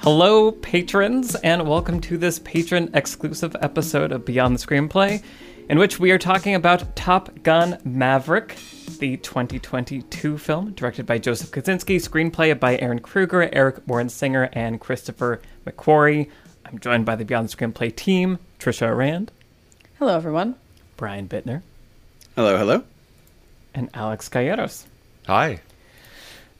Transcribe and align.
Hello, 0.00 0.50
patrons, 0.50 1.36
and 1.36 1.68
welcome 1.68 2.00
to 2.00 2.18
this 2.18 2.40
patron 2.40 2.90
exclusive 2.92 3.54
episode 3.60 4.10
of 4.10 4.24
Beyond 4.24 4.56
the 4.56 4.66
Screenplay, 4.66 5.22
in 5.68 5.78
which 5.78 6.00
we 6.00 6.10
are 6.10 6.18
talking 6.18 6.56
about 6.56 6.96
Top 6.96 7.30
Gun 7.44 7.78
Maverick, 7.84 8.56
the 8.98 9.16
2022 9.18 10.36
film 10.38 10.72
directed 10.72 11.06
by 11.06 11.18
Joseph 11.18 11.52
Kosinski, 11.52 11.98
screenplay 11.98 12.58
by 12.58 12.76
Ehren 12.78 13.00
Kruger, 13.00 13.48
Eric 13.52 13.86
Warren 13.86 14.08
Singer, 14.08 14.50
and 14.54 14.80
Christopher 14.80 15.40
McQuarrie. 15.64 16.28
I'm 16.66 16.80
joined 16.80 17.06
by 17.06 17.14
the 17.14 17.24
Beyond 17.24 17.48
the 17.48 17.56
Screenplay 17.56 17.94
team 17.94 18.40
Trisha 18.58 18.96
Rand, 18.96 19.30
Hello, 20.00 20.16
everyone. 20.16 20.56
Brian 20.96 21.28
Bittner, 21.28 21.62
Hello, 22.34 22.58
hello. 22.58 22.82
And 23.74 23.90
Alex 23.94 24.28
Calleros. 24.28 24.84
Hi. 25.26 25.60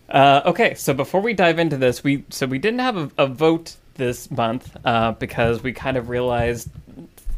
Uh, 0.08 0.42
okay, 0.46 0.74
so 0.74 0.92
before 0.92 1.20
we 1.20 1.32
dive 1.32 1.58
into 1.58 1.76
this, 1.76 2.04
we 2.04 2.24
so 2.28 2.46
we 2.46 2.58
didn't 2.58 2.80
have 2.80 2.96
a, 2.96 3.10
a 3.18 3.26
vote 3.26 3.76
this 3.94 4.30
month 4.30 4.76
uh, 4.84 5.12
because 5.12 5.62
we 5.62 5.72
kind 5.72 5.96
of 5.96 6.08
realized 6.08 6.68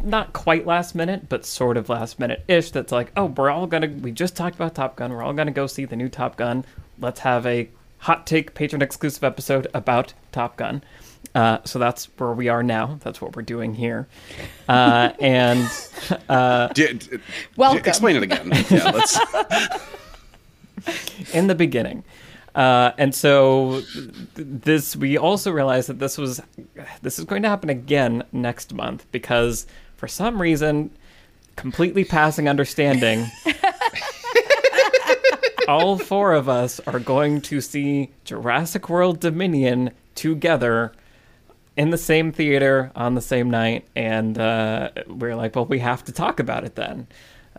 not 0.03 0.33
quite 0.33 0.67
last 0.67 0.95
minute, 0.95 1.29
but 1.29 1.47
sort 1.47 1.77
of 1.77 1.89
last 1.89 2.19
minute 2.19 2.45
ish. 2.49 2.71
That's 2.71 2.93
like, 2.93 3.13
oh, 3.17 3.27
we're 3.27 3.51
all 3.51 3.67
gonna. 3.67 3.89
We 3.89 4.13
just 4.13 4.37
talked 4.37 4.57
about 4.57 4.75
Top 4.75 4.97
Gun. 4.97 5.13
We're 5.13 5.23
all 5.23 5.33
gonna 5.33 5.51
go 5.51 5.67
see 5.67 5.85
the 5.85 5.97
new 5.97 6.09
Top 6.09 6.37
Gun. 6.37 6.65
Let's 6.99 7.21
have 7.21 7.47
a 7.47 7.69
hot 7.99 8.27
take 8.27 8.55
patron 8.55 8.83
exclusive 8.83 9.25
episode 9.25 9.67
about 9.73 10.13
Top 10.33 10.57
Gun. 10.57 10.83
Uh, 11.35 11.59
so 11.65 11.79
that's 11.79 12.07
where 12.19 12.33
we 12.33 12.49
are 12.49 12.63
now. 12.63 12.99
That's 13.03 13.21
what 13.21 13.37
we're 13.37 13.43
doing 13.43 13.75
here. 13.75 14.07
Uh, 14.69 15.11
and 15.21 15.69
uh, 16.29 16.69
D- 16.69 16.93
d- 16.95 17.19
Welcome. 17.57 17.85
explain 17.85 18.17
it 18.17 18.23
again. 18.23 18.53
Yeah, 18.71 18.91
let's. 18.91 19.19
in 21.35 21.47
the 21.47 21.55
beginning. 21.55 22.05
Uh, 22.55 22.93
and 22.99 23.15
so 23.15 23.83
th- 23.95 24.11
this 24.37 24.95
we 24.95 25.19
also 25.19 25.51
realized 25.51 25.89
that 25.89 25.99
this 25.99 26.17
was 26.17 26.41
this 27.03 27.19
is 27.19 27.25
going 27.25 27.43
to 27.43 27.49
happen 27.49 27.69
again 27.69 28.23
next 28.31 28.73
month 28.73 29.05
because 29.11 29.67
for 29.97 30.07
some 30.07 30.41
reason 30.41 30.91
completely 31.57 32.05
passing 32.05 32.49
understanding 32.49 33.27
all 35.69 35.99
four 35.99 36.33
of 36.33 36.49
us 36.49 36.81
are 36.87 37.01
going 37.01 37.41
to 37.41 37.61
see 37.61 38.11
Jurassic 38.25 38.89
World 38.89 39.21
Dominion 39.21 39.91
together 40.15 40.93
in 41.77 41.91
the 41.91 41.99
same 41.99 42.33
theater 42.33 42.93
on 42.95 43.15
the 43.15 43.21
same 43.21 43.51
night 43.51 43.87
and 43.97 44.39
uh, 44.39 44.91
we're 45.07 45.37
like 45.37 45.57
well 45.57 45.67
we 45.67 45.79
have 45.79 46.05
to 46.05 46.13
talk 46.13 46.41
about 46.41 46.65
it 46.65 46.75
then 46.75 47.07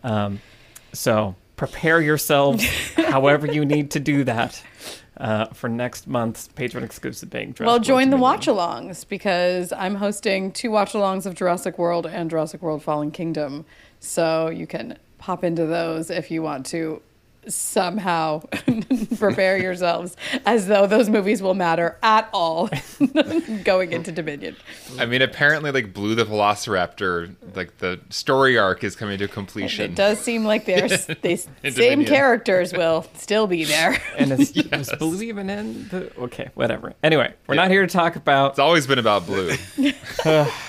um, 0.03 0.39
so 0.93 1.35
prepare 1.55 2.01
yourselves 2.01 2.63
however 2.95 3.47
you 3.47 3.65
need 3.65 3.91
to 3.91 3.99
do 3.99 4.23
that 4.23 4.61
uh, 5.17 5.45
for 5.47 5.69
next 5.69 6.07
month's 6.07 6.47
patron 6.49 6.83
exclusive 6.83 7.29
being 7.29 7.53
Jurassic 7.53 7.65
Well, 7.65 7.79
join 7.79 8.09
the 8.09 8.17
watch 8.17 8.47
alongs 8.47 9.07
because 9.07 9.71
I'm 9.71 9.95
hosting 9.95 10.51
two 10.51 10.71
watch 10.71 10.93
alongs 10.93 11.25
of 11.25 11.35
Jurassic 11.35 11.77
World 11.77 12.05
and 12.05 12.29
Jurassic 12.29 12.61
World 12.61 12.83
Fallen 12.83 13.11
Kingdom. 13.11 13.65
So 14.01 14.49
you 14.49 14.67
can 14.67 14.97
pop 15.17 15.43
into 15.43 15.65
those 15.65 16.09
if 16.09 16.29
you 16.29 16.41
want 16.43 16.65
to 16.67 17.01
somehow 17.47 18.39
prepare 19.17 19.57
yourselves 19.57 20.15
as 20.45 20.67
though 20.67 20.87
those 20.87 21.09
movies 21.09 21.41
will 21.41 21.53
matter 21.53 21.97
at 22.03 22.29
all 22.33 22.69
going 23.63 23.91
into 23.93 24.11
Dominion. 24.11 24.55
I 24.97 25.05
mean, 25.05 25.21
apparently, 25.21 25.71
like 25.71 25.93
Blue 25.93 26.15
the 26.15 26.25
Velociraptor, 26.25 27.35
like 27.55 27.77
the 27.77 27.99
story 28.09 28.57
arc 28.57 28.83
is 28.83 28.95
coming 28.95 29.17
to 29.19 29.27
completion. 29.27 29.91
It 29.91 29.95
does 29.95 30.19
seem 30.19 30.43
like 30.45 30.65
there's 30.65 31.05
they 31.21 31.35
same 31.37 31.59
Dominion. 31.73 32.05
characters 32.05 32.73
will 32.73 33.05
still 33.15 33.47
be 33.47 33.63
there. 33.63 34.01
and 34.17 34.31
is, 34.31 34.51
is 34.51 34.91
Blue 34.99 35.21
even 35.21 35.49
in 35.49 35.87
the 35.89 36.11
okay 36.19 36.49
whatever 36.55 36.93
anyway 37.03 37.33
we're 37.47 37.55
not 37.55 37.69
here 37.69 37.85
to 37.85 37.91
talk 37.91 38.15
about 38.15 38.51
It's 38.51 38.59
always 38.59 38.85
been 38.87 38.99
about 38.99 39.25
Blue, 39.25 39.51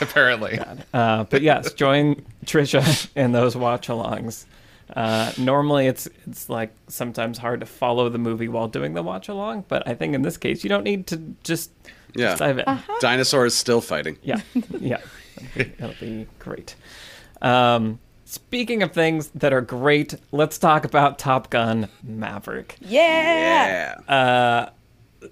apparently. 0.00 0.58
Uh, 0.92 1.24
but 1.24 1.42
yes, 1.42 1.72
join 1.72 2.24
Trisha 2.44 3.08
in 3.16 3.32
those 3.32 3.56
watch 3.56 3.88
alongs. 3.88 4.44
Uh, 4.94 5.32
normally, 5.38 5.86
it's 5.88 6.08
it's 6.26 6.48
like 6.48 6.72
sometimes 6.88 7.38
hard 7.38 7.60
to 7.60 7.66
follow 7.66 8.08
the 8.08 8.18
movie 8.18 8.48
while 8.48 8.68
doing 8.68 8.94
the 8.94 9.02
watch 9.02 9.28
along, 9.28 9.64
but 9.68 9.86
I 9.88 9.94
think 9.94 10.14
in 10.14 10.22
this 10.22 10.36
case 10.36 10.62
you 10.62 10.70
don't 10.70 10.84
need 10.84 11.06
to 11.08 11.34
just, 11.42 11.70
Yeah. 12.14 12.26
just 12.28 12.38
dive 12.38 12.58
in. 12.58 12.64
Dinosaurs 13.00 13.54
still 13.54 13.80
fighting. 13.80 14.16
Yeah, 14.22 14.40
yeah, 14.80 15.00
that'll 15.78 15.96
be 16.00 16.26
great. 16.38 16.76
Um, 17.42 17.98
speaking 18.26 18.82
of 18.84 18.92
things 18.92 19.28
that 19.34 19.52
are 19.52 19.60
great, 19.60 20.14
let's 20.30 20.56
talk 20.58 20.84
about 20.84 21.18
Top 21.18 21.50
Gun 21.50 21.88
Maverick. 22.04 22.76
Yeah. 22.80 23.96
Yeah. 24.08 24.14
Uh, 24.14 24.70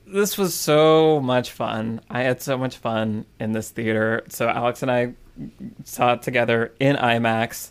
this 0.06 0.36
was 0.36 0.53
so 0.54 1.21
much 1.21 1.53
fun. 1.53 2.00
I 2.10 2.22
had 2.22 2.42
so 2.42 2.59
much 2.59 2.76
fun 2.78 3.25
in 3.38 3.53
this 3.53 3.71
theater. 3.71 4.25
So 4.28 4.48
Alex 4.48 4.82
and 4.82 4.91
I 4.91 5.12
saw 5.84 6.15
it 6.15 6.22
together 6.22 6.72
in 6.81 6.97
IMAX. 6.97 7.71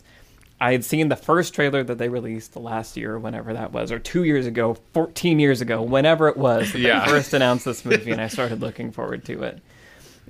I 0.64 0.72
had 0.72 0.84
seen 0.84 1.08
the 1.10 1.16
first 1.16 1.52
trailer 1.54 1.84
that 1.84 1.98
they 1.98 2.08
released 2.08 2.56
last 2.56 2.96
year, 2.96 3.18
whenever 3.18 3.52
that 3.52 3.72
was, 3.72 3.92
or 3.92 3.98
two 3.98 4.24
years 4.24 4.46
ago, 4.46 4.78
14 4.94 5.38
years 5.38 5.60
ago, 5.60 5.82
whenever 5.82 6.28
it 6.28 6.36
was 6.38 6.72
that 6.72 6.78
Yeah. 6.78 7.04
they 7.04 7.10
first 7.12 7.34
announced 7.34 7.66
this 7.66 7.84
movie, 7.84 8.10
and 8.12 8.20
I 8.20 8.28
started 8.36 8.62
looking 8.62 8.90
forward 8.90 9.24
to 9.26 9.42
it. 9.42 9.60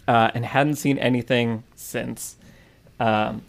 Uh, 0.09 0.31
and 0.35 0.45
hadn't 0.45 0.75
seen 0.75 0.99
anything 0.99 1.63
since. 1.77 2.35
Um, 2.99 3.43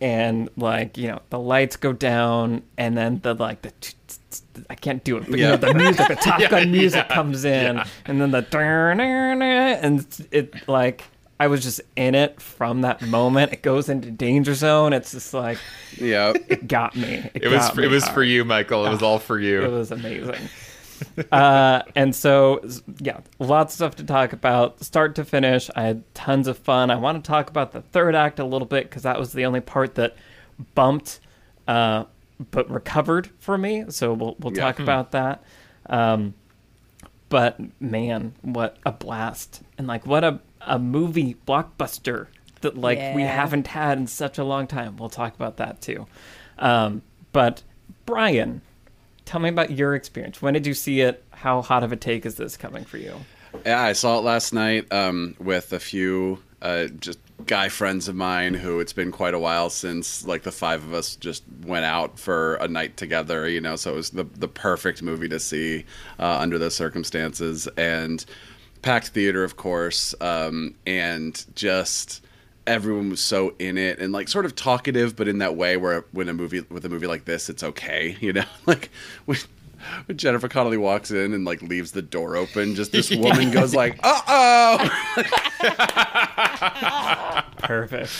and 0.00 0.50
like 0.58 0.98
you 0.98 1.08
know, 1.08 1.20
the 1.30 1.38
lights 1.38 1.76
go 1.76 1.92
down, 1.94 2.62
and 2.76 2.96
then 2.98 3.20
the 3.22 3.32
like 3.34 3.62
the 3.62 3.70
t- 3.80 3.94
t- 4.06 4.16
t- 4.30 4.62
I 4.68 4.74
can't 4.74 5.02
do 5.04 5.16
it, 5.16 5.24
but 5.30 5.38
you 5.38 5.46
know 5.46 5.56
the 5.56 5.72
music, 5.72 6.08
the 6.08 6.16
Top 6.16 6.40
Gun 6.50 6.70
music 6.70 7.06
yeah, 7.08 7.14
comes 7.14 7.44
in, 7.46 7.76
yeah. 7.76 7.86
and 8.04 8.20
then 8.20 8.30
the 8.30 8.46
and 9.82 10.06
it 10.30 10.68
like 10.68 11.04
I 11.40 11.48
was 11.48 11.62
just 11.62 11.80
in 11.96 12.14
it 12.14 12.40
from 12.40 12.82
that 12.82 13.02
moment. 13.02 13.52
It 13.52 13.62
goes 13.62 13.88
into 13.88 14.10
danger 14.10 14.54
zone. 14.54 14.92
It's 14.92 15.10
just 15.12 15.34
like 15.34 15.58
Yeah. 15.98 16.32
it 16.48 16.68
got 16.68 16.94
me. 16.96 17.28
It 17.34 17.48
was 17.48 17.60
got 17.68 17.76
me 17.76 17.84
it 17.84 17.90
was 17.90 18.06
for 18.08 18.22
you, 18.22 18.44
Michael. 18.44 18.86
It 18.86 18.90
was 18.90 19.02
all 19.02 19.18
for 19.18 19.38
you. 19.38 19.62
It 19.64 19.70
was 19.70 19.90
amazing. 19.90 20.48
uh, 21.32 21.82
and 21.96 22.14
so, 22.14 22.60
yeah, 23.00 23.18
lots 23.40 23.74
of 23.74 23.76
stuff 23.76 23.96
to 23.96 24.04
talk 24.04 24.32
about, 24.32 24.82
start 24.84 25.16
to 25.16 25.24
finish. 25.24 25.68
I 25.74 25.82
had 25.82 26.14
tons 26.14 26.46
of 26.46 26.56
fun. 26.56 26.90
I 26.90 26.96
want 26.96 27.22
to 27.22 27.28
talk 27.28 27.50
about 27.50 27.72
the 27.72 27.82
third 27.82 28.14
act 28.14 28.38
a 28.38 28.44
little 28.44 28.66
bit 28.66 28.84
because 28.88 29.02
that 29.02 29.18
was 29.18 29.32
the 29.32 29.44
only 29.44 29.60
part 29.60 29.96
that 29.96 30.14
bumped, 30.76 31.18
uh, 31.66 32.04
but 32.52 32.70
recovered 32.70 33.28
for 33.40 33.58
me. 33.58 33.84
So 33.88 34.12
we'll 34.12 34.36
we'll 34.38 34.54
Yeah. 34.54 34.62
talk 34.62 34.78
about 34.78 35.10
that. 35.10 35.42
Um, 35.86 36.34
but 37.28 37.58
man, 37.80 38.34
what 38.42 38.76
a 38.86 38.92
blast! 38.92 39.62
And 39.76 39.86
like, 39.88 40.06
what 40.06 40.22
a 40.22 40.38
a 40.66 40.78
movie 40.78 41.36
blockbuster 41.46 42.28
that 42.60 42.76
like 42.76 43.14
we 43.14 43.22
haven't 43.22 43.66
had 43.68 43.98
in 43.98 44.06
such 44.06 44.38
a 44.38 44.44
long 44.44 44.66
time. 44.66 44.96
We'll 44.96 45.10
talk 45.10 45.34
about 45.34 45.58
that 45.58 45.80
too. 45.80 46.06
Um, 46.58 47.02
but 47.32 47.62
Brian, 48.06 48.62
tell 49.24 49.40
me 49.40 49.48
about 49.48 49.70
your 49.70 49.94
experience. 49.94 50.42
When 50.42 50.54
did 50.54 50.66
you 50.66 50.74
see 50.74 51.00
it? 51.00 51.22
How 51.30 51.62
hot 51.62 51.84
of 51.84 51.92
a 51.92 51.96
take 51.96 52.26
is 52.26 52.36
this 52.36 52.56
coming 52.56 52.84
for 52.84 52.96
you? 52.96 53.14
Yeah, 53.64 53.82
I 53.82 53.92
saw 53.92 54.18
it 54.18 54.22
last 54.22 54.52
night 54.52 54.92
um, 54.92 55.36
with 55.38 55.72
a 55.72 55.78
few 55.78 56.42
uh, 56.60 56.86
just 56.86 57.18
guy 57.46 57.68
friends 57.68 58.08
of 58.08 58.14
mine 58.14 58.54
who 58.54 58.80
it's 58.80 58.92
been 58.92 59.12
quite 59.12 59.34
a 59.34 59.38
while 59.38 59.68
since 59.68 60.24
like 60.24 60.42
the 60.42 60.52
five 60.52 60.82
of 60.84 60.94
us 60.94 61.16
just 61.16 61.42
went 61.64 61.84
out 61.84 62.18
for 62.18 62.54
a 62.56 62.68
night 62.68 62.96
together. 62.96 63.48
You 63.48 63.60
know, 63.60 63.76
so 63.76 63.92
it 63.92 63.96
was 63.96 64.10
the 64.10 64.24
the 64.24 64.48
perfect 64.48 65.02
movie 65.02 65.28
to 65.28 65.38
see 65.38 65.84
uh, 66.18 66.38
under 66.38 66.58
those 66.58 66.74
circumstances 66.74 67.68
and 67.76 68.24
packed 68.84 69.08
theater, 69.08 69.42
of 69.42 69.56
course, 69.56 70.14
um, 70.20 70.74
and 70.86 71.44
just 71.56 72.22
everyone 72.66 73.10
was 73.10 73.20
so 73.20 73.54
in 73.58 73.76
it 73.76 73.98
and 73.98 74.12
like 74.12 74.28
sort 74.28 74.44
of 74.44 74.54
talkative, 74.54 75.16
but 75.16 75.26
in 75.26 75.38
that 75.38 75.56
way 75.56 75.76
where 75.76 76.04
when 76.12 76.28
a 76.28 76.34
movie 76.34 76.60
with 76.68 76.84
a 76.84 76.88
movie 76.88 77.06
like 77.06 77.24
this, 77.24 77.48
it's 77.48 77.62
okay, 77.62 78.16
you 78.20 78.32
know, 78.32 78.44
like 78.66 78.90
when, 79.24 79.38
Jennifer 80.16 80.48
Connelly 80.48 80.76
walks 80.76 81.10
in 81.10 81.32
and 81.32 81.44
like 81.44 81.62
leaves 81.62 81.92
the 81.92 82.02
door 82.02 82.36
open, 82.36 82.74
just 82.74 82.92
this 82.92 83.10
woman 83.14 83.50
goes 83.50 83.74
like, 83.74 83.98
"Uh 84.02 84.20
oh." 84.28 84.90
Perfect. 87.58 88.12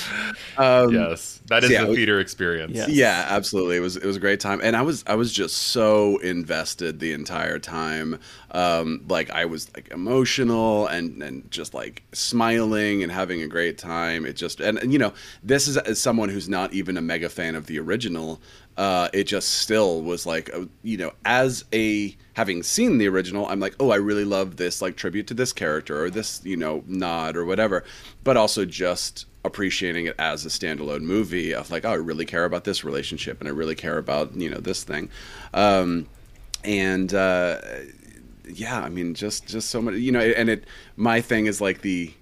yes, 0.59 1.41
that 1.47 1.65
is 1.65 1.71
yeah, 1.71 1.85
the 1.85 1.95
theater 1.95 2.19
experience. 2.19 2.75
Yeah. 2.75 2.87
Yeah, 2.89 3.27
absolutely. 3.29 3.77
It 3.77 3.81
was 3.81 3.97
it 3.97 4.05
was 4.05 4.17
a 4.17 4.21
great 4.21 4.41
time, 4.41 4.61
and 4.63 4.75
I 4.75 4.83
was 4.83 5.05
I 5.07 5.15
was 5.15 5.33
just 5.33 5.57
so 5.57 6.17
invested 6.19 7.01
the 7.01 7.13
entire 7.13 7.59
time. 7.59 8.19
Um, 8.53 9.05
like 9.09 9.31
I 9.31 9.45
was 9.45 9.71
like 9.75 9.91
emotional 9.91 10.87
and 10.87 11.23
and 11.23 11.51
just 11.51 11.75
like 11.75 12.05
smiling 12.13 13.03
and 13.03 13.13
having 13.13 13.43
a 13.43 13.49
great 13.49 13.77
time. 13.77 14.25
It 14.25 14.35
just 14.35 14.61
and, 14.61 14.79
and 14.79 14.93
you 14.93 14.99
know 14.99 15.13
this 15.43 15.69
is 15.69 15.77
as 15.77 16.01
someone 16.01 16.29
who's 16.29 16.49
not 16.49 16.73
even 16.73 16.97
a 16.97 17.03
mega 17.03 17.29
fan 17.29 17.55
of 17.55 17.67
the 17.67 17.79
original. 17.79 18.41
Uh, 18.77 19.09
it 19.13 19.25
just 19.25 19.49
still 19.49 20.03
was 20.03 20.27
like 20.27 20.53
uh, 20.55 20.65
you 20.83 20.97
know 20.97 21.13
as 21.25 21.65
a 21.73 22.17
having 22.33 22.61
seen 22.61 22.99
the 22.99 23.07
original 23.07 23.47
i'm 23.47 23.61
like 23.61 23.77
oh 23.79 23.91
i 23.91 23.97
really 23.97 24.25
love 24.25 24.57
this 24.57 24.83
like 24.83 24.97
tribute 24.97 25.29
to 25.29 25.35
this 25.35 25.53
character 25.53 26.03
or 26.03 26.11
this 26.11 26.41
you 26.45 26.57
know 26.57 26.83
nod 26.87 27.37
or 27.37 27.45
whatever. 27.45 27.85
But 28.25 28.37
also 28.37 28.65
just 28.65 29.27
appreciating 29.45 30.07
it 30.07 30.17
as 30.19 30.45
a 30.45 30.49
standalone 30.49 31.03
movie 31.03 31.55
of 31.55 31.71
like 31.71 31.85
oh 31.85 31.91
i 31.91 31.95
really 31.95 32.25
care 32.25 32.45
about 32.45 32.65
this 32.65 32.83
relationship 32.83 33.39
and 33.41 33.49
i 33.49 33.53
really 33.53 33.75
care 33.77 33.99
about 33.99 34.35
you 34.35 34.51
know 34.51 34.59
this 34.59 34.83
thing. 34.83 35.09
Um, 35.53 36.09
and 36.65 37.13
uh, 37.13 37.61
yeah 38.49 38.81
i 38.81 38.89
mean 38.89 39.15
just 39.15 39.47
just 39.47 39.71
so 39.71 39.81
much 39.81 39.95
you 39.95 40.13
know 40.13 40.21
and 40.21 40.49
it 40.49 40.65
my 40.97 41.21
thing 41.21 41.47
is 41.47 41.61
like 41.61 41.81
the 41.81 42.13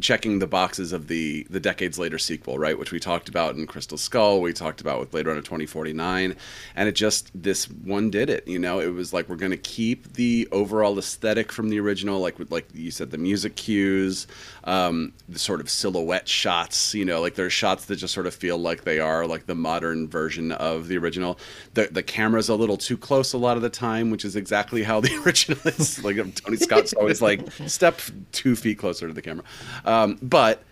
checking 0.00 0.38
the 0.38 0.46
boxes 0.46 0.92
of 0.92 1.08
the 1.08 1.46
the 1.50 1.60
decades 1.60 1.98
later 1.98 2.18
sequel 2.18 2.58
right? 2.58 2.78
Which 2.78 2.92
we 2.92 3.00
talked 3.00 3.28
about 3.28 3.54
in 3.54 3.66
crystal 3.66 3.98
skull 3.98 4.40
we 4.40 4.52
talked 4.52 4.80
about 4.80 5.00
with 5.00 5.10
blade 5.10 5.26
runner 5.26 5.40
2049 5.40 6.36
and 6.76 6.88
it 6.88 6.92
just 6.92 7.30
this 7.34 7.70
one 7.70 8.10
did 8.10 8.30
it 8.30 8.46
you 8.46 8.58
know? 8.58 8.80
It 8.80 8.88
was 8.88 9.12
like 9.12 9.28
we're 9.28 9.36
going 9.36 9.52
to 9.52 9.56
keep 9.56 10.14
the 10.14 10.48
overall 10.52 10.98
aesthetic 10.98 11.52
from 11.52 11.68
the 11.68 11.78
original 11.80 12.20
like 12.20 12.38
with 12.38 12.50
like 12.50 12.68
you 12.74 12.90
said 12.90 13.10
the 13.10 13.18
music 13.18 13.56
cues 13.56 14.26
um, 14.64 15.12
the 15.28 15.38
sort 15.38 15.60
of 15.60 15.70
silhouette 15.70 16.28
shots 16.28 16.94
you 16.94 17.04
know? 17.04 17.20
Like 17.20 17.34
there's 17.34 17.52
shots 17.52 17.86
that 17.86 17.96
just 17.96 18.14
sort 18.14 18.26
of 18.26 18.34
feel 18.34 18.58
like 18.58 18.84
they 18.84 18.98
are 18.98 19.26
like 19.26 19.46
the 19.46 19.54
modern 19.54 20.08
version 20.08 20.52
of 20.52 20.88
the 20.88 20.98
original. 20.98 21.38
The 21.74 21.88
the 21.90 22.02
camera's 22.02 22.48
a 22.48 22.54
little 22.54 22.76
too 22.76 22.96
close 22.96 23.32
a 23.32 23.38
lot 23.38 23.56
of 23.56 23.62
the 23.62 23.70
time 23.70 24.10
which 24.10 24.24
is 24.24 24.36
exactly 24.36 24.82
how 24.82 25.00
the 25.00 25.14
original 25.24 25.60
is. 25.64 26.02
Like 26.02 26.16
tony 26.34 26.56
scott's 26.56 26.92
always 26.92 27.22
like 27.22 27.40
step 27.66 28.00
two 28.32 28.56
feet 28.56 28.78
closer 28.78 29.06
to 29.06 29.14
the 29.14 29.22
camera 29.22 29.44
um, 29.84 30.18
but 30.22 30.62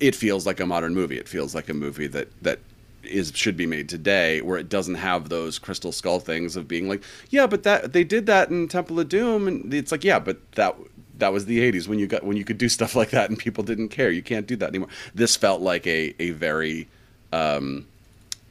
it 0.00 0.14
feels 0.14 0.46
like 0.46 0.60
a 0.60 0.66
modern 0.66 0.94
movie. 0.94 1.18
It 1.18 1.28
feels 1.28 1.54
like 1.54 1.68
a 1.68 1.74
movie 1.74 2.06
that 2.08 2.28
that 2.42 2.58
is 3.02 3.32
should 3.34 3.56
be 3.56 3.66
made 3.66 3.88
today, 3.88 4.40
where 4.40 4.58
it 4.58 4.68
doesn't 4.68 4.96
have 4.96 5.28
those 5.28 5.58
Crystal 5.58 5.92
Skull 5.92 6.20
things 6.20 6.56
of 6.56 6.68
being 6.68 6.88
like, 6.88 7.02
yeah, 7.30 7.46
but 7.46 7.62
that 7.62 7.92
they 7.92 8.04
did 8.04 8.26
that 8.26 8.50
in 8.50 8.68
Temple 8.68 9.00
of 9.00 9.08
Doom, 9.08 9.46
and 9.46 9.72
it's 9.72 9.92
like, 9.92 10.04
yeah, 10.04 10.18
but 10.18 10.52
that 10.52 10.76
that 11.18 11.32
was 11.32 11.46
the 11.46 11.58
'80s 11.60 11.86
when 11.88 11.98
you 11.98 12.06
got 12.06 12.24
when 12.24 12.36
you 12.36 12.44
could 12.44 12.58
do 12.58 12.68
stuff 12.78 12.94
like 12.94 13.10
that 13.10 13.28
and 13.30 13.38
people 13.38 13.64
didn't 13.64 13.88
care. 13.88 14.10
You 14.10 14.22
can't 14.22 14.46
do 14.46 14.56
that 14.56 14.70
anymore. 14.70 14.88
This 15.14 15.36
felt 15.36 15.60
like 15.60 15.86
a 15.86 16.14
a 16.18 16.30
very 16.30 16.88
um, 17.32 17.86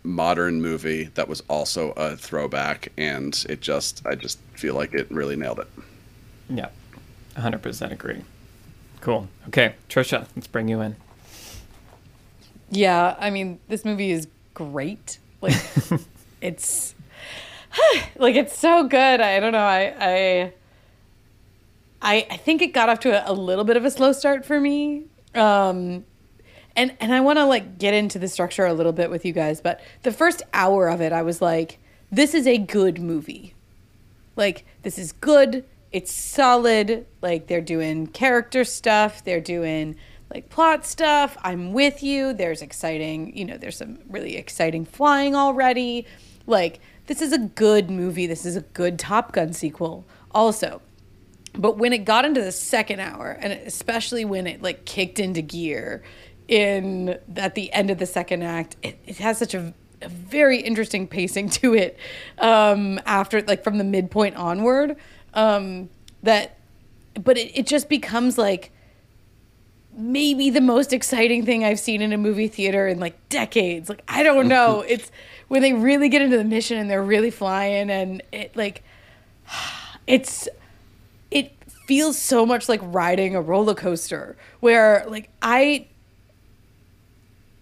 modern 0.04 0.62
movie 0.62 1.06
that 1.16 1.28
was 1.28 1.42
also 1.50 1.92
a 1.92 2.16
throwback, 2.16 2.92
and 2.98 3.46
it 3.50 3.62
just 3.62 4.06
I 4.06 4.16
just 4.16 4.40
feel 4.54 4.76
like 4.76 4.94
it 4.94 5.10
really 5.12 5.36
nailed 5.36 5.60
it. 5.60 5.68
Yeah, 6.50 6.70
100% 7.36 7.92
agree. 7.92 8.24
Cool. 9.02 9.28
Okay, 9.48 9.76
Trisha, 9.88 10.28
let's 10.36 10.48
bring 10.48 10.68
you 10.68 10.82
in. 10.82 10.96
Yeah, 12.70 13.16
I 13.20 13.30
mean, 13.30 13.60
this 13.68 13.86
movie 13.86 14.12
is 14.12 14.28
great. 14.54 15.20
Like, 15.42 15.56
it's 16.42 16.96
like 18.18 18.36
it's 18.36 18.58
so 18.58 18.88
good. 18.88 19.22
I 19.22 19.40
don't 19.40 19.54
know. 19.54 19.60
I 19.60 19.96
I 20.00 20.54
I, 22.02 22.28
I 22.30 22.38
think 22.38 22.62
it 22.62 22.74
got 22.74 22.90
off 22.90 23.00
to 23.02 23.28
a, 23.28 23.32
a 23.32 23.34
little 23.34 23.66
bit 23.66 23.78
of 23.78 23.86
a 23.86 23.92
slow 23.92 24.12
start 24.12 24.46
for 24.46 24.60
me. 24.60 25.06
Um, 25.36 26.06
and 26.76 26.96
and 27.00 27.14
I 27.14 27.22
want 27.22 27.40
to 27.40 27.46
like 27.46 27.78
get 27.78 27.94
into 27.94 28.20
the 28.20 28.28
structure 28.28 28.66
a 28.66 28.74
little 28.74 28.94
bit 28.94 29.10
with 29.10 29.26
you 29.26 29.34
guys, 29.34 29.62
but 29.62 29.82
the 30.04 30.12
first 30.12 30.44
hour 30.54 30.88
of 30.88 31.02
it, 31.02 31.12
I 31.12 31.22
was 31.22 31.42
like, 31.42 31.80
this 32.12 32.34
is 32.34 32.48
a 32.48 32.58
good 32.58 33.00
movie. 33.00 33.54
Like, 34.36 34.66
this 34.84 34.98
is 34.98 35.12
good. 35.12 35.66
It's 35.92 36.12
solid. 36.12 37.06
Like, 37.22 37.48
they're 37.48 37.62
doing 37.62 38.08
character 38.08 38.64
stuff. 38.64 39.24
They're 39.24 39.42
doing 39.42 39.96
like 40.34 40.50
plot 40.50 40.86
stuff. 40.86 41.38
I'm 41.42 41.74
with 41.74 42.04
you. 42.04 42.34
There's 42.34 42.62
exciting, 42.62 43.36
you 43.36 43.46
know, 43.46 43.58
there's 43.58 43.78
some 43.78 44.00
really 44.08 44.38
exciting 44.38 44.86
flying 44.86 45.36
already. 45.36 46.06
Like, 46.46 46.80
this 47.08 47.22
is 47.22 47.34
a 47.34 47.40
good 47.40 47.90
movie. 47.90 48.28
This 48.28 48.46
is 48.46 48.56
a 48.56 48.62
good 48.62 49.00
Top 49.00 49.32
Gun 49.32 49.54
sequel, 49.54 50.06
also. 50.32 50.82
But 51.54 51.78
when 51.78 51.94
it 51.94 52.06
got 52.06 52.26
into 52.26 52.42
the 52.42 52.52
second 52.52 53.00
hour, 53.00 53.32
and 53.32 53.52
especially 53.52 54.24
when 54.24 54.46
it 54.46 54.62
like 54.62 54.86
kicked 54.86 55.20
into 55.20 55.42
gear 55.42 56.04
in 56.48 57.18
at 57.36 57.56
the 57.56 57.74
end 57.74 57.90
of 57.90 57.98
the 57.98 58.06
second 58.06 58.44
act, 58.44 58.76
it, 58.84 59.00
it 59.08 59.18
has 59.18 59.40
such 59.40 59.56
a, 59.56 59.74
a 60.04 60.10
very 60.10 60.60
interesting 60.60 61.08
pacing 61.08 61.50
to 61.50 61.74
it 61.74 61.98
um, 62.38 63.00
after 63.06 63.42
like 63.42 63.64
from 63.64 63.80
the 63.80 63.84
midpoint 63.84 64.36
onward 64.36 64.96
um, 65.34 65.90
that 66.24 66.58
but 67.24 67.38
it, 67.38 67.58
it 67.58 67.68
just 67.68 67.90
becomes 67.90 68.38
like 68.38 68.72
maybe 70.00 70.50
the 70.50 70.62
most 70.62 70.94
exciting 70.94 71.46
thing 71.46 71.64
I've 71.64 71.80
seen 71.80 72.02
in 72.02 72.14
a 72.14 72.18
movie 72.18 72.48
theater 72.48 72.88
in 72.88 73.00
like 73.00 73.30
decades. 73.30 73.90
Like 73.90 74.02
I 74.08 74.24
don't 74.24 74.48
know. 74.48 74.82
it's 74.88 75.12
when 75.48 75.62
they 75.62 75.74
really 75.74 76.10
get 76.10 76.22
into 76.22 76.38
the 76.38 76.44
mission 76.44 76.78
and 76.78 76.90
they're 76.90 77.04
really 77.04 77.32
flying 77.32 77.90
and 77.90 78.22
it 78.32 78.56
like 78.56 78.84
it's 80.08 80.48
it 81.32 81.52
feels 81.86 82.18
so 82.18 82.46
much 82.46 82.70
like 82.70 82.80
riding 82.84 83.36
a 83.36 83.42
roller 83.42 83.76
coaster 83.76 84.38
where 84.60 85.04
like 85.08 85.30
I 85.42 85.88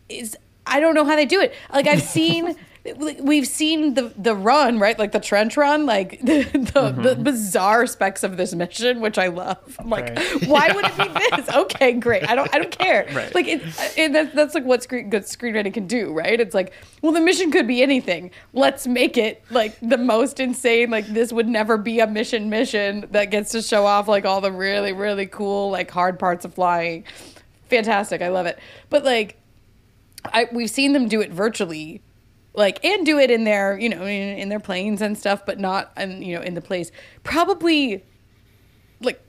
is 0.10 0.38
I 0.66 0.80
don't 0.80 0.94
know 0.94 1.06
how 1.06 1.16
they 1.16 1.26
do 1.26 1.40
it. 1.42 1.54
Like 1.74 1.88
I've 1.88 2.02
seen 2.18 2.56
we've 2.96 3.48
seen 3.48 3.94
the 3.94 4.14
the 4.18 4.36
run, 4.36 4.80
right? 4.80 4.98
Like 4.98 5.12
the 5.12 5.20
trench 5.20 5.58
run, 5.58 5.86
like 5.86 6.20
the 6.22 6.44
the, 6.44 6.60
mm-hmm. 6.60 7.02
the 7.02 7.16
bizarre 7.16 7.88
specs 7.88 8.24
of 8.24 8.38
this 8.38 8.54
mission, 8.54 9.00
which 9.00 9.18
I 9.18 9.28
love. 9.28 9.76
I'm 9.80 9.90
like, 9.90 10.08
Right. 10.08 10.48
why 10.48 10.72
would 10.74 10.86
it 10.86 10.98
be 10.98 11.36
this? 11.36 11.50
Okay, 11.50 11.94
great. 11.94 12.30
I 12.30 12.36
don't 12.36 12.54
I 12.54 12.60
don't 12.60 12.72
care. 12.72 13.06
Right. 13.18 13.34
Like 13.34 13.48
it, 13.48 13.62
and 13.98 14.14
that, 14.14 14.36
that's 14.36 14.54
like 14.54 14.64
what 14.64 14.84
screen, 14.84 15.10
good 15.10 15.24
screenwriting 15.24 15.74
can 15.74 15.88
do, 15.88 16.14
right? 16.14 16.40
It's 16.40 16.54
like, 16.54 16.74
well, 17.02 17.12
the 17.12 17.22
mission 17.22 17.52
could 17.52 17.66
be 17.66 17.82
anything. 17.82 18.30
Let's 18.54 18.86
make 18.86 19.18
it 19.18 19.44
like 19.50 19.76
the 19.82 19.98
most 19.98 20.40
insane. 20.40 20.92
Like 20.92 21.08
this 21.08 21.34
would 21.34 21.48
never 21.48 21.78
be 21.78 22.00
a 22.00 22.06
mission 22.06 22.50
mission 22.50 23.08
that 23.12 23.32
gets 23.32 23.52
to 23.52 23.64
show 23.64 23.86
off 23.86 24.08
like 24.08 24.26
all 24.26 24.42
the 24.42 24.52
really 24.52 24.94
really 24.94 25.26
cool 25.26 25.72
like 25.72 25.90
hard 25.90 26.20
parts 26.20 26.46
of 26.46 26.54
flying. 26.54 27.06
Fantastic. 27.70 28.22
I 28.22 28.30
love 28.30 28.46
it. 28.46 28.60
But 28.90 29.04
like 29.04 29.38
I 30.26 30.48
we've 30.52 30.70
seen 30.70 30.94
them 30.94 31.08
do 31.08 31.22
it 31.22 31.32
virtually, 31.32 32.02
like 32.58 32.84
and 32.84 33.06
do 33.06 33.20
it 33.20 33.32
in 33.32 33.44
their 33.44 33.80
you 33.80 33.88
know 33.88 34.02
in, 34.02 34.38
in 34.38 34.50
their 34.50 34.60
planes 34.60 35.02
and 35.02 35.18
stuff, 35.18 35.46
but 35.46 35.60
not 35.60 35.92
and 35.96 36.24
you 36.24 36.36
know 36.36 36.42
in 36.42 36.56
the 36.56 36.62
place. 36.62 36.92
Probably 37.24 38.04
like 39.00 39.22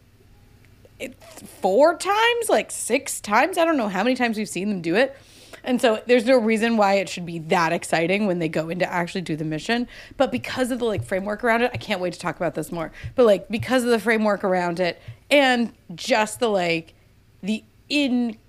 four 1.61 1.97
times, 1.97 2.49
like 2.49 2.71
six 2.71 3.21
times. 3.21 3.59
I 3.59 3.65
don't 3.65 3.77
know 3.77 3.89
how 3.89 4.03
many 4.03 4.17
times 4.17 4.37
we've 4.37 4.49
seen 4.49 4.71
them 4.71 4.81
do 4.81 4.97
it. 4.97 5.17
And 5.63 5.81
so 5.81 6.03
there's 6.07 6.25
no 6.25 6.39
reason 6.39 6.79
why 6.79 6.95
it 6.95 7.09
should 7.09 7.27
be 7.27 7.41
that 7.41 7.73
exciting 7.73 8.27
when 8.27 8.39
they 8.39 8.49
go 8.49 8.71
in 8.71 8.79
to 8.79 8.91
actually 8.91 9.21
do 9.21 9.37
the 9.37 9.45
mission. 9.45 9.87
But 10.17 10.33
because 10.33 10.71
of 10.71 10.79
the 10.79 10.87
like 10.87 11.05
framework 11.05 11.45
around 11.45 11.63
it, 11.63 11.71
I 11.75 11.77
can't 11.77 12.01
wait 12.01 12.15
to 12.15 12.19
talk 12.19 12.37
about 12.37 12.55
this 12.55 12.73
more. 12.73 12.91
But 13.15 13.27
like 13.27 13.49
because 13.49 13.85
of 13.85 13.91
the 13.91 13.99
framework 13.99 14.45
around 14.45 14.81
it 14.81 15.01
and 15.31 15.75
just 15.95 16.41
the 16.41 16.49
like 16.49 16.95
the 17.43 17.63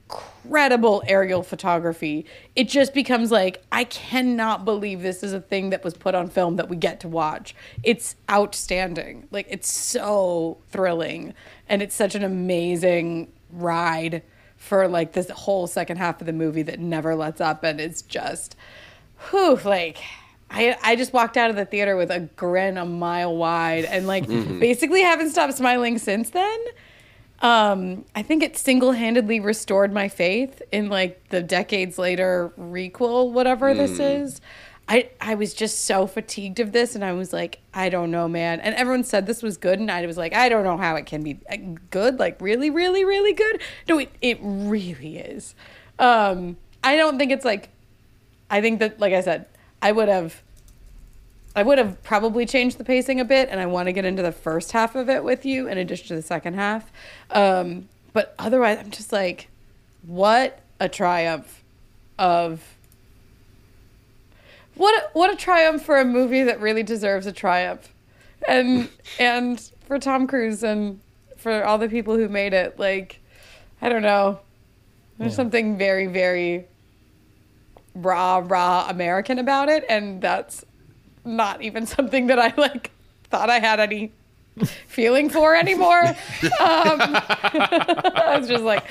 incredible 0.09 1.03
aerial 1.07 1.43
photography, 1.43 2.25
it 2.55 2.67
just 2.67 2.93
becomes 2.93 3.31
like 3.31 3.63
I 3.71 3.83
cannot 3.83 4.65
believe 4.65 5.01
this 5.01 5.23
is 5.23 5.33
a 5.33 5.41
thing 5.41 5.69
that 5.69 5.83
was 5.83 5.93
put 5.93 6.15
on 6.15 6.29
film 6.29 6.55
that 6.55 6.69
we 6.69 6.75
get 6.75 6.99
to 7.01 7.07
watch. 7.07 7.55
It's 7.83 8.15
outstanding. 8.29 9.27
Like 9.31 9.47
it's 9.49 9.71
so 9.71 10.57
thrilling 10.69 11.33
and 11.67 11.81
it's 11.81 11.95
such 11.95 12.15
an 12.15 12.23
amazing 12.23 13.31
ride 13.51 14.23
for 14.57 14.87
like 14.87 15.13
this 15.13 15.29
whole 15.29 15.67
second 15.67 15.97
half 15.97 16.19
of 16.21 16.27
the 16.27 16.33
movie 16.33 16.63
that 16.63 16.79
never 16.79 17.15
lets 17.15 17.39
up 17.39 17.63
and 17.63 17.79
it's 17.79 18.01
just 18.01 18.57
whew 19.29 19.57
like 19.63 19.97
I, 20.51 20.75
I 20.83 20.95
just 20.97 21.13
walked 21.13 21.37
out 21.37 21.49
of 21.49 21.55
the 21.55 21.65
theater 21.65 21.95
with 21.95 22.11
a 22.11 22.19
grin 22.35 22.77
a 22.77 22.85
mile 22.85 23.35
wide 23.35 23.85
and 23.85 24.05
like 24.05 24.27
basically 24.59 25.01
haven't 25.01 25.31
stopped 25.31 25.55
smiling 25.55 25.97
since 25.97 26.31
then 26.31 26.59
Um, 27.41 28.05
I 28.15 28.21
think 28.21 28.43
it 28.43 28.57
single 28.57 28.91
handedly 28.91 29.39
restored 29.39 29.93
my 29.93 30.09
faith 30.09 30.61
in 30.71 30.89
like 30.89 31.29
the 31.29 31.41
decades 31.41 31.97
later 31.97 32.51
requel, 32.59 33.31
whatever 33.31 33.73
this 33.73 33.99
is. 33.99 34.41
I, 34.89 35.11
I 35.21 35.35
was 35.35 35.53
just 35.53 35.85
so 35.85 36.07
fatigued 36.07 36.59
of 36.59 36.71
this 36.71 36.95
and 36.95 37.05
I 37.05 37.13
was 37.13 37.31
like, 37.31 37.59
I 37.73 37.89
don't 37.89 38.09
know, 38.09 38.27
man. 38.27 38.59
And 38.59 38.73
everyone 38.73 39.03
said 39.03 39.27
this 39.27 39.43
was 39.43 39.55
good 39.55 39.79
and 39.79 39.89
I 39.91 40.05
was 40.07 40.17
like, 40.17 40.33
I 40.33 40.49
don't 40.49 40.63
know 40.63 40.77
how 40.77 40.95
it 40.95 41.05
can 41.05 41.21
be 41.21 41.39
uh, 41.49 41.57
good, 41.91 42.17
like 42.17 42.41
really, 42.41 42.71
really, 42.71 43.05
really 43.05 43.33
good. 43.33 43.61
No, 43.87 43.99
it, 43.99 44.11
it 44.19 44.39
really 44.41 45.19
is. 45.19 45.53
Um, 45.99 46.57
I 46.83 46.95
don't 46.95 47.19
think 47.19 47.31
it's 47.31 47.45
like 47.45 47.69
I 48.49 48.61
think 48.61 48.79
that 48.79 48.99
like 48.99 49.13
I 49.13 49.21
said, 49.21 49.45
I 49.81 49.91
would 49.91 50.09
have 50.09 50.41
I 51.59 51.61
would 51.61 51.77
have 51.77 52.01
probably 52.03 52.45
changed 52.45 52.77
the 52.77 52.85
pacing 52.85 53.19
a 53.19 53.25
bit 53.25 53.49
and 53.51 53.59
I 53.59 53.65
want 53.65 53.87
to 53.87 53.91
get 53.91 54.05
into 54.05 54.21
the 54.21 54.31
first 54.31 54.71
half 54.71 54.95
of 54.95 55.09
it 55.09 55.25
with 55.25 55.45
you 55.45 55.67
in 55.67 55.77
addition 55.77 56.07
to 56.07 56.15
the 56.15 56.21
second 56.21 56.53
half. 56.53 56.89
Um, 57.31 57.89
but 58.13 58.33
otherwise 58.39 58.77
I'm 58.79 58.91
just 58.91 59.11
like 59.11 59.49
what 60.03 60.61
a 60.79 60.87
triumph 60.87 61.61
of 62.17 62.63
what 64.75 65.03
a, 65.03 65.09
what 65.11 65.33
a 65.33 65.35
triumph 65.35 65.83
for 65.83 65.99
a 65.99 66.05
movie 66.05 66.43
that 66.43 66.61
really 66.61 66.81
deserves 66.81 67.27
a 67.27 67.33
triumph. 67.33 67.93
And 68.47 68.87
and 69.19 69.59
for 69.85 69.99
Tom 69.99 70.27
Cruise 70.27 70.63
and 70.63 71.01
for 71.35 71.65
all 71.65 71.77
the 71.77 71.89
people 71.89 72.15
who 72.15 72.29
made 72.29 72.53
it 72.53 72.79
like 72.79 73.19
I 73.81 73.89
don't 73.89 74.01
know. 74.01 74.39
There's 75.17 75.35
something 75.35 75.77
very 75.77 76.07
very 76.07 76.67
raw 77.95 78.41
raw 78.45 78.87
American 78.87 79.39
about 79.39 79.67
it 79.67 79.83
and 79.89 80.21
that's 80.21 80.63
not 81.35 81.61
even 81.61 81.85
something 81.85 82.27
that 82.27 82.39
I 82.39 82.53
like 82.57 82.91
thought 83.29 83.49
I 83.49 83.59
had 83.59 83.79
any 83.79 84.11
feeling 84.87 85.29
for 85.29 85.55
anymore. 85.55 86.03
Um, 86.03 86.15
I 86.59 88.35
was 88.37 88.47
just 88.47 88.63
like, 88.63 88.83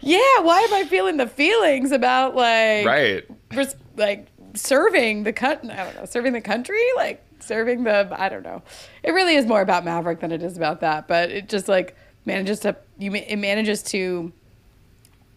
yeah, 0.00 0.38
why 0.40 0.60
am 0.60 0.72
I 0.74 0.84
feeling 0.88 1.16
the 1.18 1.26
feelings 1.26 1.92
about 1.92 2.34
like 2.34 2.86
Right. 2.86 3.24
res- 3.54 3.76
like 3.96 4.26
serving 4.54 5.24
the 5.24 5.32
cut 5.32 5.58
I 5.68 5.84
don't 5.84 5.96
know, 5.96 6.04
serving 6.06 6.32
the 6.32 6.40
country, 6.40 6.82
like 6.96 7.22
serving 7.40 7.84
the 7.84 8.08
I 8.18 8.28
don't 8.28 8.42
know. 8.42 8.62
It 9.02 9.12
really 9.12 9.34
is 9.34 9.46
more 9.46 9.60
about 9.60 9.84
Maverick 9.84 10.20
than 10.20 10.32
it 10.32 10.42
is 10.42 10.56
about 10.56 10.80
that, 10.80 11.06
but 11.08 11.30
it 11.30 11.48
just 11.48 11.68
like 11.68 11.96
manages 12.24 12.60
to 12.60 12.76
you 12.98 13.12
it 13.14 13.36
manages 13.36 13.82
to 13.82 14.32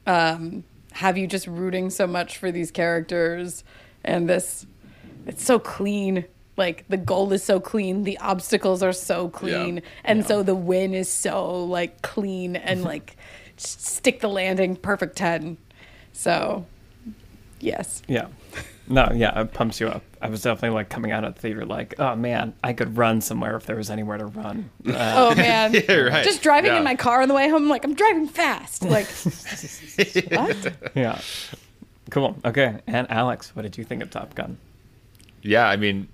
um 0.05 0.63
have 0.91 1.17
you 1.17 1.25
just 1.27 1.47
rooting 1.47 1.89
so 1.89 2.05
much 2.05 2.37
for 2.37 2.51
these 2.51 2.71
characters 2.71 3.63
and 4.03 4.29
this 4.29 4.65
it's 5.25 5.43
so 5.43 5.57
clean 5.57 6.25
like 6.57 6.85
the 6.89 6.97
goal 6.97 7.31
is 7.33 7.43
so 7.43 7.59
clean 7.59 8.03
the 8.03 8.17
obstacles 8.19 8.83
are 8.83 8.93
so 8.93 9.27
clean 9.29 9.81
and 10.03 10.25
so 10.25 10.43
the 10.43 10.55
win 10.55 10.93
is 10.93 11.09
so 11.09 11.63
like 11.65 12.01
clean 12.01 12.55
and 12.55 12.83
like 12.91 13.17
stick 13.57 14.19
the 14.19 14.27
landing 14.29 14.75
perfect 14.75 15.15
10 15.15 15.57
so 16.11 16.65
yes 17.59 18.01
Yeah. 18.07 18.27
No, 18.85 19.09
yeah, 19.15 19.39
it 19.39 19.53
pumps 19.53 19.79
you 19.79 19.87
up. 19.87 20.03
I 20.21 20.27
was 20.27 20.41
definitely 20.41 20.75
like 20.75 20.89
coming 20.89 21.11
out 21.13 21.23
of 21.23 21.35
the 21.35 21.39
theater 21.39 21.65
like, 21.65 21.95
oh 21.99 22.17
man, 22.17 22.53
I 22.65 22.73
could 22.73 22.97
run 22.97 23.21
somewhere 23.21 23.55
if 23.55 23.65
there 23.65 23.77
was 23.77 23.89
anywhere 23.89 24.17
to 24.17 24.25
run. 24.25 24.69
Uh, 24.85 25.13
oh 25.31 25.35
man 25.35 25.73
Yeah, 25.87 25.93
right. 25.95 26.23
just 26.25 26.43
driving 26.43 26.71
Yeah. 26.71 26.79
in 26.79 26.83
my 26.83 26.95
car 26.95 27.21
on 27.21 27.29
the 27.29 27.33
way 27.33 27.47
home 27.47 27.69
like 27.69 27.85
i'm 27.85 27.93
driving 27.93 28.27
fast 28.27 28.83
like 28.83 29.07
what 30.31 30.73
yeah. 30.95 31.19
Cool. 32.09 32.35
Okay. 32.43 32.79
And 32.85 33.09
Alex, 33.09 33.55
what 33.55 33.61
did 33.61 33.77
you 33.77 33.83
think 33.85 34.03
of 34.03 34.09
Top 34.11 34.35
Gun? 34.35 34.57
yeah, 35.41 35.67
I 35.67 35.77
mean, 35.77 36.07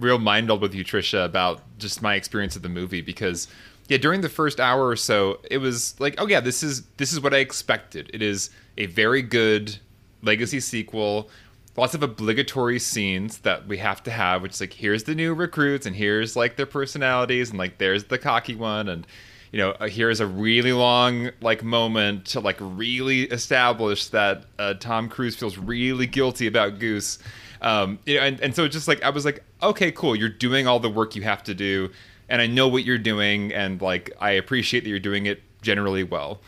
real 0.00 0.18
mind 0.18 0.46
meld 0.46 0.60
with 0.60 0.74
you, 0.74 0.84
Trisha, 0.84 1.24
about 1.24 1.62
just 1.78 2.02
my 2.02 2.14
experience 2.14 2.56
of 2.56 2.62
the 2.62 2.68
movie 2.68 3.00
because 3.00 3.48
yeah, 3.90 3.98
during 3.98 4.20
the 4.20 4.28
first 4.28 4.60
hour 4.60 4.86
or 4.86 4.94
so, 4.94 5.40
it 5.50 5.58
was 5.58 5.98
like, 5.98 6.14
oh 6.18 6.28
yeah, 6.28 6.38
this 6.38 6.62
is 6.62 6.82
this 6.96 7.12
is 7.12 7.20
what 7.20 7.34
I 7.34 7.38
expected. 7.38 8.08
It 8.14 8.22
is 8.22 8.50
a 8.78 8.86
very 8.86 9.20
good 9.20 9.78
legacy 10.22 10.60
sequel. 10.60 11.28
Lots 11.76 11.94
of 11.94 12.02
obligatory 12.02 12.78
scenes 12.78 13.38
that 13.38 13.66
we 13.66 13.78
have 13.78 14.02
to 14.04 14.12
have, 14.12 14.42
which 14.42 14.52
is 14.52 14.60
like 14.60 14.74
here's 14.74 15.04
the 15.04 15.14
new 15.16 15.34
recruits 15.34 15.86
and 15.86 15.96
here's 15.96 16.36
like 16.36 16.56
their 16.56 16.66
personalities 16.66 17.50
and 17.50 17.58
like 17.58 17.78
there's 17.78 18.04
the 18.04 18.18
cocky 18.18 18.54
one 18.54 18.88
and 18.88 19.08
you 19.50 19.58
know 19.58 19.70
uh, 19.80 19.88
here's 19.88 20.20
a 20.20 20.26
really 20.26 20.72
long 20.72 21.30
like 21.40 21.64
moment 21.64 22.26
to 22.26 22.38
like 22.38 22.58
really 22.60 23.22
establish 23.24 24.06
that 24.08 24.44
uh, 24.60 24.74
Tom 24.74 25.08
Cruise 25.08 25.34
feels 25.34 25.58
really 25.58 26.06
guilty 26.06 26.46
about 26.46 26.78
Goose. 26.78 27.18
Um, 27.62 27.98
you 28.06 28.16
know, 28.16 28.22
and, 28.22 28.40
and 28.40 28.54
so 28.54 28.68
just 28.68 28.88
like 28.88 29.02
I 29.02 29.10
was 29.10 29.24
like, 29.24 29.44
okay, 29.62 29.92
cool, 29.92 30.16
you're 30.16 30.28
doing 30.28 30.66
all 30.66 30.80
the 30.80 30.88
work 30.88 31.14
you 31.14 31.22
have 31.22 31.42
to 31.44 31.54
do, 31.54 31.90
and 32.28 32.40
I 32.40 32.46
know 32.46 32.68
what 32.68 32.84
you're 32.84 32.98
doing, 32.98 33.52
and 33.52 33.80
like 33.82 34.10
I 34.20 34.30
appreciate 34.32 34.84
that 34.84 34.90
you're 34.90 34.98
doing 34.98 35.26
it 35.26 35.42
generally 35.62 36.04
well. 36.04 36.40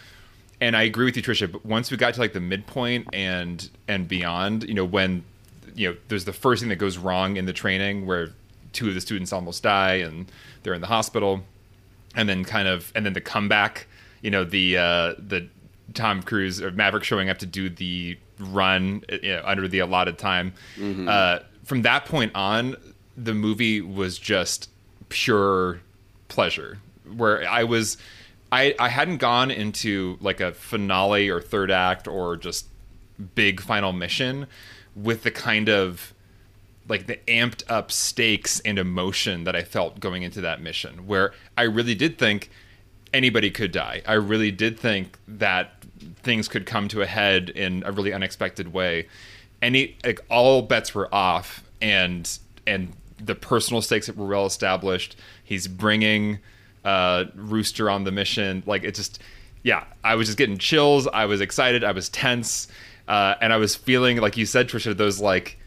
And 0.60 0.76
I 0.76 0.82
agree 0.82 1.04
with 1.04 1.16
you, 1.16 1.22
Trisha. 1.22 1.50
But 1.50 1.66
once 1.66 1.90
we 1.90 1.96
got 1.96 2.14
to 2.14 2.20
like 2.20 2.32
the 2.32 2.40
midpoint 2.40 3.08
and 3.12 3.68
and 3.88 4.08
beyond, 4.08 4.64
you 4.64 4.74
know, 4.74 4.84
when 4.84 5.24
you 5.74 5.90
know 5.90 5.96
there's 6.08 6.24
the 6.24 6.32
first 6.32 6.60
thing 6.60 6.68
that 6.70 6.76
goes 6.76 6.98
wrong 6.98 7.36
in 7.36 7.46
the 7.46 7.52
training 7.52 8.06
where 8.06 8.28
two 8.72 8.88
of 8.88 8.94
the 8.94 9.00
students 9.00 9.32
almost 9.32 9.62
die 9.62 9.94
and 9.94 10.30
they're 10.62 10.74
in 10.74 10.80
the 10.80 10.86
hospital, 10.86 11.42
and 12.14 12.28
then 12.28 12.44
kind 12.44 12.68
of 12.68 12.92
and 12.94 13.04
then 13.04 13.12
the 13.12 13.20
comeback, 13.20 13.86
you 14.22 14.30
know, 14.30 14.44
the 14.44 14.78
uh, 14.78 15.14
the 15.18 15.48
Tom 15.94 16.22
Cruise 16.22 16.62
or 16.62 16.70
Maverick 16.70 17.04
showing 17.04 17.28
up 17.28 17.38
to 17.38 17.46
do 17.46 17.68
the 17.68 18.16
run 18.42 19.04
you 19.22 19.34
know, 19.34 19.42
under 19.44 19.68
the 19.68 19.78
allotted 19.80 20.18
time. 20.18 20.54
Uh, 21.08 21.40
from 21.64 21.82
that 21.82 22.04
point 22.06 22.34
on, 22.34 22.76
the 23.16 23.34
movie 23.34 23.80
was 23.80 24.18
just 24.18 24.68
pure 25.08 25.80
pleasure. 26.28 26.78
Where 27.14 27.48
I 27.48 27.64
was, 27.64 27.98
I 28.50 28.74
I 28.78 28.88
hadn't 28.88 29.18
gone 29.18 29.50
into 29.50 30.16
like 30.20 30.40
a 30.40 30.52
finale 30.52 31.28
or 31.28 31.40
third 31.40 31.70
act 31.70 32.08
or 32.08 32.36
just 32.36 32.66
big 33.34 33.60
final 33.60 33.92
mission 33.92 34.46
with 34.96 35.22
the 35.22 35.30
kind 35.30 35.68
of 35.68 36.12
like 36.88 37.06
the 37.06 37.16
amped 37.28 37.62
up 37.68 37.92
stakes 37.92 38.60
and 38.60 38.78
emotion 38.78 39.44
that 39.44 39.54
I 39.54 39.62
felt 39.62 40.00
going 40.00 40.22
into 40.22 40.40
that 40.40 40.60
mission, 40.60 41.06
where 41.06 41.32
I 41.56 41.62
really 41.62 41.94
did 41.94 42.18
think 42.18 42.50
anybody 43.14 43.50
could 43.50 43.72
die. 43.72 44.02
I 44.06 44.14
really 44.14 44.50
did 44.50 44.78
think 44.78 45.18
that 45.28 45.81
things 46.22 46.48
could 46.48 46.66
come 46.66 46.88
to 46.88 47.02
a 47.02 47.06
head 47.06 47.50
in 47.50 47.82
a 47.84 47.92
really 47.92 48.12
unexpected 48.12 48.72
way. 48.72 49.08
Any 49.60 49.96
like 50.04 50.20
all 50.28 50.62
bets 50.62 50.94
were 50.94 51.12
off, 51.14 51.62
and 51.80 52.28
and 52.66 52.92
the 53.24 53.34
personal 53.34 53.82
stakes 53.82 54.06
that 54.06 54.16
were 54.16 54.26
well 54.26 54.46
established. 54.46 55.16
He's 55.44 55.68
bringing 55.68 56.40
uh, 56.84 57.24
Rooster 57.34 57.88
on 57.88 58.04
the 58.04 58.10
mission. 58.10 58.62
Like 58.66 58.84
it 58.84 58.94
just, 58.94 59.20
yeah, 59.62 59.84
I 60.02 60.14
was 60.16 60.26
just 60.26 60.38
getting 60.38 60.58
chills. 60.58 61.06
I 61.06 61.26
was 61.26 61.40
excited. 61.40 61.84
I 61.84 61.92
was 61.92 62.08
tense, 62.08 62.68
uh, 63.08 63.34
and 63.40 63.52
I 63.52 63.56
was 63.56 63.76
feeling 63.76 64.18
like 64.18 64.36
you 64.36 64.46
said, 64.46 64.68
Trisha, 64.68 64.96
those 64.96 65.20
like 65.20 65.58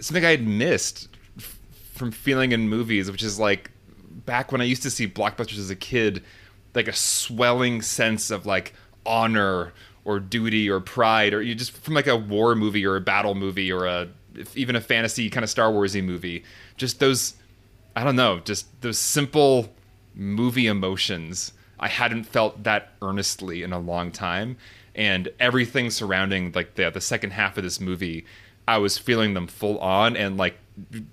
something 0.00 0.24
I 0.24 0.30
had 0.30 0.46
missed 0.46 1.08
f- 1.38 1.58
from 1.94 2.10
feeling 2.10 2.52
in 2.52 2.68
movies, 2.68 3.10
which 3.10 3.22
is 3.22 3.38
like 3.38 3.70
back 4.26 4.52
when 4.52 4.60
I 4.60 4.64
used 4.64 4.82
to 4.82 4.90
see 4.90 5.08
blockbusters 5.08 5.58
as 5.58 5.70
a 5.70 5.76
kid, 5.76 6.22
like 6.74 6.88
a 6.88 6.92
swelling 6.92 7.80
sense 7.82 8.30
of 8.30 8.44
like 8.44 8.74
honor 9.06 9.72
or 10.04 10.20
duty 10.20 10.70
or 10.70 10.80
pride, 10.80 11.34
or 11.34 11.42
you 11.42 11.54
just 11.54 11.72
from 11.72 11.94
like 11.94 12.06
a 12.06 12.16
war 12.16 12.54
movie 12.54 12.86
or 12.86 12.96
a 12.96 13.00
battle 13.00 13.34
movie 13.34 13.72
or 13.72 13.86
a 13.86 14.08
even 14.54 14.76
a 14.76 14.80
fantasy 14.80 15.28
kind 15.30 15.44
of 15.44 15.50
Star 15.50 15.70
Warsy 15.70 16.02
movie. 16.02 16.44
Just 16.76 17.00
those, 17.00 17.34
I 17.94 18.04
don't 18.04 18.16
know, 18.16 18.40
just 18.40 18.80
those 18.82 18.98
simple 18.98 19.72
movie 20.14 20.66
emotions. 20.66 21.52
I 21.78 21.88
hadn't 21.88 22.24
felt 22.24 22.64
that 22.64 22.92
earnestly 23.02 23.62
in 23.62 23.72
a 23.72 23.78
long 23.78 24.10
time, 24.10 24.56
and 24.94 25.28
everything 25.40 25.90
surrounding 25.90 26.52
like 26.52 26.74
the 26.74 26.90
the 26.90 27.00
second 27.00 27.32
half 27.32 27.56
of 27.56 27.64
this 27.64 27.80
movie, 27.80 28.24
I 28.68 28.78
was 28.78 28.98
feeling 28.98 29.34
them 29.34 29.46
full 29.46 29.78
on 29.78 30.16
and 30.16 30.36
like 30.36 30.56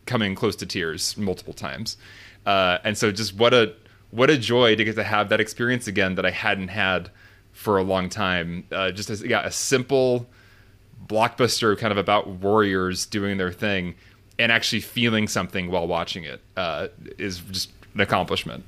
coming 0.06 0.36
close 0.36 0.56
to 0.58 0.66
tears 0.66 1.18
multiple 1.18 1.54
times. 1.54 1.98
Uh, 2.46 2.78
and 2.84 2.98
so 2.98 3.12
just 3.12 3.36
what 3.36 3.54
a 3.54 3.74
what 4.12 4.30
a 4.30 4.38
joy 4.38 4.76
to 4.76 4.84
get 4.84 4.96
to 4.96 5.04
have 5.04 5.30
that 5.30 5.42
experience 5.42 5.88
again 5.88 6.16
that 6.16 6.26
I 6.26 6.32
hadn't 6.32 6.68
had 6.68 7.10
for 7.64 7.78
a 7.78 7.84
long 7.84 8.10
time. 8.10 8.66
Uh, 8.72 8.92
just 8.92 9.10
as 9.10 9.24
yeah, 9.24 9.46
a 9.46 9.52
simple 9.52 10.28
blockbuster 11.08 11.78
kind 11.78 11.92
of 11.92 11.98
about 11.98 12.28
warriors 12.28 13.06
doing 13.06 13.38
their 13.38 13.52
thing 13.52 13.96
and 14.38 14.52
actually 14.52 14.82
feeling 14.82 15.28
something 15.28 15.72
while 15.72 15.88
watching 15.88 16.26
it 16.26 16.42
uh, 16.58 16.88
is 17.18 17.40
just 17.40 17.72
an 17.94 18.02
accomplishment. 18.02 18.66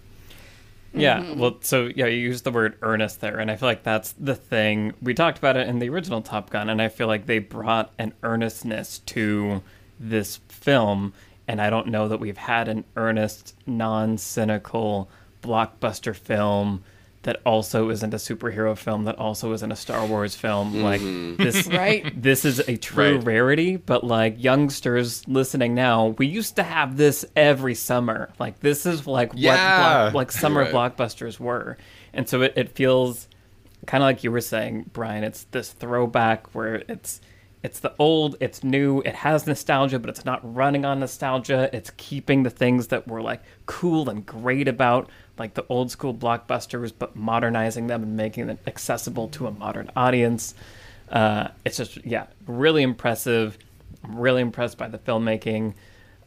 Yeah, 0.94 1.34
well, 1.34 1.58
so 1.60 1.92
yeah, 1.94 2.06
you 2.06 2.20
used 2.20 2.46
the 2.46 2.52
word 2.52 2.78
earnest 2.82 3.20
there, 3.20 3.38
and 3.40 3.52
I 3.52 3.58
feel 3.58 3.68
like 3.68 3.84
that's 3.84 4.14
the 4.14 4.34
thing. 4.34 4.94
We 5.02 5.14
talked 5.14 5.38
about 5.38 5.58
it 5.58 5.68
in 5.68 5.80
the 5.80 5.90
original 5.90 6.22
Top 6.22 6.50
Gun, 6.50 6.70
and 6.70 6.82
I 6.82 6.88
feel 6.88 7.08
like 7.08 7.26
they 7.26 7.40
brought 7.40 7.92
an 8.00 8.14
earnestness 8.24 9.00
to 9.08 9.62
this 10.00 10.38
film, 10.48 11.14
and 11.50 11.62
I 11.62 11.70
don't 11.70 11.88
know 11.88 12.08
that 12.08 12.22
we've 12.22 12.38
had 12.38 12.70
an 12.70 12.86
earnest, 12.96 13.56
non 13.68 14.18
cynical 14.18 15.10
blockbuster 15.44 16.16
film 16.16 16.82
that 17.26 17.42
also 17.46 17.90
isn't 17.90 18.14
a 18.14 18.18
superhero 18.18 18.78
film, 18.78 19.04
that 19.04 19.18
also 19.20 19.52
isn't 19.54 19.72
a 19.72 19.76
Star 19.76 20.06
Wars 20.06 20.36
film. 20.36 20.74
Mm-hmm. 20.74 20.84
Like 20.84 21.38
this, 21.38 21.68
Right. 21.84 22.22
This 22.22 22.46
is 22.46 22.60
a 22.60 22.78
true 22.78 23.16
Right. 23.18 23.24
rarity. 23.24 23.76
But 23.78 24.04
like 24.04 24.42
youngsters 24.42 25.28
listening 25.28 25.76
now, 25.76 26.08
we 26.18 26.28
used 26.28 26.56
to 26.56 26.64
have 26.64 26.98
this 26.98 27.26
every 27.36 27.76
summer. 27.76 28.32
Like 28.40 28.60
this 28.60 28.86
is 28.86 29.06
like 29.08 29.34
what 29.34 29.42
block, 29.42 30.14
like 30.14 30.32
summer 30.32 30.62
Right. 30.62 30.72
blockbusters 30.74 31.40
were, 31.40 31.78
and 32.14 32.30
so 32.30 32.42
it, 32.44 32.54
it 32.56 32.70
feels 32.76 33.28
kind 33.88 34.04
of 34.04 34.06
like 34.08 34.24
you 34.24 34.32
were 34.32 34.42
saying, 34.42 34.90
Brian. 34.94 35.24
It's 35.24 35.44
this 35.52 35.72
throwback 35.72 36.54
where 36.56 36.84
it's 36.88 37.22
it's 37.64 37.80
the 37.80 37.94
old, 37.98 38.36
it's 38.40 38.64
new, 38.64 39.02
it 39.02 39.16
has 39.16 39.48
nostalgia, 39.48 39.98
but 39.98 40.10
it's 40.10 40.24
not 40.24 40.40
running 40.56 40.86
on 40.86 41.00
nostalgia. 41.00 41.70
It's 41.74 41.92
keeping 41.98 42.44
the 42.44 42.50
things 42.50 42.88
that 42.88 43.08
were 43.08 43.22
like 43.22 43.42
cool 43.66 44.10
and 44.10 44.26
great 44.26 44.68
about 44.68 45.10
like 45.38 45.56
the 45.56 45.66
old 45.68 45.92
school 45.92 46.14
blockbusters, 46.14 46.94
but 46.98 47.16
modernizing 47.16 47.88
them 47.88 48.04
and 48.04 48.16
making 48.16 48.48
them 48.48 48.60
accessible 48.68 49.28
to 49.30 49.48
a 49.48 49.52
modern 49.52 49.90
audience. 49.96 50.54
Uh, 51.10 51.50
it's 51.66 51.78
just 51.78 52.04
yeah, 52.06 52.28
really 52.48 52.84
impressive. 52.84 53.58
I'm 54.04 54.18
really 54.18 54.42
impressed 54.42 54.78
by 54.78 54.88
the 54.88 54.98
filmmaking, 54.98 55.74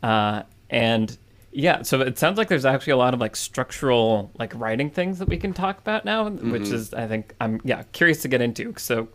uh, 0.02 0.42
and 0.70 1.16
yeah. 1.52 1.82
So 1.82 2.00
it 2.00 2.18
sounds 2.18 2.38
like 2.38 2.48
there's 2.48 2.64
actually 2.64 2.92
a 2.92 2.96
lot 2.96 3.14
of 3.14 3.20
like 3.20 3.36
structural 3.36 4.30
like 4.38 4.52
writing 4.54 4.90
things 4.90 5.18
that 5.18 5.28
we 5.28 5.36
can 5.36 5.52
talk 5.52 5.78
about 5.78 6.04
now, 6.04 6.28
which 6.28 6.68
is 6.68 6.92
I 6.94 7.06
think 7.06 7.34
I'm 7.40 7.60
yeah 7.64 7.82
curious 7.92 8.22
to 8.22 8.28
get 8.28 8.40
into. 8.40 8.74
So 8.76 9.08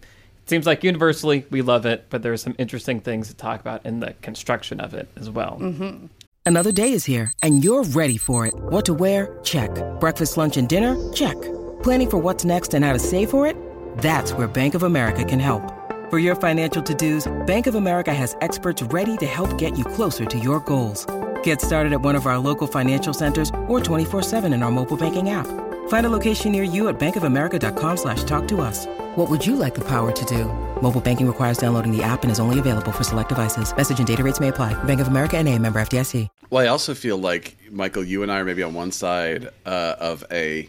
seems 0.46 0.66
like 0.66 0.84
universally 0.84 1.46
we 1.50 1.62
love 1.62 1.86
it, 1.86 2.06
but 2.10 2.24
there 2.24 2.34
are 2.34 2.38
some 2.38 2.56
interesting 2.58 3.00
things 3.00 3.28
to 3.30 3.36
talk 3.36 3.60
about 3.60 3.86
in 3.86 4.00
the 4.00 4.14
construction 4.22 4.80
of 4.80 4.94
it 4.94 5.08
as 5.16 5.30
well. 5.30 5.58
Mm-hmm. 5.60 6.08
Another 6.46 6.74
day 6.74 6.92
is 6.92 7.06
here, 7.06 7.32
and 7.42 7.64
you're 7.64 7.84
ready 7.84 8.18
for 8.18 8.46
it. 8.46 8.54
What 8.56 8.86
to 8.86 8.94
wear? 8.94 9.40
Check. 9.44 9.72
Breakfast, 10.00 10.36
lunch, 10.36 10.58
and 10.58 10.68
dinner? 10.68 10.96
Check. 11.14 11.42
Planning 11.84 12.10
for 12.10 12.18
what's 12.18 12.44
next 12.44 12.74
and 12.74 12.84
how 12.84 12.92
to 12.92 13.00
save 13.00 13.30
for 13.30 13.48
it? 13.48 13.56
That's 14.00 14.34
where 14.34 14.48
Bank 14.48 14.76
of 14.76 14.84
America 14.84 15.24
can 15.24 15.40
help. 15.40 15.62
For 16.10 16.20
your 16.20 16.36
financial 16.36 16.84
to-dos, 16.84 17.32
Bank 17.48 17.66
of 17.66 17.76
America 17.76 18.14
has 18.14 18.36
experts 18.42 18.82
ready 18.84 19.16
to 19.18 19.26
help 19.26 19.58
get 19.58 19.78
you 19.78 19.86
closer 19.86 20.26
to 20.26 20.38
your 20.38 20.60
goals. 20.60 21.08
Get 21.44 21.62
started 21.62 21.94
at 21.94 22.02
one 22.02 22.16
of 22.16 22.28
our 22.28 22.38
local 22.38 22.68
financial 22.68 23.14
centers 23.14 23.50
or 23.68 23.80
24-7 23.80 24.54
in 24.54 24.64
our 24.64 24.72
mobile 24.72 24.98
banking 24.98 25.30
app. 25.30 25.48
Find 25.88 26.06
a 26.06 26.10
location 26.10 26.52
near 26.52 26.64
you 26.64 26.88
at 26.88 27.00
bankofamerica.com 27.00 27.98
slash 27.98 28.24
talk 28.26 28.48
to 28.50 28.62
us. 28.62 28.86
What 29.16 29.30
would 29.30 29.46
you 29.46 29.56
like 29.56 29.76
the 29.76 29.86
power 29.86 30.12
to 30.12 30.26
do? 30.26 30.46
Mobile 30.82 31.00
banking 31.00 31.28
requires 31.28 31.60
downloading 31.60 31.96
the 31.96 32.02
app 32.02 32.24
and 32.24 32.32
is 32.32 32.40
only 32.40 32.58
available 32.58 32.92
for 32.92 33.04
select 33.04 33.30
devices. 33.30 33.76
Message 33.78 34.00
and 34.00 34.08
data 34.08 34.24
rates 34.24 34.40
may 34.40 34.48
apply. 34.48 34.74
Bank 34.86 35.02
of 35.02 35.08
America 35.08 35.38
and 35.38 35.48
a 35.48 35.60
member 35.60 35.80
FDIC. 35.80 36.30
Well, 36.50 36.64
I 36.64 36.68
also 36.68 36.96
feel 36.96 37.18
like 37.20 37.56
Michael, 37.70 38.04
you 38.04 38.24
and 38.24 38.32
I 38.32 38.40
are 38.40 38.44
maybe 38.46 38.64
on 38.64 38.74
one 38.74 38.92
side 38.92 39.50
uh, 39.68 39.96
of 40.00 40.24
a 40.32 40.68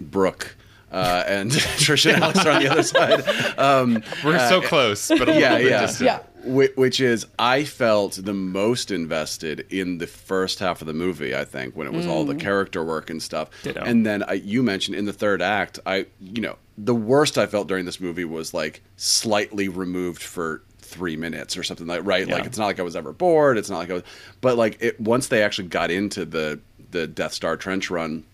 brook, 0.00 0.54
uh, 0.92 1.24
and 1.26 1.50
Trisha 1.50 2.14
and 2.14 2.22
Alex 2.22 2.38
are 2.46 2.52
on 2.52 2.62
the 2.62 2.70
other 2.70 2.82
side. 2.84 3.58
Um, 3.58 4.02
We're 4.24 4.38
so 4.48 4.60
close, 4.62 5.08
but 5.08 5.28
a 5.28 5.32
yeah, 5.40 5.54
little 5.54 5.58
bit 5.58 5.70
yeah, 5.70 5.80
distant. 5.80 6.06
Yeah. 6.06 6.18
Whi- 6.44 6.72
Which 6.74 7.00
is, 7.00 7.26
I 7.38 7.64
felt 7.64 8.18
the 8.22 8.32
most 8.32 8.90
invested 8.90 9.66
in 9.70 9.98
the 9.98 10.06
first 10.06 10.58
half 10.58 10.80
of 10.80 10.86
the 10.86 10.92
movie. 10.92 11.34
I 11.34 11.44
think 11.44 11.76
when 11.76 11.86
it 11.86 11.92
was 11.92 12.06
all 12.06 12.24
the 12.24 12.34
character 12.34 12.82
work 12.84 13.10
and 13.10 13.22
stuff, 13.22 13.48
Ditto. 13.62 13.82
and 13.82 14.04
then 14.04 14.22
I, 14.24 14.34
you 14.34 14.62
mentioned 14.62 14.96
in 14.96 15.04
the 15.04 15.12
third 15.12 15.40
act, 15.42 15.78
I, 15.86 16.06
you 16.20 16.42
know, 16.42 16.56
the 16.78 16.94
worst 16.94 17.38
I 17.38 17.46
felt 17.46 17.68
during 17.68 17.84
this 17.84 18.00
movie 18.00 18.24
was 18.24 18.52
like 18.54 18.82
slightly 18.96 19.68
removed 19.68 20.22
for 20.22 20.62
three 20.78 21.16
minutes 21.16 21.56
or 21.56 21.62
something 21.62 21.86
like 21.86 22.02
right. 22.04 22.26
Like 22.28 22.44
it's 22.44 22.58
not 22.58 22.66
like 22.66 22.78
I 22.80 22.82
was 22.82 22.96
ever 22.96 23.12
bored. 23.12 23.56
It's 23.58 23.70
not 23.70 23.78
like 23.78 23.90
I 23.90 23.94
was, 23.94 24.02
but 24.40 24.56
like 24.56 24.78
it 24.80 25.00
once 25.00 25.28
they 25.28 25.42
actually 25.42 25.68
got 25.68 25.90
into 25.90 26.24
the 26.24 26.60
the 26.90 27.06
Death 27.06 27.32
Star 27.32 27.56
trench 27.56 27.90
run, 27.90 28.24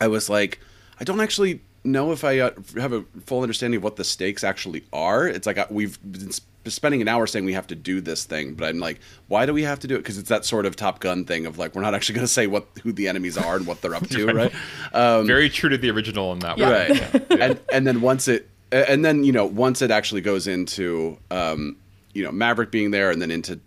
I 0.00 0.08
was 0.08 0.28
like, 0.28 0.60
I 0.98 1.04
don't 1.04 1.20
actually 1.20 1.60
know 1.84 2.12
if 2.12 2.24
I 2.24 2.38
uh, 2.40 2.50
have 2.76 2.92
a 2.92 3.04
full 3.24 3.42
understanding 3.42 3.78
of 3.78 3.84
what 3.84 3.96
the 3.96 4.04
stakes 4.04 4.44
actually 4.44 4.84
are. 4.92 5.26
It's 5.26 5.46
like 5.46 5.58
uh, 5.58 5.66
we've 5.70 5.98
been 6.02 6.32
spending 6.66 7.00
an 7.00 7.08
hour 7.08 7.26
saying 7.26 7.44
we 7.44 7.54
have 7.54 7.66
to 7.68 7.74
do 7.74 8.00
this 8.00 8.24
thing, 8.24 8.54
but 8.54 8.68
I'm 8.68 8.78
like, 8.78 9.00
why 9.28 9.46
do 9.46 9.54
we 9.54 9.62
have 9.62 9.78
to 9.80 9.86
do 9.88 9.94
it? 9.94 9.98
Because 9.98 10.18
it's 10.18 10.28
that 10.28 10.44
sort 10.44 10.66
of 10.66 10.76
Top 10.76 11.00
Gun 11.00 11.24
thing 11.24 11.46
of 11.46 11.58
like 11.58 11.74
we're 11.74 11.82
not 11.82 11.94
actually 11.94 12.16
going 12.16 12.26
to 12.26 12.32
say 12.32 12.46
what 12.46 12.66
who 12.82 12.92
the 12.92 13.08
enemies 13.08 13.38
are 13.38 13.56
and 13.56 13.66
what 13.66 13.80
they're 13.80 13.94
up 13.94 14.06
to, 14.10 14.26
right? 14.26 14.52
Um, 14.92 15.26
Very 15.26 15.48
true 15.48 15.70
to 15.70 15.78
the 15.78 15.90
original 15.90 16.32
in 16.32 16.40
that 16.40 16.58
Yeah. 16.58 16.68
way. 16.70 16.88
right 16.90 17.26
and 17.40 17.60
and 17.72 17.86
then 17.86 18.00
once 18.00 18.28
it 18.28 18.48
and 18.72 19.04
then 19.04 19.24
you 19.24 19.32
know 19.32 19.46
once 19.46 19.82
it 19.82 19.90
actually 19.90 20.20
goes 20.20 20.46
into 20.46 21.18
um 21.30 21.76
you 22.12 22.22
know 22.22 22.30
maverick 22.30 22.70
being 22.70 22.90
there 22.90 23.10
and 23.10 23.20
then 23.22 23.30
into 23.30 23.58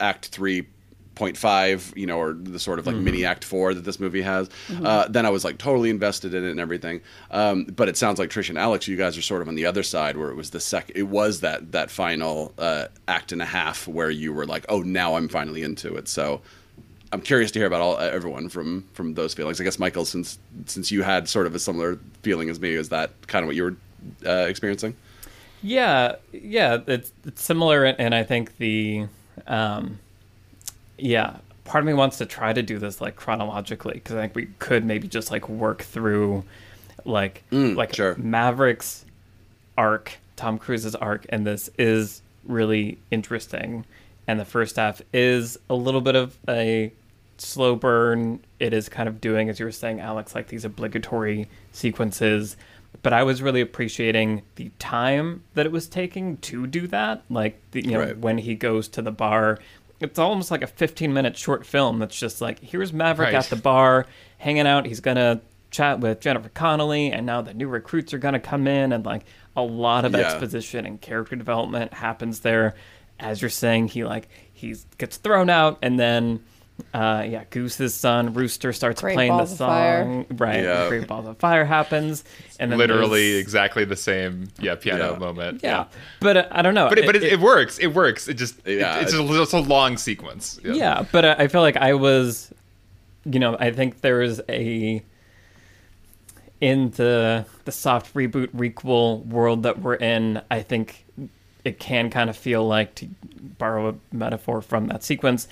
act 0.00 0.32
3.5 1.16 1.96
you 1.96 2.06
know 2.06 2.18
or 2.18 2.32
the 2.32 2.58
sort 2.58 2.78
of 2.78 2.86
like 2.86 2.96
mini 2.96 3.24
act 3.24 3.44
4 3.44 3.74
that 3.74 3.84
this 3.84 4.00
movie 4.00 4.22
has 4.22 4.48
uh, 4.82 5.06
then 5.08 5.26
i 5.26 5.30
was 5.30 5.44
like 5.44 5.58
totally 5.58 5.90
invested 5.90 6.34
in 6.34 6.44
it 6.44 6.50
and 6.50 6.60
everything 6.60 7.00
um, 7.30 7.64
but 7.64 7.88
it 7.88 7.96
sounds 7.96 8.18
like 8.18 8.30
trish 8.30 8.48
and 8.48 8.58
alex 8.58 8.88
you 8.88 8.96
guys 8.96 9.18
are 9.18 9.22
sort 9.22 9.42
of 9.42 9.48
on 9.48 9.54
the 9.54 9.66
other 9.66 9.82
side 9.82 10.16
where 10.16 10.30
it 10.30 10.36
was 10.36 10.50
the 10.50 10.60
second 10.60 10.96
it 10.96 11.04
was 11.04 11.40
that 11.40 11.72
that 11.72 11.90
final 11.90 12.54
uh, 12.58 12.86
act 13.08 13.32
and 13.32 13.42
a 13.42 13.46
half 13.46 13.86
where 13.86 14.10
you 14.10 14.32
were 14.32 14.46
like 14.46 14.64
oh 14.68 14.80
now 14.80 15.14
i'm 15.14 15.28
finally 15.28 15.62
into 15.62 15.94
it 15.94 16.08
so 16.08 16.40
I'm 17.12 17.20
curious 17.20 17.50
to 17.52 17.58
hear 17.58 17.66
about 17.66 17.80
all 17.80 17.98
everyone 17.98 18.48
from 18.48 18.84
from 18.92 19.14
those 19.14 19.34
feelings. 19.34 19.60
I 19.60 19.64
guess 19.64 19.78
Michael, 19.78 20.04
since 20.04 20.38
since 20.66 20.92
you 20.92 21.02
had 21.02 21.28
sort 21.28 21.46
of 21.46 21.54
a 21.54 21.58
similar 21.58 21.98
feeling 22.22 22.48
as 22.48 22.60
me, 22.60 22.74
is 22.74 22.90
that 22.90 23.26
kind 23.26 23.42
of 23.42 23.48
what 23.48 23.56
you 23.56 23.64
were 23.64 23.76
uh, 24.24 24.46
experiencing? 24.46 24.94
Yeah, 25.62 26.16
yeah, 26.32 26.78
it's, 26.86 27.12
it's 27.26 27.42
similar, 27.42 27.84
and 27.84 27.98
and 27.98 28.14
I 28.14 28.22
think 28.22 28.56
the, 28.58 29.06
um, 29.46 29.98
yeah, 31.02 31.36
part 31.64 31.82
of 31.82 31.86
me 31.86 31.94
wants 31.94 32.18
to 32.18 32.26
try 32.26 32.52
to 32.52 32.62
do 32.62 32.78
this 32.78 33.00
like 33.00 33.16
chronologically 33.16 33.94
because 33.94 34.16
I 34.16 34.20
think 34.22 34.34
we 34.34 34.46
could 34.58 34.84
maybe 34.84 35.08
just 35.08 35.30
like 35.30 35.48
work 35.48 35.82
through, 35.82 36.44
like, 37.04 37.42
mm, 37.50 37.76
like 37.76 37.94
sure. 37.94 38.14
Maverick's 38.16 39.04
arc, 39.78 40.18
Tom 40.36 40.58
Cruise's 40.58 40.94
arc, 40.94 41.26
and 41.28 41.46
this 41.46 41.70
is 41.78 42.22
really 42.44 42.98
interesting, 43.10 43.84
and 44.26 44.38
the 44.40 44.44
first 44.44 44.76
half 44.76 45.00
is 45.12 45.58
a 45.68 45.74
little 45.74 46.00
bit 46.00 46.16
of 46.16 46.38
a 46.48 46.92
slow 47.38 47.74
burn. 47.76 48.40
It 48.58 48.72
is 48.72 48.88
kind 48.88 49.08
of 49.08 49.20
doing, 49.20 49.48
as 49.48 49.58
you 49.58 49.64
were 49.66 49.72
saying, 49.72 50.00
Alex, 50.00 50.34
like 50.34 50.48
these 50.48 50.64
obligatory 50.64 51.48
sequences. 51.72 52.56
But 53.02 53.12
I 53.12 53.22
was 53.22 53.40
really 53.40 53.60
appreciating 53.60 54.42
the 54.56 54.70
time 54.78 55.42
that 55.54 55.64
it 55.64 55.72
was 55.72 55.88
taking 55.88 56.36
to 56.38 56.66
do 56.66 56.86
that. 56.88 57.22
Like, 57.30 57.58
the, 57.70 57.82
you 57.84 57.92
know, 57.92 58.00
Right. 58.00 58.18
when 58.18 58.38
he 58.38 58.54
goes 58.56 58.88
to 58.88 59.00
the 59.00 59.12
bar, 59.12 59.58
it's 60.00 60.18
almost 60.18 60.50
like 60.50 60.62
a 60.62 60.66
15 60.66 61.12
minute 61.12 61.36
short 61.36 61.64
film 61.66 61.98
that's 61.98 62.18
just 62.18 62.40
like, 62.40 62.58
here's 62.60 62.92
Maverick 62.92 63.26
Right. 63.32 63.34
at 63.34 63.44
the 63.50 63.56
bar 63.56 64.06
hanging 64.38 64.66
out. 64.66 64.86
He's 64.86 65.00
going 65.00 65.16
to 65.16 65.40
chat 65.70 66.00
with 66.00 66.20
Jennifer 66.20 66.48
Connelly, 66.48 67.12
and 67.12 67.26
now 67.26 67.42
the 67.42 67.54
new 67.54 67.68
recruits 67.68 68.12
are 68.14 68.18
going 68.18 68.34
to 68.34 68.40
come 68.40 68.66
in. 68.66 68.92
And 68.92 69.04
like, 69.06 69.24
a 69.56 69.62
lot 69.62 70.04
of 70.04 70.12
Yeah. 70.12 70.20
exposition 70.20 70.86
and 70.86 71.00
character 71.00 71.36
development 71.36 71.92
happens 71.94 72.40
there. 72.40 72.74
As 73.18 73.42
you're 73.42 73.50
saying, 73.50 73.88
he 73.88 74.02
like, 74.04 74.28
he 74.52 74.74
gets 74.98 75.16
thrown 75.18 75.50
out, 75.50 75.78
and 75.82 75.98
then. 76.00 76.40
Uh, 76.94 77.24
yeah, 77.28 77.44
Goose's 77.50 77.94
son 77.94 78.34
Rooster 78.34 78.72
starts 78.72 79.00
Great 79.00 79.14
playing 79.14 79.32
Balls 79.32 79.56
the 79.56 79.64
of 79.64 79.70
Fire. 79.70 80.04
song. 80.04 80.26
Right, 80.36 80.62
Yeah. 80.64 80.88
Great 80.88 81.06
Balls 81.06 81.26
of 81.26 81.38
Fire 81.38 81.64
happens, 81.64 82.24
and 82.58 82.70
then 82.70 82.78
Literally 82.78 83.30
there's- 83.32 83.42
exactly 83.42 83.84
the 83.84 83.96
same, 83.96 84.48
yeah, 84.58 84.74
piano 84.74 85.12
Yeah. 85.12 85.18
moment. 85.18 85.60
yeah. 85.62 85.84
But 86.20 86.36
uh, 86.36 86.48
I 86.50 86.62
don't 86.62 86.74
know. 86.74 86.88
But 86.88 86.98
it, 86.98 87.06
but 87.06 87.16
it, 87.16 87.22
it 87.24 87.40
works. 87.40 87.78
It 87.78 87.88
works. 87.94 88.28
It 88.28 88.34
just 88.34 88.56
Yeah, 88.66 88.98
it, 88.98 89.02
it's, 89.04 89.12
it- 89.14 89.20
a, 89.20 89.42
it's 89.42 89.52
a 89.52 89.58
long 89.60 89.96
sequence. 89.96 90.58
yeah, 90.64 91.04
but 91.12 91.24
uh, 91.24 91.34
I 91.38 91.48
feel 91.48 91.60
like 91.62 91.76
I 91.76 91.94
was, 91.94 92.52
you 93.24 93.38
know, 93.38 93.56
I 93.58 93.70
think 93.70 94.00
there 94.00 94.22
is 94.22 94.40
a 94.48 95.02
in 96.60 96.90
the 96.90 97.46
the 97.64 97.72
soft 97.72 98.12
reboot 98.14 98.48
requel 98.48 99.24
world 99.26 99.62
that 99.62 99.80
we're 99.80 99.94
in. 99.94 100.42
I 100.50 100.62
think 100.62 101.04
it 101.64 101.78
can 101.78 102.10
kind 102.10 102.30
of 102.30 102.36
feel 102.36 102.66
like 102.66 102.94
to 102.96 103.06
borrow 103.58 103.88
a 103.90 103.94
metaphor 104.14 104.62
from 104.62 104.86
that 104.88 105.02
sequence 105.04 105.46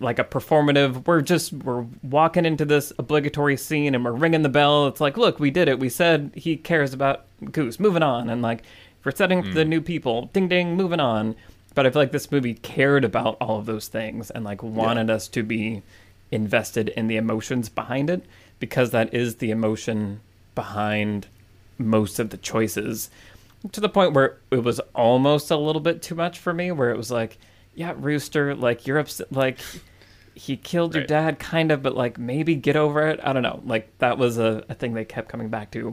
like 0.00 0.18
a 0.18 0.24
performative 0.24 1.06
we're 1.06 1.20
just 1.20 1.52
we're 1.52 1.84
walking 2.02 2.44
into 2.44 2.64
this 2.64 2.92
obligatory 2.98 3.56
scene 3.56 3.94
and 3.94 4.04
we're 4.04 4.12
ringing 4.12 4.42
the 4.42 4.48
bell. 4.48 4.86
It's 4.86 5.00
like 5.00 5.16
look 5.16 5.38
we 5.38 5.50
did 5.50 5.68
it. 5.68 5.78
We 5.78 5.88
said 5.88 6.32
he 6.34 6.56
cares 6.56 6.92
about 6.92 7.24
goose. 7.52 7.80
Moving 7.80 8.02
on. 8.02 8.30
And 8.30 8.42
like 8.42 8.62
we're 9.04 9.12
setting 9.12 9.38
up 9.38 9.52
the 9.54 9.64
hmm. 9.64 9.70
new 9.70 9.80
people. 9.80 10.30
Ding 10.32 10.48
ding 10.48 10.76
moving 10.76 11.00
on. 11.00 11.34
But 11.74 11.86
i 11.86 11.90
feel 11.90 12.02
like 12.02 12.12
this 12.12 12.32
movie 12.32 12.54
cared 12.54 13.04
about 13.04 13.36
all 13.40 13.58
of 13.58 13.66
those 13.66 13.86
things 13.88 14.30
and 14.30 14.44
like 14.44 14.62
wanted 14.62 15.10
us 15.10 15.28
to 15.28 15.42
be 15.44 15.82
invested 16.30 16.88
in 16.90 17.06
the 17.06 17.16
emotions 17.16 17.68
behind 17.68 18.10
it 18.10 18.24
because 18.58 18.90
that 18.90 19.14
is 19.14 19.36
the 19.36 19.50
emotion 19.50 20.20
behind 20.54 21.28
most 21.78 22.18
of 22.18 22.30
the 22.30 22.36
choices 22.36 23.10
to 23.72 23.80
the 23.80 23.88
point 23.88 24.12
where 24.12 24.38
it 24.50 24.62
was 24.62 24.80
almost 24.94 25.50
a 25.50 25.56
little 25.56 25.80
bit 25.80 26.02
too 26.02 26.14
much 26.14 26.38
for 26.38 26.52
me 26.52 26.70
where 26.70 26.90
it 26.90 26.96
was 26.96 27.10
like 27.10 27.38
yeah 27.74 27.94
rooster 27.96 28.54
like 28.54 28.86
you're 28.86 28.98
upset 28.98 29.30
like 29.32 29.58
he 30.38 30.56
killed 30.56 30.94
your 30.94 31.02
Right. 31.02 31.08
dad 31.08 31.38
kind 31.38 31.70
of 31.72 31.82
but 31.82 31.94
like 31.96 32.18
maybe 32.18 32.54
get 32.54 32.76
over 32.76 33.06
it 33.08 33.18
i 33.24 33.32
don't 33.32 33.42
know 33.42 33.60
like 33.64 33.90
that 33.98 34.18
was 34.18 34.38
a, 34.38 34.64
a 34.68 34.74
thing 34.74 34.94
they 34.94 35.04
kept 35.04 35.28
coming 35.28 35.48
back 35.48 35.70
to 35.72 35.92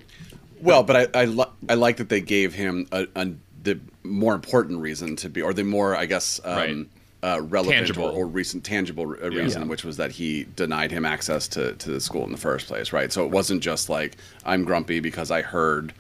Well, 0.62 0.84
but 0.84 1.16
I 1.16 1.22
I, 1.22 1.26
li- 1.26 1.54
I 1.70 1.74
like 1.74 1.98
that 1.98 2.10
they 2.10 2.22
gave 2.22 2.54
him 2.54 2.88
a, 2.92 3.08
a 3.16 3.32
the 3.64 3.80
more 4.04 4.34
important 4.36 4.80
reason 4.82 5.16
to 5.18 5.30
be, 5.30 5.42
or 5.42 5.54
the 5.54 5.64
more 5.64 5.96
I 5.96 6.06
guess 6.06 6.40
um, 6.46 6.56
Right. 6.58 6.88
uh, 7.24 7.42
relevant 7.42 7.78
Tangible. 7.88 8.06
or, 8.06 8.12
or 8.24 8.26
recent 8.28 8.64
tangible 8.64 9.06
re- 9.08 9.20
uh, 9.22 9.30
reason, 9.32 9.68
which 9.68 9.84
was 9.84 9.98
that 9.98 10.12
he 10.12 10.46
denied 10.56 10.92
him 10.92 11.04
access 11.06 11.48
to, 11.50 11.74
to 11.74 11.90
the 11.92 12.00
school 12.00 12.24
in 12.24 12.32
the 12.32 12.38
first 12.38 12.68
place, 12.68 12.94
right? 12.94 13.12
So 13.12 13.26
it 13.26 13.32
wasn't 13.32 13.62
just 13.64 13.90
like 13.90 14.16
I'm 14.46 14.64
grumpy 14.64 15.00
because 15.00 15.30
I 15.32 15.42
heard 15.42 15.94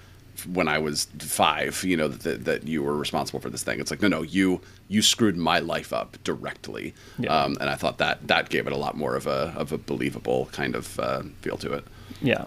when 0.51 0.67
I 0.67 0.77
was 0.77 1.05
five, 1.19 1.83
you 1.83 1.97
know, 1.97 2.07
that, 2.07 2.45
that 2.45 2.67
you 2.67 2.83
were 2.83 2.95
responsible 2.95 3.39
for 3.39 3.49
this 3.49 3.63
thing. 3.63 3.79
It's 3.79 3.91
like, 3.91 4.01
no, 4.01 4.07
no, 4.07 4.21
you 4.21 4.61
you 4.87 5.01
screwed 5.01 5.35
my 5.37 5.59
life 5.59 5.91
up 5.93 6.17
directly, 6.23 6.93
Yeah. 7.17 7.35
um, 7.43 7.57
and 7.59 7.69
I 7.69 7.75
thought 7.75 7.97
that 7.97 8.27
that 8.27 8.49
gave 8.49 8.67
it 8.67 8.73
a 8.73 8.77
lot 8.77 8.95
more 8.95 9.15
of 9.15 9.27
a 9.27 9.53
of 9.55 9.71
a 9.71 9.77
believable 9.77 10.47
kind 10.51 10.75
of 10.75 10.99
uh, 10.99 11.23
feel 11.41 11.57
to 11.57 11.73
it. 11.73 11.85
Yeah. 12.21 12.45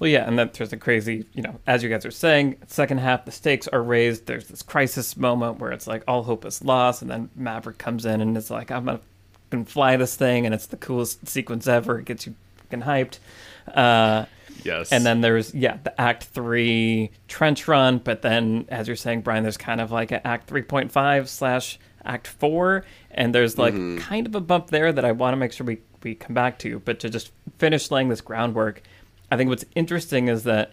Well, 0.00 0.10
yeah, 0.10 0.26
and 0.26 0.36
then 0.38 0.50
there's 0.52 0.72
a 0.72 0.76
crazy, 0.76 1.24
you 1.34 1.42
know, 1.42 1.60
as 1.68 1.82
you 1.84 1.88
guys 1.88 2.04
are 2.04 2.10
saying, 2.10 2.56
second 2.66 2.98
half, 2.98 3.24
the 3.24 3.30
stakes 3.30 3.68
are 3.68 3.82
raised. 3.82 4.26
There's 4.26 4.48
this 4.48 4.60
crisis 4.62 5.16
moment 5.16 5.60
where 5.60 5.70
it's 5.70 5.86
like 5.86 6.02
all 6.08 6.24
hope 6.24 6.44
is 6.44 6.64
lost, 6.64 7.00
and 7.00 7.10
then 7.10 7.30
Maverick 7.36 7.78
comes 7.78 8.04
in 8.04 8.20
and 8.20 8.36
it's 8.36 8.50
like, 8.50 8.70
I'm 8.72 8.84
gonna, 8.86 9.64
fly 9.66 9.96
this 9.96 10.16
thing, 10.16 10.46
and 10.46 10.54
it's 10.54 10.66
the 10.66 10.76
coolest 10.76 11.28
sequence 11.28 11.68
ever. 11.68 12.00
It 12.00 12.06
gets 12.06 12.26
you 12.26 12.34
fucking 12.56 12.82
hyped. 12.82 13.18
Uh, 13.68 14.26
Yes. 14.62 14.92
and 14.92 15.04
then 15.04 15.20
there's 15.20 15.54
yeah 15.54 15.76
the 15.84 16.00
Act 16.00 16.24
Three 16.24 17.10
trench 17.28 17.68
run, 17.68 17.98
but 17.98 18.22
then 18.22 18.64
as 18.70 18.86
you're 18.86 18.96
saying, 18.96 19.20
Brian, 19.20 19.42
there's 19.42 19.58
kind 19.58 19.78
of 19.80 19.92
like 19.92 20.10
an 20.10 20.22
Act 20.24 20.46
three 20.46 20.62
point 20.62 20.90
five 20.90 21.28
slash 21.28 21.78
Act 22.02 22.26
Four, 22.26 22.84
and 23.10 23.34
there's 23.34 23.58
like 23.58 23.74
kind 24.00 24.26
of 24.26 24.34
a 24.34 24.40
bump 24.40 24.68
there 24.68 24.90
that 24.90 25.04
I 25.04 25.12
want 25.12 25.32
to 25.34 25.36
make 25.36 25.52
sure 25.52 25.66
we 25.66 25.80
we 26.02 26.14
come 26.14 26.32
back 26.34 26.58
to. 26.60 26.78
But 26.78 26.98
to 27.00 27.10
just 27.10 27.30
finish 27.58 27.90
laying 27.90 28.08
this 28.08 28.22
groundwork, 28.22 28.82
I 29.30 29.36
think 29.36 29.50
what's 29.50 29.66
interesting 29.74 30.28
is 30.28 30.44
that 30.44 30.72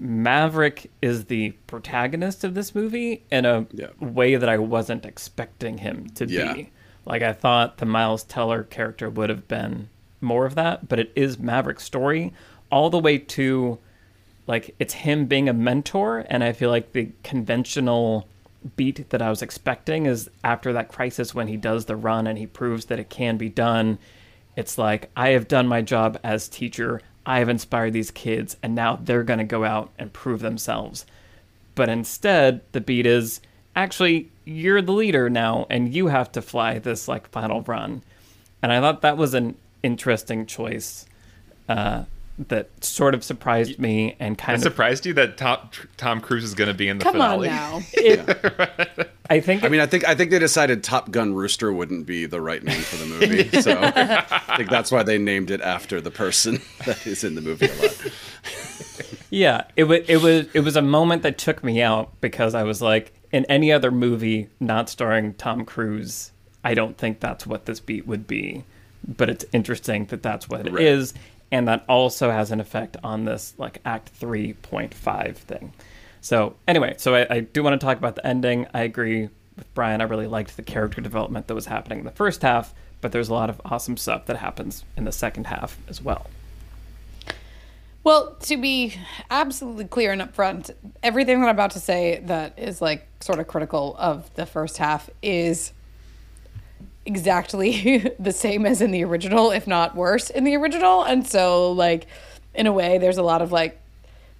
Maverick 0.00 0.90
is 1.02 1.24
the 1.24 1.50
protagonist 1.66 2.44
of 2.44 2.54
this 2.54 2.74
movie 2.74 3.24
in 3.32 3.44
a 3.44 3.66
Yeah. 3.72 3.88
way 3.98 4.36
that 4.36 4.48
I 4.48 4.58
wasn't 4.58 5.04
expecting 5.04 5.78
him 5.78 6.08
to 6.14 6.26
Yeah. 6.26 6.52
be. 6.54 6.70
Like 7.04 7.22
I 7.22 7.32
thought 7.32 7.78
the 7.78 7.86
Miles 7.86 8.22
Teller 8.22 8.62
character 8.62 9.10
would 9.10 9.28
have 9.30 9.48
been 9.48 9.88
more 10.20 10.46
of 10.46 10.54
that, 10.54 10.88
but 10.88 10.98
it 10.98 11.12
is 11.14 11.38
Maverick's 11.38 11.84
story 11.84 12.32
all 12.70 12.90
the 12.90 12.98
way 12.98 13.18
to 13.18 13.78
like 14.46 14.74
it's 14.78 14.94
him 14.94 15.26
being 15.26 15.48
a 15.48 15.52
mentor 15.52 16.24
and 16.28 16.42
I 16.42 16.52
feel 16.52 16.70
like 16.70 16.92
the 16.92 17.10
conventional 17.22 18.26
beat 18.76 19.10
that 19.10 19.22
I 19.22 19.30
was 19.30 19.42
expecting 19.42 20.06
is 20.06 20.28
after 20.42 20.72
that 20.72 20.88
crisis 20.88 21.34
when 21.34 21.48
he 21.48 21.56
does 21.56 21.84
the 21.84 21.96
run 21.96 22.26
and 22.26 22.38
he 22.38 22.46
proves 22.46 22.86
that 22.86 22.98
it 22.98 23.10
can 23.10 23.36
be 23.36 23.48
done. 23.48 23.98
It's 24.56 24.78
like 24.78 25.10
I 25.16 25.30
have 25.30 25.48
done 25.48 25.68
my 25.68 25.82
job 25.82 26.18
as 26.24 26.48
teacher. 26.48 27.00
I 27.24 27.38
have 27.38 27.48
inspired 27.48 27.92
these 27.92 28.10
kids 28.10 28.56
and 28.62 28.74
now 28.74 28.96
they're 28.96 29.22
going 29.22 29.38
to 29.38 29.44
go 29.44 29.64
out 29.64 29.90
and 29.98 30.12
prove 30.12 30.40
themselves. 30.40 31.06
But 31.74 31.88
instead, 31.88 32.62
the 32.72 32.80
beat 32.80 33.06
is 33.06 33.40
actually 33.76 34.30
you're 34.44 34.82
the 34.82 34.92
leader 34.92 35.30
now 35.30 35.66
and 35.70 35.94
you 35.94 36.08
have 36.08 36.32
to 36.32 36.42
fly 36.42 36.78
this 36.78 37.06
like 37.06 37.28
final 37.28 37.62
run. 37.62 38.02
And 38.62 38.72
I 38.72 38.80
thought 38.80 39.02
that 39.02 39.16
was 39.16 39.34
an 39.34 39.56
interesting 39.88 40.44
choice 40.46 41.06
uh, 41.68 42.04
that 42.48 42.68
sort 42.84 43.14
of 43.14 43.24
surprised 43.24 43.78
me 43.78 44.14
and 44.20 44.34
It 44.36 44.38
kind 44.38 44.56
of 44.56 44.62
surprised 44.62 45.06
you 45.06 45.14
that 45.14 45.36
Tom, 45.38 45.70
Tom 45.96 46.20
Cruise 46.20 46.44
is 46.44 46.54
going 46.54 46.68
to 46.68 46.74
be 46.74 46.88
in 46.88 46.98
the 46.98 47.04
Come 47.04 47.20
on 47.20 47.40
finale. 47.40 47.48
now. 47.48 47.80
I 49.30 49.40
think 49.40 49.64
I 49.64 49.68
mean, 49.68 49.80
I 49.80 49.86
think 49.86 50.06
I 50.06 50.14
think 50.14 50.30
they 50.30 50.38
decided 50.38 50.84
Top 50.84 51.10
Gun 51.10 51.34
Rooster 51.34 51.72
wouldn't 51.72 52.06
be 52.06 52.26
the 52.26 52.40
right 52.40 52.62
name 52.62 52.80
for 52.80 52.96
the 52.96 53.06
movie, 53.06 53.48
so 53.60 53.78
I 53.82 54.56
think 54.56 54.70
that's 54.70 54.90
why 54.92 55.02
they 55.02 55.18
named 55.18 55.50
it 55.50 55.60
after 55.60 56.00
the 56.00 56.10
person 56.10 56.60
that 56.86 57.06
is 57.06 57.24
in 57.24 57.34
the 57.34 57.40
movie 57.40 57.66
a 57.66 57.74
lot. 57.82 58.12
Yeah, 59.30 59.64
it 59.76 59.84
was 59.84 60.00
it 60.08 60.22
was 60.22 60.46
it 60.54 60.60
was 60.60 60.76
a 60.76 60.82
moment 60.82 61.22
that 61.24 61.36
took 61.38 61.62
me 61.62 61.82
out 61.82 62.18
because 62.20 62.54
I 62.54 62.62
was 62.62 62.80
like, 62.80 63.12
in 63.32 63.44
any 63.46 63.70
other 63.72 63.90
movie 63.90 64.48
not 64.60 64.88
starring 64.88 65.34
Tom 65.34 65.64
Cruise, 65.66 66.32
I 66.64 66.72
don't 66.74 66.96
think 66.96 67.20
that's 67.20 67.46
what 67.46 67.66
this 67.66 67.80
beat 67.80 68.06
would 68.06 68.26
be. 68.26 68.64
But 69.08 69.30
it's 69.30 69.44
interesting 69.52 70.04
that 70.06 70.22
that's 70.22 70.48
what 70.48 70.66
it 70.66 70.78
is, 70.78 71.14
Right. 71.14 71.22
and 71.52 71.68
that 71.68 71.84
also 71.88 72.30
has 72.30 72.50
an 72.50 72.60
effect 72.60 72.96
on 73.02 73.24
this 73.24 73.54
like 73.56 73.80
Act 73.84 74.10
three 74.10 74.52
point 74.52 74.92
five 74.92 75.36
thing. 75.38 75.72
So 76.20 76.56
anyway, 76.66 76.94
so 76.98 77.14
I, 77.14 77.26
I 77.36 77.40
do 77.40 77.62
want 77.62 77.80
to 77.80 77.84
talk 77.84 77.96
about 77.96 78.16
the 78.16 78.26
ending. 78.26 78.66
I 78.74 78.82
agree 78.82 79.28
with 79.56 79.72
Brian. 79.74 80.00
I 80.00 80.04
really 80.04 80.26
liked 80.26 80.56
the 80.56 80.62
character 80.62 81.00
development 81.00 81.46
that 81.46 81.54
was 81.54 81.66
happening 81.66 82.00
in 82.00 82.04
the 82.04 82.10
first 82.10 82.42
half, 82.42 82.74
but 83.00 83.12
there's 83.12 83.28
a 83.28 83.34
lot 83.34 83.48
of 83.48 83.60
awesome 83.64 83.96
stuff 83.96 84.26
that 84.26 84.36
happens 84.36 84.84
in 84.96 85.04
the 85.04 85.12
second 85.12 85.46
half 85.46 85.78
as 85.88 86.02
well. 86.02 86.26
Well, 88.04 88.36
to 88.42 88.56
be 88.56 88.94
absolutely 89.30 89.84
clear 89.84 90.12
and 90.12 90.22
upfront, 90.22 90.70
everything 91.02 91.40
that 91.40 91.48
I'm 91.48 91.54
about 91.54 91.72
to 91.72 91.80
say 91.80 92.20
that 92.26 92.58
is 92.58 92.80
like 92.80 93.06
sort 93.20 93.38
of 93.38 93.46
critical 93.48 93.96
of 93.98 94.32
the 94.34 94.46
first 94.46 94.78
half 94.78 95.10
is 95.22 95.72
exactly 97.08 98.12
the 98.18 98.32
same 98.32 98.64
as 98.64 98.80
in 98.80 98.92
the 98.92 99.02
original, 99.02 99.50
if 99.50 99.66
not 99.66 99.96
worse 99.96 100.30
in 100.30 100.44
the 100.44 100.54
original. 100.54 101.02
And 101.02 101.26
so, 101.26 101.72
like, 101.72 102.06
in 102.54 102.66
a 102.66 102.72
way, 102.72 102.98
there's 102.98 103.18
a 103.18 103.22
lot 103.22 103.42
of 103.42 103.50
like, 103.50 103.80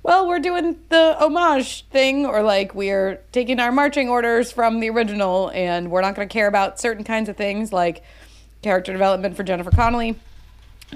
well, 0.05 0.29
we're 0.29 0.39
doing 0.39 0.79
the 0.89 1.17
homage 1.19 1.85
thing, 1.89 2.25
or 2.25 2.43
like 2.43 2.75
we're 2.75 3.21
taking 3.33 3.59
our 3.59 3.73
marching 3.73 4.09
orders 4.09 4.53
from 4.53 4.79
the 4.79 4.89
original, 4.91 5.51
and 5.53 5.91
we're 5.91 6.03
not 6.03 6.15
going 6.15 6.29
to 6.29 6.33
care 6.33 6.47
about 6.47 6.79
certain 6.79 7.03
kinds 7.03 7.29
of 7.29 7.37
things 7.37 7.73
like 7.73 8.05
character 8.63 8.93
development 8.93 9.37
for 9.37 9.43
Jennifer 9.43 9.71
Connelly 9.71 10.17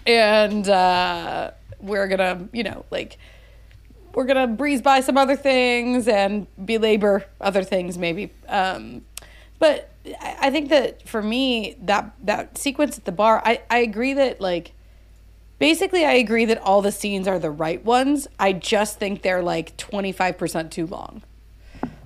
and 0.07 0.69
uh, 0.69 1.51
we're 1.81 2.09
gonna, 2.09 2.49
you 2.53 2.63
know, 2.63 2.85
like 2.91 3.19
we're 4.15 4.25
gonna 4.25 4.47
breeze 4.47 4.83
by 4.83 5.01
some 5.01 5.17
other 5.17 5.37
things 5.37 6.09
and 6.09 6.47
belabor 6.65 7.25
other 7.41 7.63
things, 7.63 7.99
maybe. 7.99 8.33
Um, 8.49 9.03
but 9.59 9.92
I 10.21 10.51
think 10.51 10.69
that 10.71 11.07
for 11.07 11.23
me, 11.23 11.77
that 11.83 12.13
that 12.25 12.59
sequence 12.59 12.99
at 12.99 13.05
the 13.05 13.13
bar, 13.13 13.41
I 13.45 13.61
I 13.71 13.79
agree 13.79 14.15
that 14.15 14.41
like 14.41 14.73
basically 15.59 16.05
I 16.05 16.13
agree 16.15 16.45
that 16.47 16.59
all 16.59 16.83
the 16.83 16.91
scenes 16.91 17.29
are 17.29 17.39
the 17.39 17.51
right 17.51 17.85
ones. 17.85 18.27
I 18.39 18.53
just 18.53 18.99
think 18.99 19.23
they're 19.23 19.43
like 19.43 19.77
twenty 19.77 20.11
five 20.13 20.39
percent 20.39 20.73
too 20.73 20.87
long. 20.87 21.23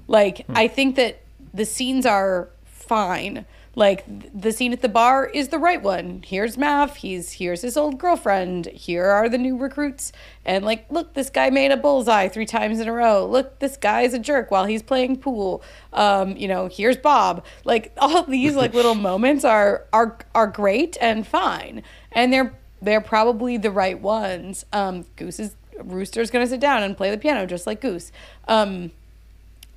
Like 0.09 0.45
hmm. 0.47 0.53
I 0.57 0.69
think 0.69 0.97
that 0.97 1.23
the 1.55 1.65
scenes 1.65 2.05
are 2.05 2.51
fine. 2.65 3.47
Like 3.77 4.07
the 4.33 4.53
scene 4.53 4.73
at 4.73 4.81
the 4.81 4.89
bar 4.89 5.27
is 5.27 5.49
the 5.49 5.59
right 5.59 5.83
one. 5.83 6.23
Here's 6.25 6.57
Mav. 6.57 6.97
He's 6.97 7.33
here's 7.33 7.61
his 7.61 7.77
old 7.77 7.99
girlfriend. 7.99 8.67
Here 8.69 9.05
are 9.05 9.29
the 9.29 9.37
new 9.37 9.55
recruits. 9.55 10.13
And 10.47 10.65
like, 10.65 10.91
look, 10.91 11.13
this 11.13 11.29
guy 11.29 11.51
made 11.51 11.71
a 11.71 11.77
bullseye 11.77 12.29
three 12.29 12.47
times 12.47 12.81
in 12.81 12.89
a 12.89 12.93
row. 12.93 13.27
Look, 13.27 13.59
this 13.59 13.77
guy's 13.77 14.15
a 14.15 14.19
jerk 14.19 14.51
while 14.51 14.65
he's 14.65 14.83
playing 14.83 15.19
pool. 15.19 15.63
Um, 15.93 16.39
you 16.39 16.49
know, 16.49 16.69
here's 16.73 16.97
Bob. 16.97 17.45
Like 17.65 17.93
all 17.99 18.23
these 18.23 18.57
like 18.57 18.73
little 18.73 18.95
moments 19.11 19.45
are 19.45 19.85
are 19.93 20.17
are 20.35 20.47
great 20.47 20.97
and 20.99 21.27
fine, 21.27 21.83
and 22.11 22.33
they're 22.33 22.59
they're 22.81 23.03
probably 23.03 23.59
the 23.59 23.71
right 23.71 24.01
ones. 24.01 24.65
Um, 24.73 25.05
Goose 25.17 25.39
is 25.39 25.55
Rooster's 25.85 26.31
gonna 26.31 26.47
sit 26.47 26.61
down 26.61 26.83
and 26.83 26.97
play 26.97 27.11
the 27.11 27.19
piano 27.19 27.45
just 27.45 27.67
like 27.67 27.83
Goose. 27.83 28.11
Um, 28.49 28.93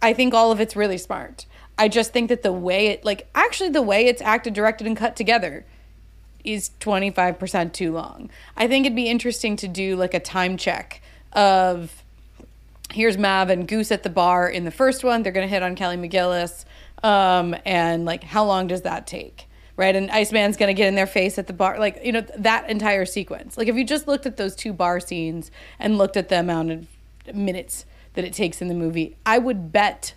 I 0.02 0.14
think 0.14 0.34
all 0.34 0.54
of 0.54 0.62
it's 0.62 0.78
really 0.78 0.98
smart. 0.98 1.46
I 1.80 1.88
just 1.88 2.12
think 2.12 2.28
that 2.28 2.44
the 2.44 2.52
way 2.52 2.88
it, 2.88 3.06
like, 3.06 3.30
actually, 3.34 3.70
the 3.70 3.82
way 3.82 4.06
it's 4.06 4.22
acted, 4.22 4.54
directed, 4.54 4.86
and 4.86 4.98
cut 4.98 5.16
together 5.16 5.66
is 6.44 6.72
25% 6.82 7.72
too 7.72 7.94
long. 7.94 8.30
I 8.58 8.68
think 8.68 8.86
it'd 8.86 8.96
be 8.96 9.10
interesting 9.10 9.56
to 9.56 9.68
do 9.68 9.96
like 9.96 10.14
a 10.14 10.20
time 10.20 10.58
check 10.58 11.02
of 11.34 12.04
here's 12.92 13.18
Mav 13.18 13.50
and 13.50 13.66
Goose 13.68 13.92
at 13.92 14.04
the 14.04 14.10
bar 14.10 14.50
in 14.50 14.66
the 14.66 14.72
first 14.72 15.06
one. 15.06 15.24
They're 15.24 15.32
going 15.32 15.48
to 15.48 15.50
hit 15.50 15.64
on 15.64 15.76
Kelly 15.76 15.96
McGillis. 15.96 16.66
Um, 17.02 17.56
and 17.66 18.04
like, 18.04 18.26
how 18.26 18.44
long 18.44 18.68
does 18.68 18.82
that 18.82 19.08
take? 19.08 19.48
Right. 19.78 19.96
And 19.96 20.12
Iceman's 20.12 20.58
going 20.58 20.68
to 20.68 20.74
get 20.74 20.90
in 20.90 20.96
their 20.96 21.08
face 21.08 21.40
at 21.40 21.48
the 21.48 21.54
bar. 21.54 21.80
Like, 21.80 22.02
you 22.04 22.12
know, 22.12 22.26
that 22.38 22.70
entire 22.70 23.06
sequence. 23.06 23.58
Like, 23.58 23.70
if 23.70 23.78
you 23.78 23.86
just 23.86 24.06
looked 24.06 24.26
at 24.26 24.36
those 24.36 24.54
two 24.54 24.74
bar 24.74 25.00
scenes 25.00 25.50
and 25.80 25.98
looked 25.98 26.18
at 26.18 26.28
the 26.28 26.40
amount 26.42 26.72
of 26.72 26.88
minutes 27.34 27.86
that 28.16 28.26
it 28.26 28.34
takes 28.34 28.62
in 28.62 28.68
the 28.68 28.74
movie, 28.74 29.16
I 29.26 29.38
would 29.38 29.72
bet 29.72 30.16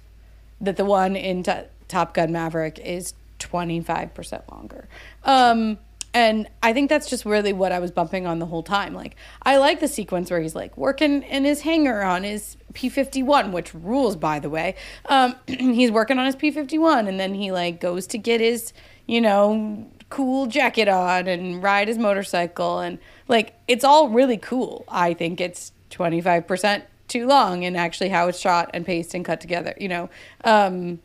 that 0.62 0.76
the 0.76 0.84
one 0.84 1.16
in 1.16 1.42
T- 1.42 1.52
Top 1.88 2.14
Gun 2.14 2.32
Maverick 2.32 2.78
is 2.78 3.12
25% 3.38 4.50
longer. 4.50 4.88
Um, 5.24 5.78
and 6.14 6.46
I 6.62 6.72
think 6.72 6.90
that's 6.90 7.08
just 7.08 7.24
really 7.24 7.52
what 7.52 7.72
I 7.72 7.78
was 7.78 7.90
bumping 7.90 8.26
on 8.26 8.38
the 8.38 8.46
whole 8.46 8.62
time. 8.62 8.94
Like, 8.94 9.16
I 9.42 9.56
like 9.56 9.80
the 9.80 9.88
sequence 9.88 10.30
where 10.30 10.40
he's 10.40 10.54
like 10.54 10.76
working 10.76 11.22
in 11.22 11.44
his 11.44 11.62
hangar 11.62 12.02
on 12.02 12.22
his 12.22 12.56
P 12.74 12.88
51, 12.88 13.50
which 13.50 13.74
rules, 13.74 14.16
by 14.16 14.38
the 14.38 14.50
way. 14.50 14.74
Um, 15.06 15.36
he's 15.46 15.90
working 15.90 16.18
on 16.18 16.26
his 16.26 16.36
P 16.36 16.50
51, 16.50 17.08
and 17.08 17.18
then 17.18 17.34
he 17.34 17.50
like 17.50 17.80
goes 17.80 18.06
to 18.08 18.18
get 18.18 18.40
his, 18.40 18.72
you 19.06 19.20
know, 19.20 19.86
cool 20.10 20.46
jacket 20.46 20.88
on 20.88 21.26
and 21.26 21.62
ride 21.62 21.88
his 21.88 21.96
motorcycle. 21.96 22.80
And 22.80 22.98
like, 23.28 23.54
it's 23.66 23.84
all 23.84 24.10
really 24.10 24.36
cool. 24.36 24.84
I 24.88 25.14
think 25.14 25.40
it's 25.40 25.72
25% 25.90 26.82
too 27.12 27.26
long 27.26 27.64
and 27.64 27.76
actually 27.76 28.08
how 28.08 28.26
it's 28.28 28.40
shot 28.40 28.70
and 28.72 28.86
paced 28.86 29.14
and 29.14 29.24
cut 29.24 29.40
together, 29.40 29.74
you 29.78 29.88
know. 29.88 30.08
Um, 30.44 31.00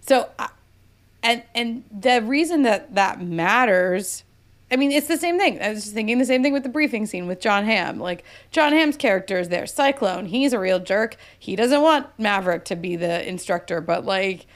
so, 0.00 0.28
I, 0.38 0.50
and 1.22 1.42
and 1.54 1.84
the 1.90 2.20
reason 2.22 2.62
that 2.62 2.94
that 2.94 3.22
matters, 3.22 4.24
I 4.70 4.76
mean, 4.76 4.92
it's 4.92 5.06
the 5.06 5.16
same 5.16 5.38
thing. 5.38 5.60
I 5.62 5.70
was 5.70 5.84
just 5.84 5.94
thinking 5.94 6.18
the 6.18 6.26
same 6.26 6.42
thing 6.42 6.52
with 6.52 6.64
the 6.64 6.68
briefing 6.68 7.06
scene 7.06 7.26
with 7.26 7.40
Jon 7.40 7.64
Hamm. 7.64 7.98
Like 7.98 8.24
Jon 8.50 8.72
Hamm's 8.72 8.96
character 8.96 9.38
is 9.38 9.48
there, 9.48 9.66
Cyclone. 9.66 10.26
He's 10.26 10.52
a 10.52 10.58
real 10.58 10.78
jerk. 10.78 11.16
He 11.38 11.56
doesn't 11.56 11.80
want 11.80 12.06
Maverick 12.18 12.64
to 12.66 12.76
be 12.76 12.96
the 12.96 13.26
instructor, 13.26 13.80
but 13.80 14.04
like, 14.04 14.46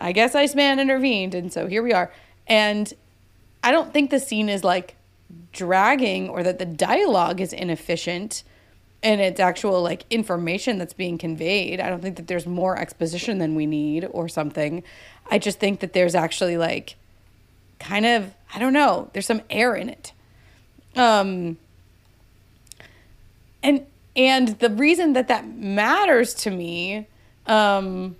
I 0.00 0.12
guess 0.12 0.34
Iceman 0.34 0.78
intervened, 0.78 1.34
and 1.34 1.52
so 1.52 1.66
here 1.66 1.82
we 1.82 1.92
are. 1.92 2.12
And 2.46 2.92
I 3.64 3.72
don't 3.72 3.92
think 3.92 4.10
the 4.10 4.20
scene 4.20 4.48
is 4.48 4.62
like 4.62 4.96
dragging 5.52 6.28
or 6.28 6.42
that 6.42 6.58
the 6.58 6.66
dialogue 6.66 7.40
is 7.40 7.52
inefficient 7.52 8.44
and 9.06 9.20
it's 9.20 9.38
actual 9.38 9.82
like 9.84 10.04
information 10.10 10.78
that's 10.78 10.92
being 10.92 11.16
conveyed. 11.16 11.78
I 11.78 11.88
don't 11.88 12.02
think 12.02 12.16
that 12.16 12.26
there's 12.26 12.44
more 12.44 12.76
exposition 12.76 13.38
than 13.38 13.54
we 13.54 13.64
need 13.64 14.04
or 14.10 14.28
something. 14.28 14.82
I 15.30 15.38
just 15.38 15.60
think 15.60 15.78
that 15.78 15.92
there's 15.92 16.16
actually 16.16 16.56
like 16.56 16.96
kind 17.78 18.04
of 18.04 18.34
I 18.52 18.58
don't 18.58 18.72
know, 18.72 19.08
there's 19.12 19.26
some 19.26 19.42
air 19.48 19.76
in 19.76 19.88
it. 19.88 20.12
Um 20.96 21.56
and 23.62 23.86
and 24.16 24.58
the 24.58 24.70
reason 24.70 25.12
that 25.12 25.28
that 25.28 25.46
matters 25.46 26.34
to 26.34 26.50
me 26.50 27.06
um 27.46 28.16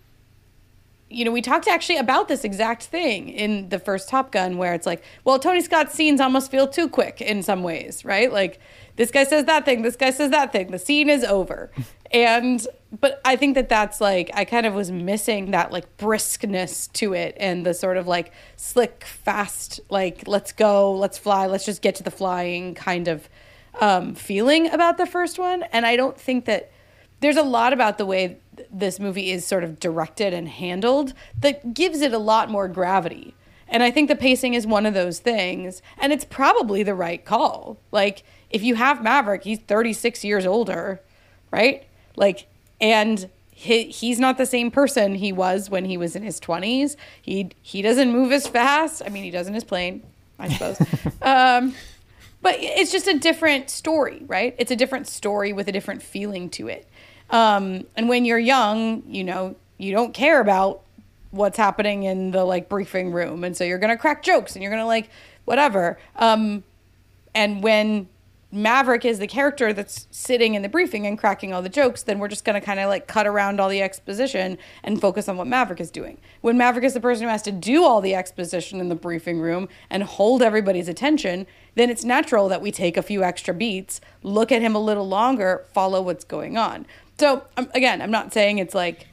you 1.08 1.24
know, 1.24 1.32
we 1.32 1.42
talked 1.42 1.66
actually 1.66 1.98
about 1.98 2.28
this 2.28 2.44
exact 2.44 2.84
thing 2.84 3.28
in 3.28 3.70
the 3.70 3.78
first 3.80 4.08
Top 4.08 4.30
Gun, 4.32 4.56
where 4.58 4.74
it's 4.74 4.86
like, 4.86 5.02
well, 5.24 5.38
Tony 5.38 5.60
Scott's 5.60 5.94
scenes 5.94 6.20
almost 6.20 6.50
feel 6.50 6.66
too 6.66 6.88
quick 6.88 7.20
in 7.20 7.44
some 7.44 7.62
ways, 7.62 8.04
right? 8.04 8.32
Like, 8.32 8.58
this 8.96 9.10
guy 9.10 9.24
says 9.24 9.44
that 9.44 9.64
thing, 9.64 9.82
this 9.82 9.96
guy 9.96 10.10
says 10.10 10.30
that 10.30 10.52
thing, 10.52 10.70
the 10.70 10.78
scene 10.78 11.08
is 11.08 11.22
over. 11.24 11.70
And, 12.10 12.66
but 12.98 13.20
I 13.24 13.36
think 13.36 13.54
that 13.54 13.68
that's 13.68 14.00
like, 14.00 14.30
I 14.34 14.44
kind 14.44 14.66
of 14.66 14.74
was 14.74 14.90
missing 14.90 15.50
that 15.50 15.70
like 15.70 15.96
briskness 15.96 16.92
to 16.94 17.12
it 17.12 17.36
and 17.38 17.64
the 17.64 17.74
sort 17.74 17.96
of 17.96 18.06
like 18.06 18.32
slick, 18.56 19.04
fast, 19.04 19.80
like, 19.90 20.26
let's 20.26 20.52
go, 20.52 20.92
let's 20.92 21.18
fly, 21.18 21.46
let's 21.46 21.64
just 21.64 21.82
get 21.82 21.94
to 21.96 22.02
the 22.02 22.10
flying 22.10 22.74
kind 22.74 23.08
of 23.08 23.28
um, 23.80 24.14
feeling 24.14 24.70
about 24.70 24.96
the 24.96 25.06
first 25.06 25.38
one. 25.38 25.62
And 25.64 25.86
I 25.86 25.96
don't 25.96 26.18
think 26.18 26.46
that 26.46 26.70
there's 27.20 27.36
a 27.36 27.42
lot 27.42 27.72
about 27.72 27.98
the 27.98 28.06
way 28.06 28.38
this 28.70 28.98
movie 28.98 29.30
is 29.30 29.46
sort 29.46 29.64
of 29.64 29.78
directed 29.80 30.32
and 30.32 30.48
handled 30.48 31.12
that 31.40 31.74
gives 31.74 32.00
it 32.00 32.12
a 32.12 32.18
lot 32.18 32.50
more 32.50 32.68
gravity. 32.68 33.34
And 33.68 33.82
I 33.82 33.90
think 33.90 34.08
the 34.08 34.16
pacing 34.16 34.54
is 34.54 34.66
one 34.66 34.86
of 34.86 34.94
those 34.94 35.18
things. 35.18 35.82
And 35.98 36.12
it's 36.12 36.24
probably 36.24 36.82
the 36.82 36.94
right 36.94 37.24
call. 37.24 37.78
Like, 37.90 38.22
if 38.56 38.62
you 38.62 38.74
have 38.74 39.02
Maverick, 39.02 39.44
he's 39.44 39.58
36 39.58 40.24
years 40.24 40.46
older, 40.46 41.02
right? 41.50 41.86
Like, 42.16 42.46
and 42.80 43.28
he, 43.50 43.84
he's 43.84 44.18
not 44.18 44.38
the 44.38 44.46
same 44.46 44.70
person 44.70 45.16
he 45.16 45.30
was 45.30 45.68
when 45.68 45.84
he 45.84 45.98
was 45.98 46.16
in 46.16 46.22
his 46.22 46.40
20s. 46.40 46.96
He, 47.20 47.50
he 47.60 47.82
doesn't 47.82 48.10
move 48.10 48.32
as 48.32 48.46
fast. 48.46 49.02
I 49.04 49.10
mean, 49.10 49.24
he 49.24 49.30
does 49.30 49.46
in 49.46 49.52
his 49.52 49.62
plane, 49.62 50.02
I 50.38 50.48
suppose. 50.48 50.80
um, 51.22 51.74
but 52.40 52.56
it's 52.58 52.90
just 52.90 53.06
a 53.08 53.18
different 53.18 53.68
story, 53.68 54.22
right? 54.26 54.54
It's 54.56 54.70
a 54.70 54.76
different 54.76 55.06
story 55.06 55.52
with 55.52 55.68
a 55.68 55.72
different 55.72 56.02
feeling 56.02 56.48
to 56.50 56.68
it. 56.68 56.88
Um, 57.28 57.84
and 57.94 58.08
when 58.08 58.24
you're 58.24 58.38
young, 58.38 59.02
you 59.06 59.22
know, 59.22 59.54
you 59.76 59.92
don't 59.92 60.14
care 60.14 60.40
about 60.40 60.80
what's 61.30 61.58
happening 61.58 62.04
in 62.04 62.30
the 62.30 62.44
like 62.44 62.70
briefing 62.70 63.12
room. 63.12 63.44
And 63.44 63.54
so 63.54 63.64
you're 63.64 63.78
going 63.78 63.94
to 63.94 64.00
crack 64.00 64.22
jokes 64.22 64.56
and 64.56 64.62
you're 64.62 64.72
going 64.72 64.82
to 64.82 64.86
like 64.86 65.10
whatever. 65.44 65.98
Um, 66.16 66.64
and 67.34 67.62
when 67.62 68.08
Maverick 68.52 69.04
is 69.04 69.18
the 69.18 69.26
character 69.26 69.72
that's 69.72 70.06
sitting 70.10 70.54
in 70.54 70.62
the 70.62 70.68
briefing 70.68 71.04
and 71.06 71.18
cracking 71.18 71.52
all 71.52 71.62
the 71.62 71.68
jokes, 71.68 72.02
then 72.02 72.20
we're 72.20 72.28
just 72.28 72.44
going 72.44 72.58
to 72.58 72.64
kind 72.64 72.78
of 72.78 72.88
like 72.88 73.08
cut 73.08 73.26
around 73.26 73.60
all 73.60 73.68
the 73.68 73.82
exposition 73.82 74.56
and 74.84 75.00
focus 75.00 75.28
on 75.28 75.36
what 75.36 75.48
Maverick 75.48 75.80
is 75.80 75.90
doing. 75.90 76.18
When 76.42 76.56
Maverick 76.56 76.84
is 76.84 76.94
the 76.94 77.00
person 77.00 77.24
who 77.24 77.28
has 77.28 77.42
to 77.42 77.52
do 77.52 77.82
all 77.82 78.00
the 78.00 78.14
exposition 78.14 78.80
in 78.80 78.88
the 78.88 78.94
briefing 78.94 79.40
room 79.40 79.68
and 79.90 80.04
hold 80.04 80.42
everybody's 80.42 80.88
attention, 80.88 81.46
then 81.74 81.90
it's 81.90 82.04
natural 82.04 82.48
that 82.48 82.62
we 82.62 82.70
take 82.70 82.96
a 82.96 83.02
few 83.02 83.24
extra 83.24 83.52
beats, 83.52 84.00
look 84.22 84.52
at 84.52 84.62
him 84.62 84.76
a 84.76 84.80
little 84.80 85.08
longer, 85.08 85.64
follow 85.72 86.00
what's 86.00 86.24
going 86.24 86.56
on. 86.56 86.86
So 87.18 87.44
um, 87.56 87.68
again, 87.74 88.00
I'm 88.00 88.12
not 88.12 88.32
saying 88.32 88.58
it's 88.58 88.74
like 88.74 89.08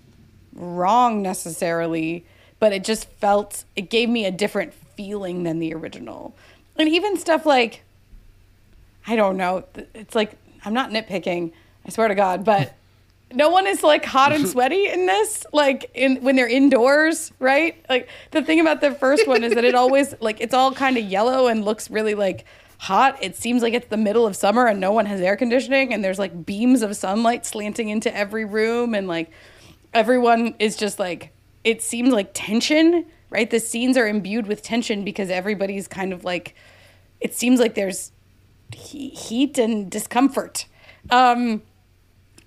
wrong 0.53 1.23
necessarily, 1.23 2.23
but 2.59 2.71
it 2.71 2.83
just 2.83 3.09
felt 3.09 3.65
it 3.75 3.89
gave 3.89 4.09
me 4.09 4.25
a 4.25 4.31
different 4.31 4.73
feeling 4.73 5.41
than 5.41 5.57
the 5.57 5.73
original. 5.73 6.35
And 6.75 6.87
even 6.87 7.17
stuff 7.17 7.45
like 7.47 7.83
I 9.07 9.15
don't 9.15 9.37
know, 9.37 9.65
it's 9.93 10.15
like 10.15 10.37
I'm 10.65 10.73
not 10.73 10.91
nitpicking, 10.91 11.51
I 11.85 11.89
swear 11.89 12.07
to 12.07 12.15
God, 12.15 12.45
but 12.45 12.75
no 13.33 13.49
one 13.49 13.67
is 13.67 13.83
like 13.83 14.05
hot 14.05 14.31
and 14.31 14.47
sweaty 14.53 14.87
in 14.87 15.05
this 15.05 15.45
like 15.51 15.89
in 15.93 16.17
when 16.17 16.35
they're 16.35 16.47
indoors 16.47 17.31
right 17.39 17.83
like 17.89 18.07
the 18.29 18.43
thing 18.43 18.59
about 18.59 18.79
the 18.79 18.91
first 18.91 19.27
one 19.27 19.43
is 19.43 19.55
that 19.55 19.65
it 19.65 19.73
always 19.73 20.13
like 20.19 20.39
it's 20.39 20.53
all 20.53 20.71
kind 20.71 20.97
of 20.97 21.03
yellow 21.03 21.47
and 21.47 21.65
looks 21.65 21.89
really 21.89 22.13
like 22.13 22.45
hot. 22.83 23.17
It 23.21 23.37
seems 23.37 23.63
like 23.63 23.73
it's 23.73 23.87
the 23.87 23.97
middle 23.97 24.27
of 24.27 24.35
summer 24.35 24.67
and 24.67 24.77
no 24.81 24.91
one 24.91 25.05
has 25.05 25.21
air 25.21 25.37
conditioning 25.37 25.93
and 25.93 26.03
there's 26.03 26.19
like 26.19 26.45
beams 26.45 26.81
of 26.81 26.93
sunlight 26.97 27.45
slanting 27.45 27.87
into 27.87 28.13
every 28.13 28.43
room 28.43 28.93
and 28.93 29.07
like 29.07 29.31
everyone 29.93 30.53
is 30.59 30.75
just 30.75 30.99
like 30.99 31.31
it 31.63 31.81
seems 31.81 32.11
like 32.11 32.31
tension, 32.33 33.05
right? 33.29 33.49
The 33.49 33.61
scenes 33.61 33.95
are 33.95 34.05
imbued 34.05 34.47
with 34.47 34.61
tension 34.61 35.05
because 35.05 35.29
everybody's 35.29 35.87
kind 35.87 36.11
of 36.11 36.25
like 36.25 36.55
it 37.21 37.33
seems 37.33 37.61
like 37.61 37.73
there's 37.73 38.11
heat 38.73 39.57
and 39.57 39.89
discomfort. 39.89 40.65
Um 41.09 41.62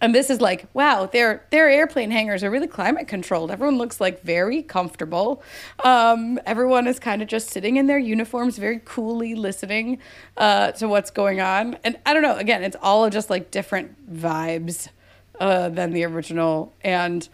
and 0.01 0.15
this 0.15 0.29
is 0.29 0.41
like 0.41 0.67
wow 0.75 1.07
their 1.07 1.47
their 1.51 1.69
airplane 1.69 2.11
hangars 2.11 2.45
are 2.45 2.51
really 2.51 2.67
climate 2.67 3.09
controlled. 3.09 3.51
Everyone 3.51 3.79
looks 3.79 4.01
like 4.01 4.23
very 4.23 4.62
comfortable. 4.62 5.43
Um, 5.85 6.39
everyone 6.45 6.87
is 6.87 6.99
kind 6.99 7.23
of 7.23 7.29
just 7.29 7.49
sitting 7.51 7.77
in 7.77 7.87
their 7.87 7.99
uniforms 7.99 8.59
very 8.59 8.81
coolly 8.85 9.35
listening 9.35 9.99
uh, 10.37 10.73
to 10.73 10.89
what's 10.89 11.11
going 11.11 11.41
on. 11.41 11.79
And 11.85 11.99
i 12.05 12.12
don't 12.12 12.23
know 12.23 12.37
again 12.37 12.62
it's 12.62 12.77
all 12.81 13.09
just 13.11 13.31
like 13.31 13.51
different 13.51 14.12
vibes 14.12 14.89
uh, 15.41 15.69
than 15.71 15.93
the 15.93 16.05
original. 16.05 16.75
And 16.83 17.29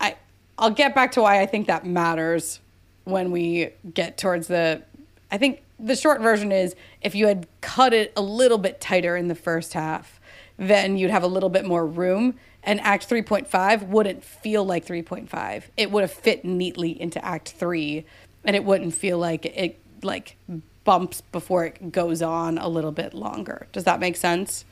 i 0.00 0.16
i'll 0.58 0.70
get 0.70 0.94
back 0.94 1.12
to 1.12 1.22
why 1.22 1.40
i 1.40 1.46
think 1.46 1.66
that 1.68 1.86
matters 1.86 2.60
when 3.04 3.30
we 3.30 3.70
get 3.94 4.18
towards 4.18 4.48
the 4.48 4.82
i 5.30 5.38
think 5.38 5.62
the 5.78 5.96
short 5.96 6.20
version 6.20 6.52
is 6.52 6.74
if 7.02 7.14
you 7.14 7.26
had 7.26 7.46
cut 7.60 7.92
it 7.92 8.12
a 8.16 8.22
little 8.22 8.58
bit 8.58 8.80
tighter 8.80 9.16
in 9.16 9.28
the 9.28 9.34
first 9.34 9.74
half 9.74 10.16
then 10.58 10.96
you'd 10.96 11.10
have 11.10 11.22
a 11.22 11.28
little 11.28 11.48
bit 11.48 11.64
more 11.64 11.86
room. 11.86 12.34
And 12.62 12.80
Act 12.80 13.08
3.5 13.08 13.86
wouldn't 13.86 14.24
feel 14.24 14.64
like 14.64 14.84
3.5. 14.84 15.64
It 15.76 15.90
would 15.90 16.02
have 16.02 16.12
fit 16.12 16.44
neatly 16.44 17.00
into 17.00 17.24
Act 17.24 17.50
3, 17.50 18.04
and 18.44 18.56
it 18.56 18.64
wouldn't 18.64 18.94
feel 18.94 19.18
like 19.18 19.46
it 19.46 19.78
like 20.02 20.36
bumps 20.84 21.20
before 21.32 21.64
it 21.66 21.92
goes 21.92 22.22
on 22.22 22.58
a 22.58 22.68
little 22.68 22.92
bit 22.92 23.14
longer. 23.14 23.66
Does 23.72 23.84
that 23.84 24.00
make 24.00 24.16
sense? 24.16 24.64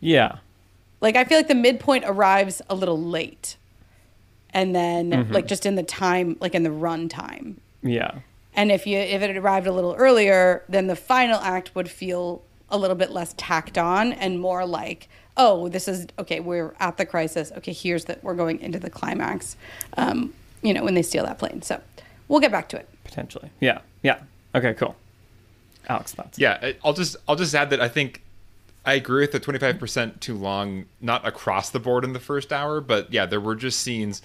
Yeah. 0.00 0.38
Like 1.00 1.16
I 1.16 1.24
feel 1.24 1.38
like 1.38 1.48
the 1.48 1.54
midpoint 1.54 2.04
arrives 2.06 2.62
a 2.70 2.74
little 2.74 3.00
late. 3.00 3.56
And 4.54 4.74
then 4.74 5.10
mm-hmm. 5.10 5.32
like 5.32 5.46
just 5.46 5.66
in 5.66 5.76
the 5.76 5.82
time, 5.82 6.36
like 6.40 6.54
in 6.54 6.62
the 6.62 6.70
run 6.70 7.08
time. 7.08 7.60
Yeah. 7.82 8.20
And 8.54 8.70
if 8.70 8.86
you 8.86 8.98
if 8.98 9.22
it 9.22 9.36
arrived 9.36 9.66
a 9.66 9.72
little 9.72 9.94
earlier, 9.94 10.62
then 10.68 10.86
the 10.86 10.96
final 10.96 11.38
act 11.40 11.74
would 11.74 11.90
feel 11.90 12.42
a 12.68 12.78
little 12.78 12.96
bit 12.96 13.10
less 13.10 13.34
tacked 13.36 13.76
on 13.76 14.12
and 14.14 14.40
more 14.40 14.64
like 14.64 15.08
oh 15.36 15.68
this 15.68 15.88
is 15.88 16.06
okay 16.18 16.40
we're 16.40 16.74
at 16.80 16.96
the 16.96 17.06
crisis. 17.06 17.52
Okay 17.56 17.72
here's 17.72 18.06
that 18.06 18.22
we're 18.24 18.34
going 18.34 18.60
into 18.60 18.78
the 18.78 18.90
climax 18.90 19.56
um, 19.96 20.32
you 20.62 20.72
know 20.74 20.82
when 20.84 20.94
they 20.94 21.02
steal 21.02 21.24
that 21.24 21.38
plane. 21.38 21.62
So 21.62 21.80
we'll 22.28 22.40
get 22.40 22.52
back 22.52 22.68
to 22.70 22.76
it. 22.78 22.88
Potentially. 23.04 23.50
Yeah. 23.60 23.80
Yeah. 24.02 24.20
Okay 24.54 24.74
cool. 24.74 24.96
Alex 25.88 26.14
thoughts? 26.14 26.38
Yeah 26.38 26.72
i'll 26.84 26.92
just 26.92 27.16
i'll 27.28 27.36
just 27.36 27.54
add 27.54 27.70
that 27.70 27.80
i 27.80 27.88
think 27.88 28.22
i 28.84 28.94
agree 28.94 29.22
with 29.22 29.32
the 29.32 29.40
25% 29.40 30.20
too 30.20 30.36
long 30.36 30.84
not 31.00 31.26
across 31.26 31.70
the 31.70 31.80
board 31.80 32.04
in 32.04 32.12
the 32.12 32.20
first 32.20 32.52
hour 32.52 32.80
but 32.80 33.12
yeah 33.12 33.26
there 33.26 33.40
were 33.40 33.56
just 33.56 33.80
scenes 33.80 34.22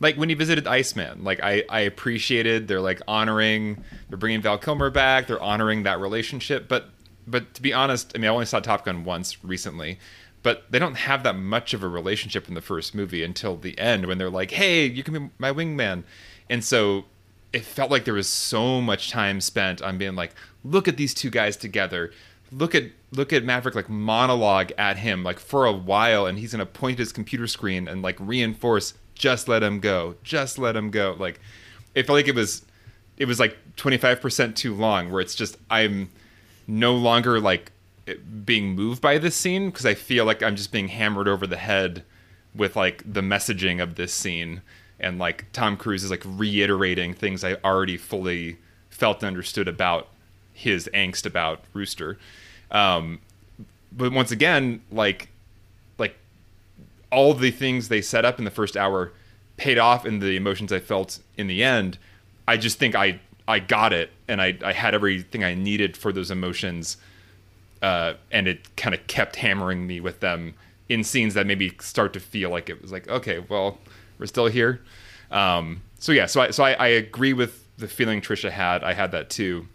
like 0.00 0.16
when 0.16 0.28
he 0.28 0.34
visited 0.34 0.66
Iceman, 0.66 1.24
like 1.24 1.40
I, 1.42 1.64
I 1.68 1.80
appreciated 1.80 2.68
they're 2.68 2.80
like 2.80 3.00
honoring, 3.08 3.82
they're 4.08 4.18
bringing 4.18 4.42
Val 4.42 4.58
Kilmer 4.58 4.90
back, 4.90 5.26
they're 5.26 5.42
honoring 5.42 5.84
that 5.84 6.00
relationship. 6.00 6.68
But 6.68 6.90
but 7.26 7.54
to 7.54 7.62
be 7.62 7.72
honest, 7.72 8.12
I 8.14 8.18
mean, 8.18 8.30
I 8.30 8.32
only 8.32 8.46
saw 8.46 8.60
Top 8.60 8.84
Gun 8.84 9.04
once 9.04 9.42
recently, 9.44 9.98
but 10.42 10.70
they 10.70 10.78
don't 10.78 10.94
have 10.94 11.22
that 11.24 11.36
much 11.36 11.74
of 11.74 11.82
a 11.82 11.88
relationship 11.88 12.46
in 12.48 12.54
the 12.54 12.60
first 12.60 12.94
movie 12.94 13.24
until 13.24 13.56
the 13.56 13.78
end 13.78 14.06
when 14.06 14.18
they're 14.18 14.30
like, 14.30 14.52
"Hey, 14.52 14.86
you 14.86 15.02
can 15.02 15.14
be 15.14 15.30
my 15.38 15.52
wingman," 15.52 16.04
and 16.48 16.62
so 16.62 17.06
it 17.52 17.64
felt 17.64 17.90
like 17.90 18.04
there 18.04 18.14
was 18.14 18.28
so 18.28 18.80
much 18.80 19.10
time 19.10 19.40
spent 19.40 19.80
on 19.80 19.98
being 19.98 20.14
like, 20.14 20.34
"Look 20.62 20.88
at 20.88 20.96
these 20.96 21.14
two 21.14 21.30
guys 21.30 21.56
together." 21.56 22.12
Look 22.52 22.76
at 22.76 22.84
look 23.10 23.32
at 23.32 23.44
Maverick 23.44 23.74
like 23.74 23.88
monologue 23.88 24.70
at 24.78 24.98
him 24.98 25.24
like 25.24 25.40
for 25.40 25.66
a 25.66 25.72
while, 25.72 26.26
and 26.26 26.38
he's 26.38 26.52
gonna 26.52 26.66
point 26.66 26.94
at 26.94 26.98
his 27.00 27.12
computer 27.12 27.48
screen 27.48 27.88
and 27.88 28.02
like 28.02 28.16
reinforce, 28.20 28.94
"Just 29.16 29.48
let 29.48 29.62
him 29.62 29.80
go, 29.80 30.14
just 30.22 30.58
let 30.58 30.76
him 30.76 30.90
go." 30.90 31.16
Like 31.18 31.40
it 31.94 32.06
felt 32.06 32.16
like 32.16 32.28
it 32.28 32.34
was 32.34 32.62
it 33.16 33.26
was 33.26 33.40
like 33.40 33.56
25% 33.76 34.54
too 34.54 34.74
long 34.74 35.10
where 35.10 35.20
it's 35.20 35.34
just 35.34 35.56
I'm 35.70 36.10
no 36.66 36.94
longer 36.94 37.40
like 37.40 37.72
being 38.44 38.74
moved 38.74 39.00
by 39.00 39.18
this 39.18 39.34
scene 39.34 39.70
because 39.70 39.86
I 39.86 39.94
feel 39.94 40.24
like 40.24 40.42
I'm 40.42 40.54
just 40.54 40.70
being 40.70 40.88
hammered 40.88 41.26
over 41.26 41.46
the 41.46 41.56
head 41.56 42.04
with 42.54 42.76
like 42.76 43.02
the 43.10 43.22
messaging 43.22 43.82
of 43.82 43.96
this 43.96 44.12
scene 44.12 44.62
and 45.00 45.18
like 45.18 45.46
Tom 45.52 45.76
Cruise 45.76 46.04
is 46.04 46.10
like 46.10 46.22
reiterating 46.24 47.14
things 47.14 47.42
I 47.42 47.54
already 47.64 47.96
fully 47.96 48.58
felt 48.90 49.22
and 49.22 49.28
understood 49.28 49.68
about 49.68 50.08
his 50.52 50.88
angst 50.94 51.26
about 51.26 51.64
Rooster. 51.72 52.18
Um, 52.70 53.20
but 53.92 54.12
once 54.12 54.30
again, 54.30 54.82
like 54.90 55.18
like 55.18 55.28
all 57.16 57.32
the 57.32 57.50
things 57.50 57.88
they 57.88 58.02
set 58.02 58.26
up 58.26 58.38
in 58.38 58.44
the 58.44 58.50
first 58.50 58.76
hour 58.76 59.10
paid 59.56 59.78
off 59.78 60.04
in 60.04 60.18
the 60.18 60.36
emotions 60.36 60.70
I 60.70 60.80
felt 60.80 61.18
in 61.38 61.46
the 61.46 61.64
end. 61.64 61.96
I 62.46 62.58
just 62.58 62.78
think 62.78 62.94
I 62.94 63.18
I 63.48 63.58
got 63.58 63.92
it, 63.94 64.10
and 64.28 64.40
I 64.40 64.56
I 64.62 64.72
had 64.72 64.94
everything 64.94 65.42
I 65.42 65.54
needed 65.54 65.96
for 65.96 66.12
those 66.12 66.30
emotions, 66.30 66.98
uh, 67.80 68.14
and 68.30 68.46
it 68.46 68.76
kind 68.76 68.94
of 68.94 69.04
kept 69.06 69.36
hammering 69.36 69.86
me 69.86 69.98
with 69.98 70.20
them 70.20 70.54
in 70.90 71.02
scenes 71.02 71.34
that 71.34 71.46
maybe 71.46 71.74
start 71.80 72.12
to 72.12 72.20
feel 72.20 72.50
like 72.50 72.68
it 72.68 72.82
was 72.82 72.92
like 72.92 73.08
okay, 73.08 73.38
well, 73.48 73.78
we're 74.18 74.26
still 74.26 74.46
here. 74.46 74.82
Um, 75.30 75.82
so 75.98 76.12
yeah, 76.12 76.26
so 76.26 76.42
I 76.42 76.50
so 76.50 76.64
I, 76.64 76.72
I 76.72 76.88
agree 76.88 77.32
with 77.32 77.64
the 77.78 77.88
feeling 77.88 78.20
Trisha 78.20 78.50
had. 78.50 78.84
I 78.84 78.92
had 78.92 79.10
that 79.12 79.30
too, 79.30 79.66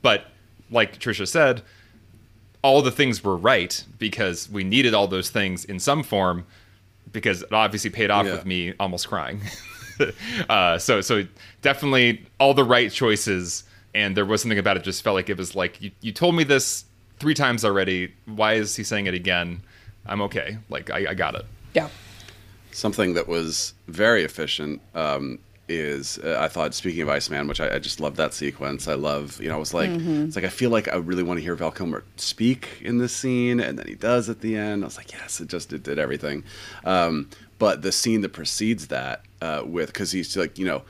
but 0.00 0.24
like 0.70 0.98
Trisha 0.98 1.28
said, 1.28 1.60
all 2.64 2.80
the 2.82 2.90
things 2.90 3.22
were 3.22 3.36
right 3.36 3.84
because 3.98 4.48
we 4.50 4.64
needed 4.64 4.94
all 4.94 5.06
those 5.06 5.28
things 5.28 5.64
in 5.66 5.78
some 5.78 6.02
form 6.02 6.46
because 7.12 7.42
it 7.42 7.52
obviously 7.52 7.90
paid 7.90 8.10
off 8.10 8.24
Yeah. 8.26 8.32
with 8.32 8.46
me 8.46 8.72
almost 8.80 9.06
crying. 9.06 9.40
uh, 10.48 10.78
so 10.78 11.00
so 11.00 11.24
definitely 11.62 12.26
all 12.40 12.54
the 12.54 12.64
right 12.64 12.90
choices, 12.90 13.64
and 13.94 14.16
there 14.16 14.24
was 14.24 14.40
something 14.42 14.58
about 14.58 14.76
it 14.78 14.82
just 14.82 15.04
felt 15.04 15.14
like 15.14 15.28
it 15.28 15.36
was 15.36 15.54
like 15.54 15.80
you, 15.80 15.90
you 16.00 16.10
told 16.10 16.34
me 16.34 16.42
this 16.42 16.84
three 17.20 17.34
times 17.34 17.64
already. 17.64 18.12
Why 18.24 18.54
is 18.54 18.74
he 18.76 18.82
saying 18.82 19.06
it 19.06 19.14
again? 19.14 19.60
I'm 20.06 20.20
okay. 20.22 20.56
Like 20.70 20.90
I, 20.90 21.10
I 21.10 21.14
got 21.14 21.34
it. 21.34 21.44
Yeah. 21.74 21.88
Something 22.72 23.14
that 23.14 23.28
was 23.28 23.74
very 23.88 24.24
efficient 24.24 24.80
um, 24.94 25.38
is 25.68 26.18
uh, 26.18 26.36
I 26.40 26.48
thought 26.48 26.74
speaking 26.74 27.02
of 27.02 27.08
Iceman, 27.08 27.48
which 27.48 27.60
I, 27.60 27.76
I 27.76 27.78
just 27.78 27.98
love 28.00 28.16
that 28.16 28.34
sequence. 28.34 28.86
I 28.88 28.94
love 28.94 29.40
you 29.40 29.48
know 29.48 29.54
I 29.54 29.58
was 29.58 29.72
like 29.74 29.90
it's 29.90 30.36
like 30.36 30.44
I 30.44 30.48
feel 30.48 30.70
like 30.70 30.88
I 30.88 30.96
really 30.96 31.22
want 31.22 31.38
to 31.38 31.42
hear 31.42 31.54
Val 31.54 31.70
Kilmer 31.70 32.04
speak 32.16 32.68
in 32.82 32.98
this 32.98 33.14
scene, 33.16 33.60
and 33.60 33.78
then 33.78 33.86
he 33.86 33.94
does 33.94 34.28
at 34.28 34.40
the 34.40 34.56
end. 34.56 34.84
I 34.84 34.86
was 34.86 34.96
like 34.96 35.12
yes, 35.12 35.40
it 35.40 35.48
just 35.48 35.72
it 35.72 35.82
did 35.82 35.98
everything. 35.98 36.44
Um, 36.84 37.30
but 37.58 37.82
the 37.82 37.92
scene 37.92 38.20
that 38.22 38.32
precedes 38.32 38.88
that 38.88 39.22
uh, 39.40 39.62
with 39.64 39.88
because 39.88 40.12
he's 40.12 40.36
like 40.36 40.58
you 40.58 40.66
know 40.66 40.82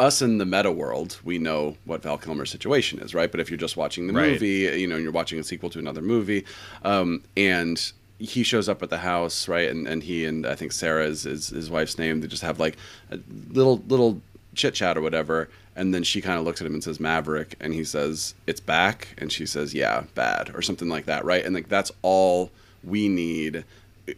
us 0.00 0.20
in 0.20 0.38
the 0.38 0.44
meta 0.44 0.72
world, 0.72 1.18
we 1.22 1.38
know 1.38 1.76
what 1.84 2.02
Val 2.02 2.18
Kilmer's 2.18 2.50
situation 2.50 2.98
is, 2.98 3.14
right? 3.14 3.30
But 3.30 3.38
if 3.38 3.48
you're 3.48 3.56
just 3.56 3.76
watching 3.76 4.08
the 4.08 4.12
Right. 4.12 4.32
movie, 4.32 4.80
you 4.80 4.88
know, 4.88 4.96
and 4.96 5.04
you're 5.04 5.12
watching 5.12 5.38
a 5.38 5.44
sequel 5.44 5.70
to 5.70 5.78
another 5.78 6.02
movie, 6.02 6.44
um, 6.84 7.22
and 7.36 7.92
he 8.18 8.42
shows 8.42 8.68
up 8.68 8.82
at 8.82 8.90
the 8.90 8.98
house, 8.98 9.48
right? 9.48 9.68
And, 9.68 9.86
and 9.86 10.02
he 10.02 10.24
and 10.24 10.46
I 10.46 10.54
think 10.54 10.72
Sarah 10.72 11.06
is, 11.06 11.26
is 11.26 11.48
his 11.48 11.70
wife's 11.70 11.98
name. 11.98 12.20
They 12.20 12.26
just 12.26 12.42
have 12.42 12.60
like 12.60 12.76
a 13.10 13.18
little 13.50 13.78
little 13.88 14.20
chit 14.54 14.74
chat 14.74 14.96
or 14.96 15.00
whatever, 15.00 15.48
and 15.74 15.92
then 15.92 16.02
she 16.02 16.20
kind 16.20 16.38
of 16.38 16.44
looks 16.44 16.60
at 16.60 16.66
him 16.66 16.74
and 16.74 16.84
says 16.84 17.00
Maverick, 17.00 17.56
and 17.60 17.74
he 17.74 17.84
says 17.84 18.34
it's 18.46 18.60
back, 18.60 19.08
and 19.18 19.32
she 19.32 19.46
says 19.46 19.74
yeah, 19.74 20.04
bad 20.14 20.50
or 20.54 20.62
something 20.62 20.88
like 20.88 21.06
that, 21.06 21.24
right? 21.24 21.44
And 21.44 21.54
like 21.54 21.68
that's 21.68 21.90
all 22.02 22.50
we 22.82 23.08
need, 23.08 23.64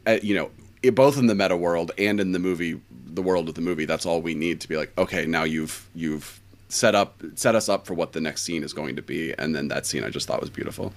uh, 0.07 0.19
you 0.23 0.35
know, 0.35 0.51
it, 0.83 0.95
both 0.95 1.19
in 1.19 1.27
the 1.27 1.35
meta 1.35 1.57
world 1.57 1.93
and 1.99 2.21
in 2.21 2.33
the 2.33 2.39
movie, 2.39 2.81
the 3.07 3.23
world 3.23 3.49
of 3.49 3.55
the 3.55 3.61
movie. 3.61 3.87
That's 3.87 4.05
all 4.05 4.21
we 4.21 4.35
need 4.35 4.61
to 4.61 4.69
be 4.69 4.77
like, 4.77 4.93
okay, 4.99 5.27
now 5.27 5.45
you've 5.45 5.89
you've 5.95 6.41
set 6.69 6.95
up 6.95 7.23
set 7.35 7.55
us 7.55 7.69
up 7.69 7.87
for 7.87 7.95
what 7.95 8.13
the 8.13 8.21
next 8.21 8.43
scene 8.43 8.63
is 8.63 8.73
going 8.73 8.97
to 8.97 9.03
be, 9.03 9.33
and 9.39 9.55
then 9.55 9.69
that 9.69 9.87
scene 9.87 10.05
I 10.05 10.11
just 10.11 10.27
thought 10.27 10.41
was 10.41 10.51
beautiful. 10.51 10.93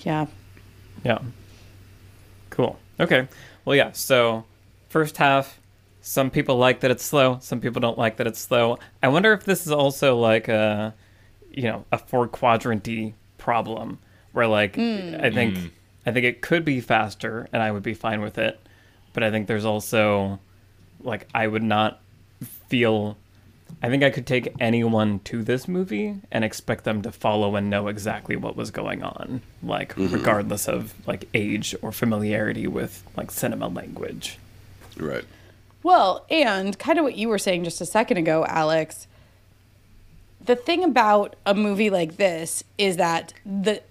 Yeah. 0.00 0.26
Yeah. 1.04 1.18
Cool. 2.50 2.78
Okay. 2.98 3.26
Well, 3.64 3.76
yeah. 3.76 3.92
So, 3.92 4.44
first 4.88 5.16
half, 5.16 5.60
some 6.00 6.30
people 6.30 6.56
like 6.56 6.80
that 6.80 6.90
it's 6.90 7.04
slow. 7.04 7.38
Some 7.40 7.60
people 7.60 7.80
don't 7.80 7.98
like 7.98 8.16
that 8.16 8.26
it's 8.26 8.40
slow. 8.40 8.78
I 9.02 9.08
wonder 9.08 9.32
if 9.32 9.44
this 9.44 9.66
is 9.66 9.72
also 9.72 10.16
like 10.16 10.48
a, 10.48 10.94
you 11.50 11.64
know, 11.64 11.84
a 11.92 11.98
four 11.98 12.28
quadranty 12.28 13.14
problem 13.38 13.98
where 14.32 14.46
like 14.46 14.76
hmm. 14.76 15.16
I 15.20 15.30
think 15.30 15.56
hmm. 15.56 15.66
I 16.06 16.12
think 16.12 16.24
it 16.24 16.40
could 16.40 16.64
be 16.64 16.80
faster 16.80 17.48
and 17.52 17.62
I 17.62 17.70
would 17.70 17.82
be 17.82 17.94
fine 17.94 18.20
with 18.20 18.38
it, 18.38 18.58
but 19.12 19.22
I 19.22 19.30
think 19.30 19.46
there's 19.46 19.64
also 19.64 20.40
like 21.02 21.28
I 21.34 21.46
would 21.46 21.62
not 21.62 22.00
feel. 22.68 23.16
I 23.82 23.88
think 23.88 24.02
I 24.02 24.10
could 24.10 24.26
take 24.26 24.54
anyone 24.60 25.20
to 25.20 25.42
this 25.42 25.66
movie 25.66 26.16
and 26.30 26.44
expect 26.44 26.84
them 26.84 27.02
to 27.02 27.12
follow 27.12 27.56
and 27.56 27.70
know 27.70 27.88
exactly 27.88 28.36
what 28.36 28.56
was 28.56 28.70
going 28.70 29.02
on, 29.02 29.42
like 29.62 29.94
mm-hmm. 29.94 30.14
regardless 30.14 30.68
of 30.68 30.94
like 31.06 31.28
age 31.34 31.74
or 31.82 31.92
familiarity 31.92 32.66
with 32.66 33.02
like 33.16 33.30
cinema 33.30 33.68
language. 33.68 34.38
Right. 34.96 35.24
Well, 35.82 36.26
and 36.30 36.78
kind 36.78 36.98
of 36.98 37.04
what 37.04 37.16
you 37.16 37.28
were 37.28 37.38
saying 37.38 37.64
just 37.64 37.80
a 37.80 37.86
second 37.86 38.18
ago, 38.18 38.44
Alex. 38.46 39.06
The 40.44 40.56
thing 40.56 40.84
about 40.84 41.36
a 41.44 41.54
movie 41.54 41.90
like 41.90 42.16
this 42.16 42.64
is 42.78 42.96
that 42.96 43.34
the 43.44 43.82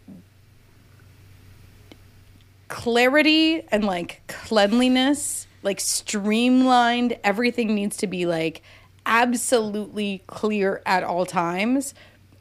clarity 2.67 3.63
and 3.71 3.83
like 3.83 4.21
cleanliness, 4.27 5.47
like 5.63 5.79
streamlined, 5.79 7.17
everything 7.23 7.75
needs 7.75 7.97
to 7.97 8.07
be 8.07 8.25
like 8.25 8.61
absolutely 9.05 10.23
clear 10.27 10.81
at 10.85 11.03
all 11.03 11.25
times 11.25 11.93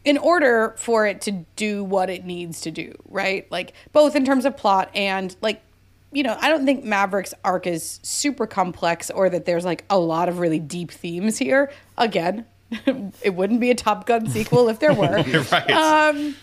in 0.04 0.16
order 0.18 0.74
for 0.78 1.06
it 1.06 1.20
to 1.22 1.32
do 1.56 1.84
what 1.84 2.08
it 2.08 2.24
needs 2.24 2.60
to 2.62 2.70
do, 2.70 2.94
right? 3.08 3.50
Like 3.50 3.74
both 3.92 4.16
in 4.16 4.24
terms 4.24 4.44
of 4.44 4.56
plot 4.56 4.90
and 4.94 5.34
like 5.40 5.62
you 6.10 6.22
know, 6.22 6.36
I 6.40 6.48
don't 6.48 6.64
think 6.64 6.84
Maverick's 6.84 7.34
arc 7.44 7.66
is 7.66 8.00
super 8.02 8.46
complex 8.46 9.10
or 9.10 9.28
that 9.28 9.44
there's 9.44 9.66
like 9.66 9.84
a 9.90 9.98
lot 9.98 10.30
of 10.30 10.38
really 10.38 10.58
deep 10.58 10.90
themes 10.90 11.36
here. 11.36 11.70
Again, 11.98 12.46
it 13.22 13.34
wouldn't 13.34 13.60
be 13.60 13.70
a 13.70 13.74
Top 13.74 14.06
Gun 14.06 14.26
sequel 14.28 14.68
if 14.68 14.78
there 14.78 14.94
were. 14.94 15.22
right. 15.52 15.70
Um, 15.70 16.34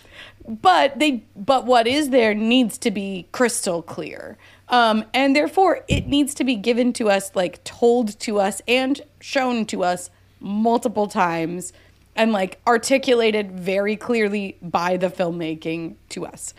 but 0.46 0.98
they 0.98 1.24
but 1.34 1.66
what 1.66 1.86
is 1.86 2.10
there 2.10 2.34
needs 2.34 2.78
to 2.78 2.90
be 2.90 3.26
crystal 3.32 3.82
clear. 3.82 4.38
Um, 4.68 5.04
and 5.14 5.36
therefore 5.36 5.84
it 5.88 6.06
needs 6.06 6.34
to 6.34 6.44
be 6.44 6.56
given 6.56 6.92
to 6.94 7.08
us 7.08 7.34
like 7.34 7.62
told 7.64 8.18
to 8.20 8.40
us 8.40 8.60
and 8.66 9.00
shown 9.20 9.64
to 9.66 9.84
us 9.84 10.10
multiple 10.40 11.06
times 11.06 11.72
and 12.16 12.32
like 12.32 12.60
articulated 12.66 13.52
very 13.52 13.96
clearly 13.96 14.56
by 14.60 14.96
the 14.96 15.08
filmmaking 15.08 15.96
to 16.10 16.26
us. 16.26 16.54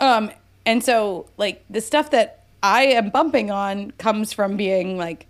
Um, 0.00 0.30
and 0.66 0.82
so 0.82 1.28
like 1.36 1.64
the 1.70 1.80
stuff 1.80 2.10
that 2.10 2.44
I 2.62 2.86
am 2.86 3.10
bumping 3.10 3.50
on 3.50 3.92
comes 3.92 4.32
from 4.32 4.56
being 4.56 4.96
like 4.96 5.26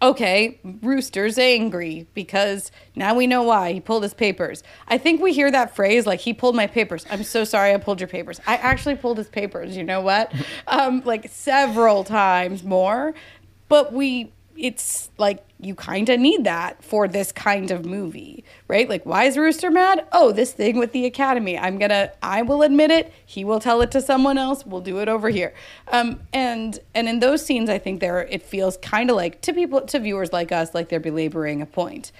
okay, 0.00 0.60
Rooster's 0.82 1.38
angry 1.38 2.06
because 2.14 2.70
now 2.94 3.14
we 3.14 3.26
know 3.26 3.42
why 3.42 3.72
he 3.72 3.80
pulled 3.80 4.02
his 4.02 4.14
papers. 4.14 4.62
I 4.88 4.98
think 4.98 5.20
we 5.20 5.32
hear 5.32 5.50
that 5.50 5.74
phrase 5.74 6.06
like 6.06 6.20
he 6.20 6.32
pulled 6.32 6.54
my 6.54 6.66
papers. 6.66 7.06
I'm 7.10 7.22
so 7.24 7.44
sorry 7.44 7.72
I 7.72 7.78
pulled 7.78 8.00
your 8.00 8.08
papers. 8.08 8.40
I 8.46 8.56
actually 8.56 8.96
pulled 8.96 9.18
his 9.18 9.28
papers. 9.28 9.76
You 9.76 9.84
know 9.84 10.00
what? 10.00 10.32
Um, 10.66 11.02
like 11.04 11.28
several 11.28 12.04
times 12.04 12.62
more, 12.62 13.14
but 13.68 13.92
we. 13.92 14.32
It's 14.56 15.10
like 15.18 15.44
you 15.58 15.74
kind 15.74 16.08
of 16.08 16.20
need 16.20 16.44
that 16.44 16.82
for 16.84 17.08
this 17.08 17.32
kind 17.32 17.70
of 17.70 17.84
movie, 17.84 18.44
right? 18.68 18.88
Like, 18.88 19.04
why 19.04 19.24
is 19.24 19.36
Rooster 19.36 19.70
mad? 19.70 20.06
Oh, 20.12 20.30
this 20.32 20.52
thing 20.52 20.78
with 20.78 20.92
the 20.92 21.06
Academy. 21.06 21.58
I'm 21.58 21.78
gonna, 21.78 22.12
I 22.22 22.42
will 22.42 22.62
admit 22.62 22.90
it. 22.90 23.12
He 23.26 23.44
will 23.44 23.60
tell 23.60 23.80
it 23.82 23.90
to 23.92 24.00
someone 24.00 24.38
else. 24.38 24.64
We'll 24.64 24.80
do 24.80 24.98
it 24.98 25.08
over 25.08 25.28
here. 25.28 25.54
Um, 25.88 26.20
and 26.32 26.78
and 26.94 27.08
in 27.08 27.20
those 27.20 27.44
scenes, 27.44 27.68
I 27.68 27.78
think 27.78 28.00
there 28.00 28.22
it 28.22 28.42
feels 28.42 28.76
kind 28.76 29.10
of 29.10 29.16
like 29.16 29.40
to 29.42 29.52
people, 29.52 29.80
to 29.82 29.98
viewers 29.98 30.32
like 30.32 30.52
us, 30.52 30.74
like 30.74 30.88
they're 30.88 31.00
belaboring 31.00 31.60
a 31.62 31.66
point. 31.66 32.12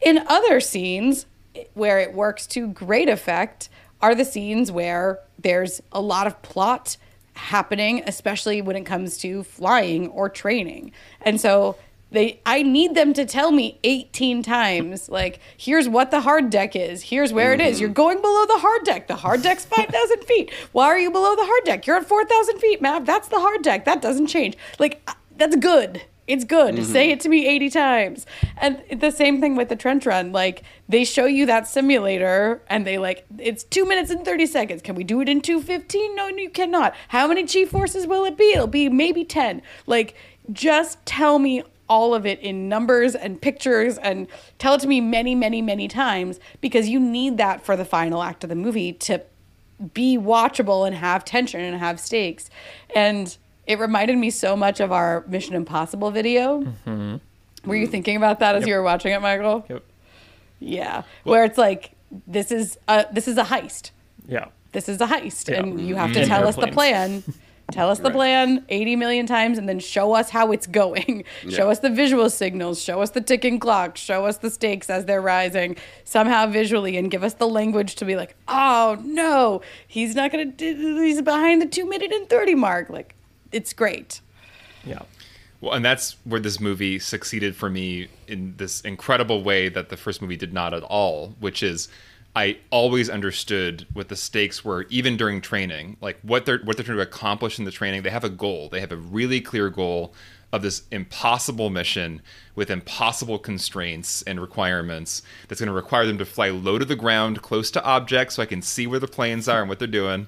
In 0.00 0.18
other 0.28 0.60
scenes 0.60 1.26
where 1.74 1.98
it 1.98 2.14
works 2.14 2.46
to 2.48 2.68
great 2.68 3.08
effect 3.08 3.68
are 4.00 4.14
the 4.14 4.24
scenes 4.24 4.72
where 4.72 5.20
there's 5.38 5.82
a 5.92 6.00
lot 6.00 6.26
of 6.26 6.40
plot 6.42 6.96
happening, 7.34 8.02
especially 8.06 8.62
when 8.62 8.76
it 8.76 8.84
comes 8.84 9.16
to 9.18 9.42
flying 9.42 10.08
or 10.08 10.28
training. 10.28 10.92
And 11.22 11.40
so 11.40 11.76
they 12.10 12.40
I 12.44 12.62
need 12.62 12.94
them 12.94 13.12
to 13.14 13.24
tell 13.24 13.52
me 13.52 13.78
18 13.84 14.42
times 14.42 15.08
like 15.08 15.38
here's 15.56 15.88
what 15.88 16.10
the 16.10 16.20
hard 16.20 16.50
deck 16.50 16.74
is. 16.74 17.02
Here's 17.02 17.32
where 17.32 17.52
it 17.52 17.60
is. 17.60 17.80
You're 17.80 17.88
going 17.88 18.20
below 18.20 18.46
the 18.46 18.58
hard 18.58 18.84
deck. 18.84 19.06
The 19.06 19.16
hard 19.16 19.42
deck's 19.42 19.64
5,000 19.76 20.24
feet. 20.24 20.52
Why 20.72 20.86
are 20.86 20.98
you 20.98 21.10
below 21.10 21.36
the 21.36 21.44
hard 21.44 21.64
deck? 21.64 21.86
You're 21.86 21.96
at 21.96 22.06
4,000 22.06 22.58
feet, 22.58 22.82
Mav. 22.82 23.06
That's 23.06 23.28
the 23.28 23.40
hard 23.40 23.62
deck. 23.62 23.84
That 23.84 24.02
doesn't 24.02 24.26
change. 24.26 24.56
Like 24.78 25.00
uh, 25.06 25.14
that's 25.36 25.56
good. 25.56 26.02
It's 26.30 26.44
good. 26.44 26.76
Mm-hmm. 26.76 26.84
Say 26.84 27.10
it 27.10 27.18
to 27.20 27.28
me 27.28 27.44
80 27.48 27.70
times. 27.70 28.26
And 28.56 28.82
the 28.94 29.10
same 29.10 29.40
thing 29.40 29.56
with 29.56 29.68
the 29.68 29.74
trench 29.74 30.06
run. 30.06 30.30
Like 30.30 30.62
they 30.88 31.04
show 31.04 31.26
you 31.26 31.44
that 31.46 31.66
simulator 31.66 32.62
and 32.68 32.86
they 32.86 32.98
like 32.98 33.26
it's 33.38 33.64
2 33.64 33.84
minutes 33.84 34.10
and 34.10 34.24
30 34.24 34.46
seconds. 34.46 34.82
Can 34.82 34.94
we 34.94 35.02
do 35.02 35.20
it 35.20 35.28
in 35.28 35.40
215? 35.40 36.14
No, 36.14 36.28
you 36.28 36.48
cannot. 36.48 36.94
How 37.08 37.26
many 37.26 37.42
G 37.44 37.64
forces 37.64 38.06
will 38.06 38.24
it 38.24 38.36
be? 38.36 38.52
It'll 38.52 38.68
be 38.68 38.88
maybe 38.88 39.24
10. 39.24 39.60
Like 39.86 40.14
just 40.52 41.04
tell 41.04 41.40
me 41.40 41.64
all 41.88 42.14
of 42.14 42.24
it 42.24 42.38
in 42.38 42.68
numbers 42.68 43.16
and 43.16 43.42
pictures 43.42 43.98
and 43.98 44.28
tell 44.60 44.74
it 44.74 44.80
to 44.82 44.86
me 44.86 45.00
many, 45.00 45.34
many, 45.34 45.60
many 45.60 45.88
times 45.88 46.38
because 46.60 46.88
you 46.88 47.00
need 47.00 47.38
that 47.38 47.64
for 47.64 47.76
the 47.76 47.84
final 47.84 48.22
act 48.22 48.44
of 48.44 48.50
the 48.50 48.54
movie 48.54 48.92
to 48.92 49.20
be 49.94 50.16
watchable 50.16 50.86
and 50.86 50.94
have 50.94 51.24
tension 51.24 51.60
and 51.60 51.76
have 51.78 51.98
stakes. 51.98 52.48
And 52.94 53.36
it 53.70 53.78
reminded 53.78 54.18
me 54.18 54.30
so 54.30 54.56
much 54.56 54.80
of 54.80 54.90
our 54.92 55.24
Mission 55.28 55.54
Impossible 55.54 56.10
video. 56.10 56.62
Mm-hmm. 56.86 57.16
Were 57.68 57.76
you 57.76 57.86
thinking 57.86 58.16
about 58.16 58.40
that 58.40 58.54
as 58.56 58.66
you 58.66 58.74
were 58.74 58.82
watching 58.82 59.12
it, 59.12 59.20
Michael? 59.20 59.64
Yep. 59.68 59.82
Yeah, 60.58 61.02
where 61.24 61.44
it's 61.44 61.56
like 61.58 61.92
this 62.26 62.50
is 62.50 62.78
a 62.88 63.06
this 63.12 63.28
is 63.28 63.38
a 63.38 63.44
heist. 63.44 63.90
Yeah. 64.26 64.46
This 64.72 64.88
is 64.88 65.00
a 65.00 65.06
heist, 65.06 65.48
Yeah. 65.48 65.60
and 65.60 65.80
you 65.80 65.94
have 65.96 66.12
to 66.12 66.20
And 66.20 66.28
tell 66.28 66.46
us 66.46 66.56
the 66.56 66.68
plan. 66.68 67.22
tell 67.72 67.88
us 67.88 67.98
the 67.98 68.04
Right. 68.04 68.14
plan 68.14 68.64
80 68.68 68.96
million 68.96 69.26
times 69.26 69.56
and 69.58 69.68
then 69.68 69.78
show 69.78 70.12
us 70.14 70.30
how 70.30 70.50
it's 70.52 70.66
going. 70.66 71.24
show 71.48 71.70
us 71.70 71.78
the 71.78 71.88
visual 71.90 72.28
signals, 72.28 72.82
show 72.82 73.00
us 73.00 73.10
the 73.10 73.20
ticking 73.20 73.58
clock, 73.60 73.96
show 73.96 74.26
us 74.26 74.38
the 74.38 74.50
stakes 74.50 74.90
as 74.90 75.04
they're 75.06 75.20
rising 75.22 75.76
somehow 76.04 76.46
visually 76.46 76.96
and 76.96 77.10
give 77.10 77.22
us 77.24 77.34
the 77.34 77.46
language 77.48 77.94
to 77.96 78.04
be 78.04 78.16
like, 78.16 78.34
"Oh, 78.48 78.98
no. 79.04 79.60
He's 79.86 80.14
not 80.16 80.30
going 80.32 80.52
to 80.56 80.64
he's 81.04 81.22
behind 81.22 81.62
the 81.62 81.66
2 81.66 81.86
minute 81.88 82.10
and 82.12 82.28
30 82.28 82.54
mark." 82.56 82.90
Like 82.90 83.14
it's 83.52 83.72
great. 83.72 84.20
Yeah. 84.84 85.02
Well, 85.60 85.74
and 85.74 85.84
that's 85.84 86.16
where 86.24 86.40
this 86.40 86.58
movie 86.58 86.98
succeeded 86.98 87.54
for 87.54 87.68
me 87.68 88.08
in 88.26 88.54
this 88.56 88.80
incredible 88.80 89.42
way 89.42 89.68
that 89.68 89.90
the 89.90 89.96
first 89.96 90.22
movie 90.22 90.36
did 90.36 90.54
not 90.54 90.72
at 90.72 90.82
all, 90.82 91.34
which 91.38 91.62
is 91.62 91.88
I 92.34 92.58
always 92.70 93.10
understood 93.10 93.86
what 93.92 94.08
the 94.08 94.16
stakes 94.16 94.64
were, 94.64 94.86
even 94.88 95.16
during 95.16 95.40
training, 95.40 95.96
like 96.00 96.18
what 96.22 96.46
they're 96.46 96.60
what 96.64 96.76
they're 96.76 96.86
trying 96.86 96.98
to 96.98 97.02
accomplish 97.02 97.58
in 97.58 97.64
the 97.64 97.70
training. 97.70 98.02
They 98.02 98.10
have 98.10 98.24
a 98.24 98.30
goal. 98.30 98.68
They 98.68 98.80
have 98.80 98.92
a 98.92 98.96
really 98.96 99.40
clear 99.40 99.68
goal 99.68 100.14
of 100.52 100.62
this 100.62 100.82
impossible 100.90 101.70
mission 101.70 102.22
with 102.54 102.70
impossible 102.70 103.38
constraints 103.38 104.22
and 104.22 104.40
requirements 104.40 105.22
that's 105.48 105.60
going 105.60 105.68
to 105.68 105.72
require 105.72 106.06
them 106.06 106.18
to 106.18 106.24
fly 106.24 106.50
low 106.50 106.78
to 106.78 106.84
the 106.84 106.96
ground, 106.96 107.42
close 107.42 107.70
to 107.72 107.84
objects, 107.84 108.34
so 108.36 108.42
I 108.42 108.46
can 108.46 108.62
see 108.62 108.86
where 108.86 108.98
the 108.98 109.06
planes 109.06 109.48
are 109.48 109.60
and 109.60 109.68
what 109.68 109.78
they're 109.78 109.86
doing, 109.88 110.26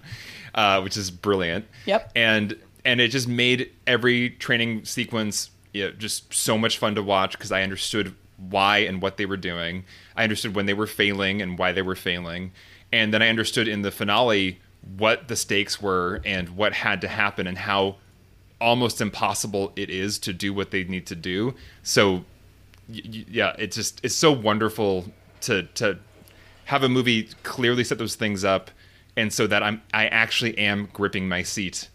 uh, 0.54 0.80
which 0.80 0.96
is 0.96 1.10
brilliant. 1.10 1.66
Yep. 1.86 2.12
And 2.14 2.56
and 2.84 3.00
it 3.00 3.08
just 3.08 3.28
made 3.28 3.70
every 3.86 4.30
training 4.30 4.84
sequence 4.84 5.50
you 5.72 5.84
know, 5.84 5.92
just 5.92 6.32
so 6.32 6.58
much 6.58 6.78
fun 6.78 6.94
to 6.94 7.02
watch 7.02 7.32
because 7.32 7.52
I 7.52 7.62
understood 7.62 8.14
why 8.36 8.78
and 8.78 9.00
what 9.00 9.16
they 9.16 9.26
were 9.26 9.36
doing. 9.36 9.84
I 10.16 10.24
understood 10.24 10.54
when 10.54 10.66
they 10.66 10.74
were 10.74 10.86
failing 10.86 11.40
and 11.40 11.58
why 11.58 11.72
they 11.72 11.82
were 11.82 11.94
failing. 11.94 12.52
And 12.92 13.12
then 13.12 13.22
I 13.22 13.28
understood 13.28 13.68
in 13.68 13.82
the 13.82 13.90
finale 13.90 14.60
what 14.98 15.28
the 15.28 15.36
stakes 15.36 15.80
were 15.80 16.20
and 16.24 16.50
what 16.50 16.74
had 16.74 17.00
to 17.02 17.08
happen 17.08 17.46
and 17.46 17.56
how 17.56 17.96
almost 18.60 19.00
impossible 19.00 19.72
it 19.76 19.90
is 19.90 20.18
to 20.20 20.32
do 20.32 20.52
what 20.52 20.70
they 20.70 20.84
need 20.84 21.06
to 21.06 21.16
do. 21.16 21.54
So 21.82 22.24
yeah, 22.88 23.54
it's 23.58 23.76
just 23.76 24.04
it's 24.04 24.14
so 24.14 24.32
wonderful 24.32 25.06
to 25.42 25.62
to 25.74 25.98
have 26.66 26.82
a 26.82 26.88
movie 26.88 27.28
clearly 27.42 27.84
set 27.84 27.98
those 27.98 28.14
things 28.14 28.44
up 28.44 28.70
and 29.16 29.32
so 29.32 29.46
that 29.46 29.62
I'm 29.62 29.82
I 29.94 30.06
actually 30.08 30.58
am 30.58 30.88
gripping 30.92 31.28
my 31.28 31.42
seat 31.42 31.88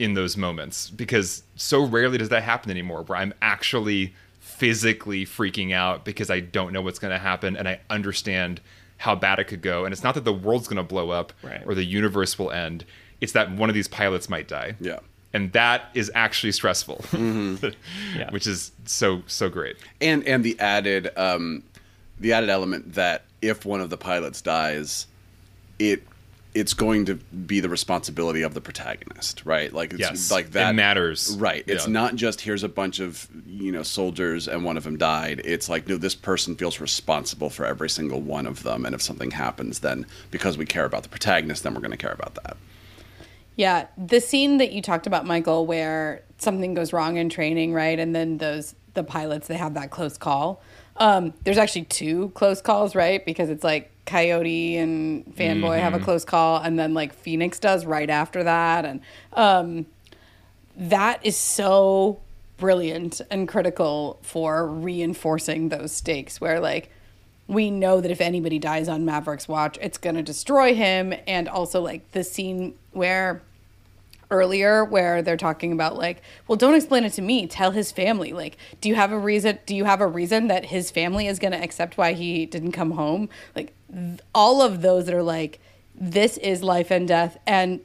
in 0.00 0.14
those 0.14 0.36
moments 0.36 0.90
because 0.90 1.42
so 1.56 1.84
rarely 1.84 2.16
does 2.18 2.30
that 2.30 2.42
happen 2.42 2.70
anymore 2.70 3.02
where 3.02 3.18
I'm 3.18 3.32
actually 3.42 4.14
physically 4.40 5.24
freaking 5.24 5.72
out 5.72 6.04
because 6.04 6.30
I 6.30 6.40
don't 6.40 6.72
know 6.72 6.82
what's 6.82 6.98
going 6.98 7.12
to 7.12 7.18
happen 7.18 7.56
and 7.56 7.68
I 7.68 7.80
understand 7.90 8.60
how 8.96 9.14
bad 9.14 9.38
it 9.38 9.44
could 9.44 9.62
go 9.62 9.84
and 9.84 9.92
it's 9.92 10.02
not 10.02 10.14
that 10.14 10.24
the 10.24 10.32
world's 10.32 10.66
going 10.68 10.76
to 10.78 10.82
blow 10.82 11.10
up 11.10 11.32
Right. 11.42 11.62
or 11.66 11.74
the 11.74 11.84
universe 11.84 12.38
will 12.38 12.50
end 12.50 12.84
it's 13.20 13.32
that 13.32 13.52
one 13.52 13.68
of 13.70 13.74
these 13.74 13.88
pilots 13.88 14.28
might 14.28 14.48
die 14.48 14.74
Yeah. 14.80 14.98
and 15.32 15.52
that 15.52 15.90
is 15.94 16.10
actually 16.14 16.52
stressful 16.52 17.04
Yeah. 17.12 18.30
which 18.30 18.46
is 18.46 18.72
so 18.86 19.22
so 19.26 19.48
great 19.48 19.76
and 20.00 20.26
and 20.26 20.42
the 20.42 20.58
added 20.58 21.10
um, 21.16 21.62
the 22.18 22.32
added 22.32 22.48
element 22.50 22.94
that 22.94 23.24
if 23.42 23.64
one 23.64 23.80
of 23.80 23.88
the 23.90 23.96
pilots 23.96 24.42
dies, 24.42 25.06
it 25.78 26.02
it's 26.52 26.74
going 26.74 27.04
to 27.04 27.14
be 27.14 27.60
the 27.60 27.68
responsibility 27.68 28.42
of 28.42 28.54
the 28.54 28.60
protagonist, 28.60 29.42
right? 29.44 29.72
Like 29.72 29.92
it's 29.92 30.00
Yes, 30.00 30.30
like 30.30 30.46
it 30.46 30.52
that 30.52 30.74
matters. 30.74 31.36
right? 31.38 31.62
It's 31.66 31.86
Yeah. 31.86 31.92
not 31.92 32.16
just 32.16 32.40
here's 32.40 32.64
a 32.64 32.68
bunch 32.68 32.98
of 32.98 33.28
you 33.46 33.70
know 33.70 33.82
soldiers 33.84 34.48
and 34.48 34.64
one 34.64 34.76
of 34.76 34.84
them 34.84 34.96
died. 34.96 35.42
It's 35.44 35.68
like 35.68 35.88
no, 35.88 35.96
this 35.96 36.14
person 36.14 36.56
feels 36.56 36.80
responsible 36.80 37.50
for 37.50 37.64
every 37.64 37.88
single 37.88 38.20
one 38.20 38.46
of 38.46 38.62
them, 38.64 38.84
and 38.84 38.94
if 38.94 39.02
something 39.02 39.30
happens, 39.30 39.80
then 39.80 40.06
because 40.30 40.58
we 40.58 40.66
care 40.66 40.84
about 40.84 41.04
the 41.04 41.08
protagonist, 41.08 41.62
then 41.62 41.74
we're 41.74 41.80
going 41.80 41.90
to 41.92 41.96
care 41.96 42.12
about 42.12 42.34
that. 42.42 42.56
Yeah, 43.56 43.86
the 43.98 44.20
scene 44.20 44.58
that 44.58 44.72
you 44.72 44.80
talked 44.82 45.06
about, 45.06 45.26
Michael, 45.26 45.66
where 45.66 46.22
something 46.38 46.74
goes 46.74 46.92
wrong 46.92 47.16
in 47.16 47.28
training, 47.28 47.74
right? 47.74 47.98
And 47.98 48.14
then 48.14 48.38
those 48.38 48.74
the 48.94 49.04
pilots 49.04 49.46
they 49.46 49.56
have 49.56 49.74
that 49.74 49.90
close 49.90 50.18
call. 50.18 50.62
Um, 50.96 51.32
there's 51.44 51.58
actually 51.58 51.84
two 51.84 52.30
close 52.34 52.60
calls, 52.60 52.94
right? 52.94 53.24
Because 53.24 53.48
it's 53.48 53.64
like 53.64 53.90
Coyote 54.06 54.76
and 54.76 55.24
Fanboy 55.36 55.78
have 55.78 55.94
a 55.94 55.98
close 55.98 56.24
call, 56.24 56.58
and 56.58 56.78
then 56.78 56.94
like 56.94 57.14
Phoenix 57.14 57.58
does 57.58 57.86
right 57.86 58.10
after 58.10 58.44
that, 58.44 58.84
and 58.84 59.00
um, 59.32 59.86
that 60.76 61.24
is 61.24 61.36
so 61.36 62.20
brilliant 62.56 63.20
and 63.30 63.48
critical 63.48 64.18
for 64.22 64.66
reinforcing 64.66 65.68
those 65.68 65.92
stakes. 65.92 66.40
Where 66.40 66.60
like 66.60 66.90
we 67.50 67.70
know 67.70 68.00
that 68.00 68.10
if 68.10 68.20
anybody 68.20 68.58
dies 68.58 68.88
on 68.88 69.04
Maverick's 69.04 69.48
watch, 69.48 69.76
it's 69.82 69.98
going 69.98 70.14
to 70.14 70.22
destroy 70.22 70.74
him. 70.74 71.12
And 71.26 71.48
also, 71.48 71.80
like 71.80 72.10
the 72.12 72.22
scene 72.22 72.74
where 72.92 73.42
earlier 74.30 74.84
where 74.84 75.22
they're 75.22 75.36
talking 75.36 75.72
about 75.72 75.96
like 75.96 76.22
well 76.46 76.56
don't 76.56 76.74
explain 76.74 77.04
it 77.04 77.12
to 77.14 77.22
me. 77.22 77.46
Tell 77.46 77.70
his 77.70 77.92
family. 77.92 78.32
Like 78.32 78.56
do 78.80 78.88
you 78.88 78.94
have 78.94 79.12
a 79.12 79.18
reason 79.18 79.58
do 79.66 79.74
you 79.74 79.84
have 79.84 80.00
a 80.00 80.06
reason 80.06 80.48
that 80.48 80.66
his 80.66 80.90
family 80.90 81.26
is 81.26 81.38
going 81.38 81.52
to 81.52 81.62
accept 81.62 81.96
why 81.96 82.12
he 82.12 82.46
didn't 82.46 82.72
come 82.72 82.92
home? 82.92 83.28
Like 83.54 83.72
th- 83.92 84.20
all 84.34 84.62
of 84.62 84.82
those 84.82 85.06
that 85.06 85.14
are 85.14 85.22
like 85.22 85.60
this 85.94 86.36
is 86.38 86.62
life 86.62 86.90
and 86.90 87.06
death 87.06 87.38
and 87.46 87.80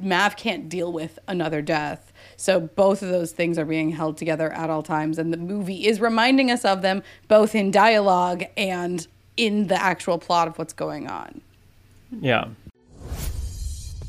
mav 0.00 0.36
can't 0.36 0.68
deal 0.68 0.92
with 0.92 1.18
another 1.26 1.62
death. 1.62 2.12
So 2.36 2.60
both 2.60 3.02
of 3.02 3.08
those 3.08 3.32
things 3.32 3.58
are 3.58 3.64
being 3.64 3.90
held 3.90 4.16
together 4.16 4.52
at 4.52 4.70
all 4.70 4.82
times 4.82 5.18
and 5.18 5.32
the 5.32 5.38
movie 5.38 5.86
is 5.86 6.00
reminding 6.00 6.50
us 6.50 6.64
of 6.64 6.82
them 6.82 7.02
both 7.26 7.54
in 7.54 7.70
dialogue 7.70 8.44
and 8.56 9.06
in 9.36 9.68
the 9.68 9.80
actual 9.80 10.18
plot 10.18 10.48
of 10.48 10.58
what's 10.58 10.72
going 10.72 11.08
on. 11.08 11.40
Yeah. 12.20 12.48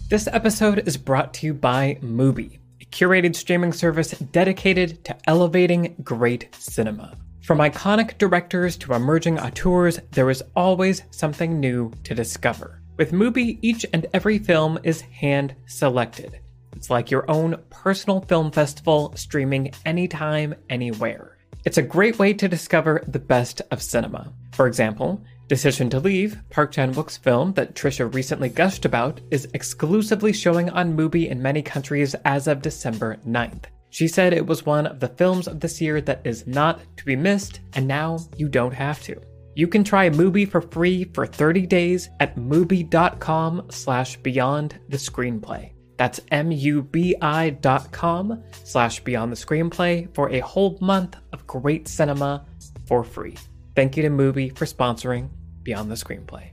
This 0.10 0.28
episode 0.32 0.88
is 0.88 0.98
brought 0.98 1.36
to 1.36 1.46
you 1.46 1.54
by 1.54 2.00
Mubi, 2.02 2.58
a 2.82 2.86
curated 2.86 3.36
streaming 3.36 3.72
service 3.72 4.10
dedicated 4.10 5.06
to 5.06 5.16
elevating 5.30 5.98
great 6.02 6.50
cinema. 6.56 7.16
From 7.44 7.60
iconic 7.60 8.18
directors 8.18 8.76
to 8.78 8.96
emerging 8.96 9.38
auteurs, 9.38 10.00
there 10.10 10.32
is 10.32 10.42
always 10.56 11.04
something 11.12 11.60
new 11.60 11.94
to 12.06 12.16
discover. 12.16 12.82
With 12.98 13.12
Mubi, 13.12 13.60
each 13.62 13.86
and 13.94 14.08
every 14.12 14.40
film 14.40 14.80
is 14.82 15.02
hand 15.02 15.54
selected. 15.68 16.40
It's 16.76 16.90
like 16.90 17.12
your 17.12 17.30
own 17.30 17.62
personal 17.70 18.22
film 18.22 18.50
festival 18.50 19.14
streaming 19.16 19.72
anytime, 19.86 20.56
anywhere. 20.72 21.38
It's 21.66 21.78
a 21.78 21.84
great 21.84 22.18
way 22.18 22.34
to 22.34 22.48
discover 22.48 23.04
the 23.08 23.20
best 23.20 23.62
of 23.70 23.80
cinema. 23.80 24.34
For 24.54 24.66
example, 24.66 25.22
Decision 25.50 25.90
to 25.90 26.00
Leave, 26.00 26.38
Park 26.52 26.72
Chan 26.72 26.94
Wook's 26.94 27.18
film 27.18 27.54
that 27.54 27.74
Trisha 27.74 28.14
recently 28.14 28.50
gushed 28.50 28.86
about, 28.86 29.20
is 29.32 29.48
exclusively 29.56 30.32
showing 30.32 30.70
on 30.70 30.96
Mubi 30.96 31.28
in 31.28 31.42
many 31.42 31.64
countries 31.64 32.14
as 32.24 32.48
of 32.48 32.62
December 32.62 33.18
9th. 33.28 33.64
She 33.90 34.08
said 34.08 34.32
it 34.32 34.46
was 34.46 34.68
one 34.68 34.86
of 34.86 35.00
the 35.00 35.08
films 35.08 35.48
of 35.48 35.60
this 35.60 35.82
year 35.82 36.02
that 36.02 36.22
is 36.24 36.46
not 36.46 36.82
to 36.98 37.04
be 37.04 37.16
missed, 37.16 37.62
and 37.74 37.88
now 37.88 38.20
you 38.38 38.48
don't 38.48 38.76
have 38.76 39.02
to. 39.06 39.20
You 39.56 39.68
can 39.68 39.84
try 39.84 40.08
Mubi 40.12 40.48
for 40.48 40.62
free 40.62 41.06
for 41.16 41.26
30 41.26 41.66
days 41.66 42.10
at 42.20 42.36
mubi.com 42.36 43.70
slash 43.72 44.18
beyond 44.18 44.80
the 44.90 44.98
screenplay. 44.98 45.72
That's 45.98 46.22
M-U-B-I 46.30 47.50
dot 47.50 47.92
com 47.92 48.44
slash 48.64 49.00
beyond 49.00 49.32
the 49.32 49.36
screenplay 49.36 50.14
for 50.14 50.30
a 50.30 50.42
whole 50.42 50.78
month 50.80 51.16
of 51.34 51.48
great 51.48 51.88
cinema 51.88 52.46
for 52.86 53.04
free. 53.04 53.36
Thank 53.76 53.98
you 53.98 54.04
to 54.04 54.10
Mubi 54.10 54.56
for 54.56 54.66
sponsoring 54.66 55.30
Beyond 55.64 55.92
the 55.92 55.96
Screenplay. 55.96 56.50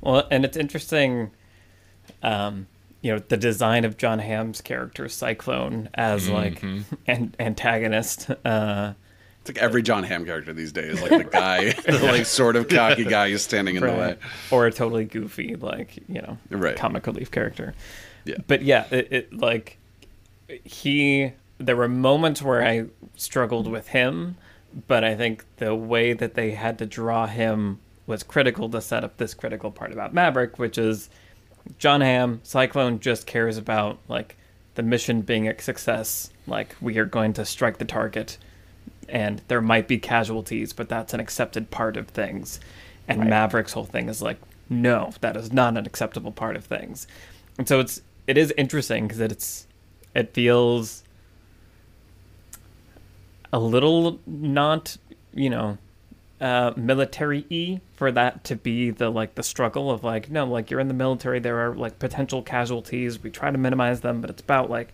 Well, 0.00 0.26
and 0.30 0.44
it's 0.44 0.56
interesting, 0.56 1.30
um, 2.22 2.66
you 3.02 3.12
know, 3.12 3.18
the 3.18 3.36
design 3.36 3.84
of 3.84 3.96
Jon 3.96 4.18
Hamm's 4.18 4.60
character 4.60 5.08
Cyclone 5.08 5.88
as 5.94 6.28
like 6.28 6.62
an 7.06 7.34
antagonist. 7.40 8.30
Uh, 8.44 8.92
It's 9.40 9.50
like 9.50 9.58
every 9.58 9.82
Jon 9.82 10.04
Hamm 10.04 10.24
character 10.24 10.52
these 10.52 10.72
days, 10.72 11.00
like 11.02 11.10
the 11.10 11.24
guy, 11.32 11.70
the 11.86 11.98
like 12.04 12.26
sort 12.26 12.56
of 12.56 12.68
cocky 12.68 13.04
guy 13.04 13.30
who's 13.30 13.42
standing 13.42 13.76
in 13.76 13.82
the 13.82 13.88
way. 13.92 14.16
or 14.50 14.66
a 14.66 14.72
totally 14.72 15.04
goofy, 15.04 15.56
like 15.56 15.96
you 16.08 16.20
know, 16.22 16.38
Right. 16.50 16.76
comic 16.76 17.06
relief 17.06 17.30
character. 17.30 17.74
Yeah. 18.24 18.36
But 18.46 18.62
yeah, 18.62 18.86
it, 18.90 19.12
it 19.12 19.32
like 19.36 19.78
he. 20.64 21.32
There 21.58 21.74
were 21.76 21.88
moments 21.88 22.42
where 22.42 22.62
I 22.62 22.84
struggled 23.14 23.66
with 23.66 23.88
him, 23.88 24.36
but 24.86 25.04
I 25.04 25.14
think 25.14 25.44
the 25.56 25.74
way 25.74 26.12
that 26.12 26.34
they 26.34 26.50
had 26.52 26.78
to 26.78 26.86
draw 26.86 27.26
him 27.26 27.80
was 28.06 28.22
critical 28.22 28.68
to 28.70 28.80
set 28.80 29.04
up 29.04 29.16
this 29.16 29.34
critical 29.34 29.70
part 29.70 29.92
about 29.92 30.14
Maverick, 30.14 30.58
which 30.58 30.78
is 30.78 31.08
Jon 31.78 32.00
Hamm, 32.00 32.40
Cyclone 32.44 33.00
just 33.00 33.26
cares 33.26 33.56
about 33.56 33.98
like 34.08 34.36
the 34.74 34.82
mission 34.82 35.22
being 35.22 35.48
a 35.48 35.60
success. 35.60 36.30
Like 36.46 36.76
we 36.80 36.98
are 36.98 37.06
going 37.06 37.32
to 37.34 37.44
strike 37.44 37.78
the 37.78 37.84
target, 37.84 38.38
and 39.08 39.42
there 39.48 39.62
might 39.62 39.88
be 39.88 39.98
casualties, 39.98 40.72
but 40.72 40.88
that's 40.88 41.14
an 41.14 41.20
accepted 41.20 41.70
part 41.70 41.96
of 41.96 42.08
things. 42.08 42.60
And 43.08 43.28
Maverick's 43.30 43.72
whole 43.72 43.84
thing 43.84 44.08
is 44.08 44.20
like, 44.20 44.38
no, 44.68 45.12
that 45.20 45.36
is 45.36 45.52
not 45.52 45.76
an 45.76 45.86
acceptable 45.86 46.32
part 46.32 46.56
of 46.56 46.64
things. 46.64 47.06
And 47.58 47.66
so 47.66 47.80
it's 47.80 48.02
it 48.26 48.36
is 48.36 48.52
interesting 48.56 49.06
because 49.06 49.20
it's 49.20 49.66
it 50.14 50.34
feels 50.34 51.02
a 53.56 53.60
little 53.60 54.20
not 54.26 54.96
you 55.34 55.50
know 55.50 55.78
uh, 56.40 56.72
military 56.76 57.46
e 57.48 57.80
for 57.94 58.12
that 58.12 58.44
to 58.44 58.56
be 58.56 58.90
the 58.90 59.08
like 59.08 59.34
the 59.34 59.42
struggle 59.42 59.90
of 59.90 60.04
like 60.04 60.30
no 60.30 60.44
like 60.44 60.70
you're 60.70 60.80
in 60.80 60.88
the 60.88 60.94
military 60.94 61.38
there 61.40 61.58
are 61.66 61.74
like 61.74 61.98
potential 61.98 62.42
casualties 62.42 63.22
we 63.22 63.30
try 63.30 63.50
to 63.50 63.58
minimize 63.58 64.02
them 64.02 64.20
but 64.20 64.28
it's 64.28 64.42
about 64.42 64.68
like 64.68 64.92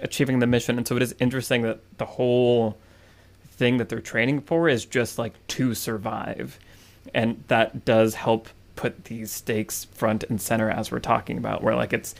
achieving 0.00 0.38
the 0.38 0.46
mission. 0.46 0.76
And 0.76 0.86
so 0.86 0.96
it 0.96 1.02
is 1.02 1.14
interesting 1.18 1.62
that 1.62 1.80
the 1.98 2.04
whole 2.04 2.76
thing 3.50 3.78
that 3.78 3.88
they're 3.88 4.00
training 4.00 4.42
for 4.42 4.68
is 4.68 4.84
just 4.84 5.18
like 5.18 5.34
to 5.48 5.74
survive. 5.74 6.58
And 7.14 7.42
that 7.48 7.84
does 7.84 8.14
help 8.14 8.48
put 8.76 9.04
these 9.04 9.30
stakes 9.30 9.84
front 9.86 10.24
and 10.24 10.40
center 10.40 10.70
as 10.70 10.90
we're 10.90 11.00
talking 11.00 11.36
about 11.36 11.62
where 11.62 11.74
like 11.74 11.92
it's 11.92 12.14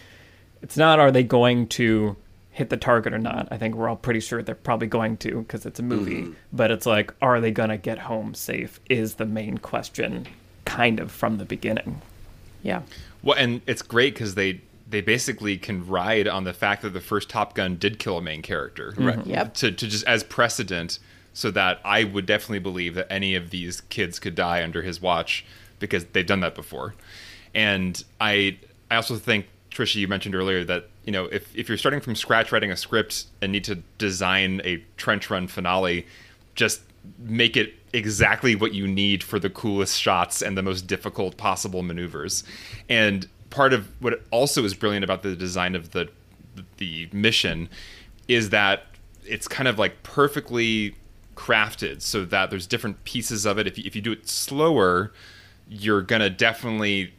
it's 0.60 0.76
not 0.76 0.98
are 0.98 1.12
they 1.12 1.22
going 1.22 1.68
to 1.68 2.16
hit 2.58 2.70
the 2.70 2.76
target 2.76 3.14
or 3.14 3.18
not. 3.18 3.46
I 3.52 3.56
think 3.56 3.76
we're 3.76 3.88
all 3.88 3.94
pretty 3.94 4.18
sure 4.18 4.42
they're 4.42 4.56
probably 4.56 4.88
going 4.88 5.16
to 5.18 5.42
because 5.42 5.64
it's 5.64 5.78
a 5.78 5.82
movie. 5.82 6.22
Mm-hmm. 6.22 6.32
But 6.52 6.72
it's 6.72 6.86
like, 6.86 7.14
are 7.22 7.40
they 7.40 7.52
going 7.52 7.68
to 7.68 7.76
get 7.76 8.00
home 8.00 8.34
safe? 8.34 8.80
Is 8.90 9.14
the 9.14 9.24
main 9.24 9.58
question, 9.58 10.26
kind 10.64 10.98
of 10.98 11.12
from 11.12 11.38
the 11.38 11.44
beginning. 11.44 12.02
Yeah. 12.64 12.82
Well, 13.22 13.38
and 13.38 13.62
it's 13.66 13.80
great 13.80 14.14
because 14.14 14.34
they 14.34 14.60
they 14.90 15.00
basically 15.00 15.56
can 15.56 15.86
ride 15.86 16.26
on 16.26 16.42
the 16.42 16.52
fact 16.52 16.82
that 16.82 16.90
the 16.90 17.00
first 17.00 17.30
Top 17.30 17.54
Gun 17.54 17.76
did 17.76 18.00
kill 18.00 18.18
a 18.18 18.22
main 18.22 18.42
character, 18.42 18.90
mm-hmm. 18.90 19.06
right? 19.06 19.26
Yep. 19.26 19.54
To 19.54 19.70
to 19.70 19.86
just 19.86 20.04
as 20.06 20.24
precedent, 20.24 20.98
so 21.32 21.52
that 21.52 21.80
I 21.84 22.02
would 22.02 22.26
definitely 22.26 22.58
believe 22.58 22.96
that 22.96 23.06
any 23.08 23.36
of 23.36 23.50
these 23.50 23.82
kids 23.82 24.18
could 24.18 24.34
die 24.34 24.64
under 24.64 24.82
his 24.82 25.00
watch 25.00 25.46
because 25.78 26.06
they've 26.06 26.26
done 26.26 26.40
that 26.40 26.56
before. 26.56 26.96
And 27.54 28.02
I 28.20 28.58
I 28.90 28.96
also 28.96 29.14
think 29.14 29.46
Trisha, 29.70 29.96
you 29.96 30.08
mentioned 30.08 30.34
earlier 30.34 30.64
that 30.64 30.88
you 31.04 31.12
know 31.12 31.26
if 31.26 31.54
if 31.56 31.68
you're 31.68 31.78
starting 31.78 32.00
from 32.00 32.14
scratch 32.14 32.52
writing 32.52 32.70
a 32.70 32.76
script 32.76 33.26
and 33.42 33.52
need 33.52 33.64
to 33.64 33.76
design 33.98 34.60
a 34.64 34.82
trench 34.96 35.30
run 35.30 35.46
finale, 35.48 36.06
just 36.54 36.80
make 37.18 37.56
it 37.56 37.74
exactly 37.92 38.54
what 38.54 38.74
you 38.74 38.86
need 38.86 39.22
for 39.22 39.38
the 39.38 39.48
coolest 39.50 40.00
shots 40.00 40.42
and 40.42 40.58
the 40.58 40.62
most 40.62 40.86
difficult 40.86 41.36
possible 41.36 41.82
maneuvers. 41.82 42.44
And 42.88 43.26
part 43.50 43.72
of 43.72 43.88
what 44.00 44.22
also 44.30 44.64
is 44.64 44.74
brilliant 44.74 45.04
about 45.04 45.22
the 45.22 45.34
design 45.34 45.74
of 45.74 45.92
the 45.92 46.08
the 46.78 47.08
mission 47.12 47.68
is 48.26 48.50
that 48.50 48.86
it's 49.24 49.46
kind 49.48 49.68
of 49.68 49.78
like 49.78 50.02
perfectly 50.02 50.94
crafted 51.36 52.02
so 52.02 52.24
that 52.24 52.50
there's 52.50 52.66
different 52.66 53.04
pieces 53.04 53.46
of 53.46 53.58
it. 53.58 53.66
If 53.66 53.78
you, 53.78 53.84
if 53.86 53.94
you 53.94 54.02
do 54.02 54.12
it 54.12 54.28
slower, 54.28 55.12
you're 55.68 56.02
gonna 56.02 56.30
definitely 56.30 57.14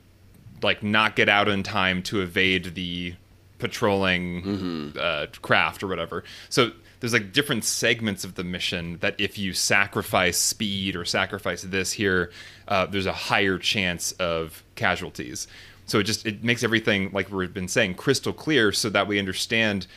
like 0.61 0.83
not 0.83 1.15
get 1.15 1.29
out 1.29 1.47
in 1.47 1.63
time 1.63 2.01
to 2.03 2.21
evade 2.21 2.75
the 2.75 3.13
patrolling 3.59 4.41
mm-hmm. 4.41 4.97
uh, 4.99 5.27
craft 5.41 5.83
or 5.83 5.87
whatever. 5.87 6.23
So 6.49 6.71
there's 6.99 7.13
like 7.13 7.31
different 7.31 7.63
segments 7.63 8.23
of 8.23 8.35
the 8.35 8.43
mission 8.43 8.97
that 8.99 9.15
if 9.19 9.37
you 9.37 9.53
sacrifice 9.53 10.37
speed 10.37 10.95
or 10.95 11.05
sacrifice 11.05 11.61
this 11.61 11.93
here, 11.93 12.31
uh, 12.67 12.85
there's 12.85 13.05
a 13.05 13.13
higher 13.13 13.57
chance 13.57 14.11
of 14.13 14.63
casualties. 14.75 15.47
So 15.85 15.99
it 15.99 16.03
just 16.03 16.25
it 16.25 16.43
makes 16.43 16.63
everything 16.63 17.11
like 17.13 17.31
we've 17.31 17.53
been 17.53 17.67
saying 17.67 17.95
crystal 17.95 18.33
clear, 18.33 18.71
so 18.71 18.89
that 18.89 19.07
we 19.07 19.17
understand 19.17 19.87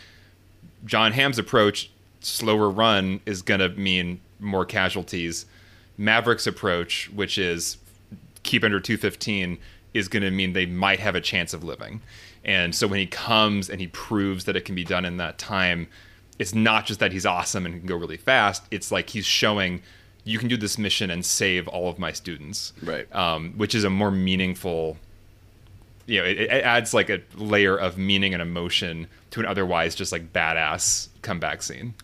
Jon 0.84 1.12
Hamm's 1.12 1.38
approach. 1.38 1.90
Slower 2.20 2.70
run 2.70 3.20
is 3.26 3.42
going 3.42 3.60
to 3.60 3.68
mean 3.70 4.20
more 4.38 4.64
casualties. 4.64 5.44
Maverick's 5.98 6.46
approach, 6.46 7.10
which 7.12 7.36
is 7.36 7.76
keep 8.42 8.64
under 8.64 8.80
215, 8.80 9.58
is 9.94 10.08
going 10.08 10.22
to 10.22 10.30
mean 10.30 10.52
they 10.52 10.66
might 10.66 11.00
have 11.00 11.14
a 11.14 11.20
chance 11.20 11.52
of 11.52 11.62
living. 11.62 12.00
And 12.44 12.74
so 12.74 12.86
when 12.86 12.98
he 12.98 13.06
comes 13.06 13.70
and 13.70 13.80
he 13.80 13.86
proves 13.88 14.44
that 14.44 14.56
it 14.56 14.64
can 14.64 14.74
be 14.74 14.84
done 14.84 15.04
in 15.04 15.18
that 15.18 15.38
time, 15.38 15.88
it's 16.38 16.54
not 16.54 16.86
just 16.86 17.00
that 17.00 17.12
he's 17.12 17.26
awesome 17.26 17.66
and 17.66 17.78
can 17.78 17.86
go 17.86 17.96
really 17.96 18.16
fast. 18.16 18.64
It's 18.70 18.90
like 18.90 19.10
he's 19.10 19.26
showing 19.26 19.82
you 20.24 20.38
can 20.38 20.48
do 20.48 20.56
this 20.56 20.78
mission 20.78 21.10
and 21.10 21.24
save 21.24 21.68
all 21.68 21.88
of 21.88 21.98
my 21.98 22.12
students. 22.12 22.72
Right. 22.82 23.12
Um, 23.14 23.54
which 23.56 23.74
is 23.74 23.84
a 23.84 23.90
more 23.90 24.10
meaningful, 24.10 24.96
you 26.06 26.20
know, 26.20 26.26
it, 26.26 26.38
it, 26.38 26.50
adds 26.50 26.94
like 26.94 27.10
a 27.10 27.20
layer 27.36 27.76
of 27.76 27.98
meaning 27.98 28.32
and 28.32 28.42
emotion 28.42 29.08
to 29.30 29.40
an 29.40 29.46
otherwise 29.46 29.94
just 29.94 30.12
like 30.12 30.32
badass 30.32 31.08
comeback 31.22 31.62
scene. 31.62 31.94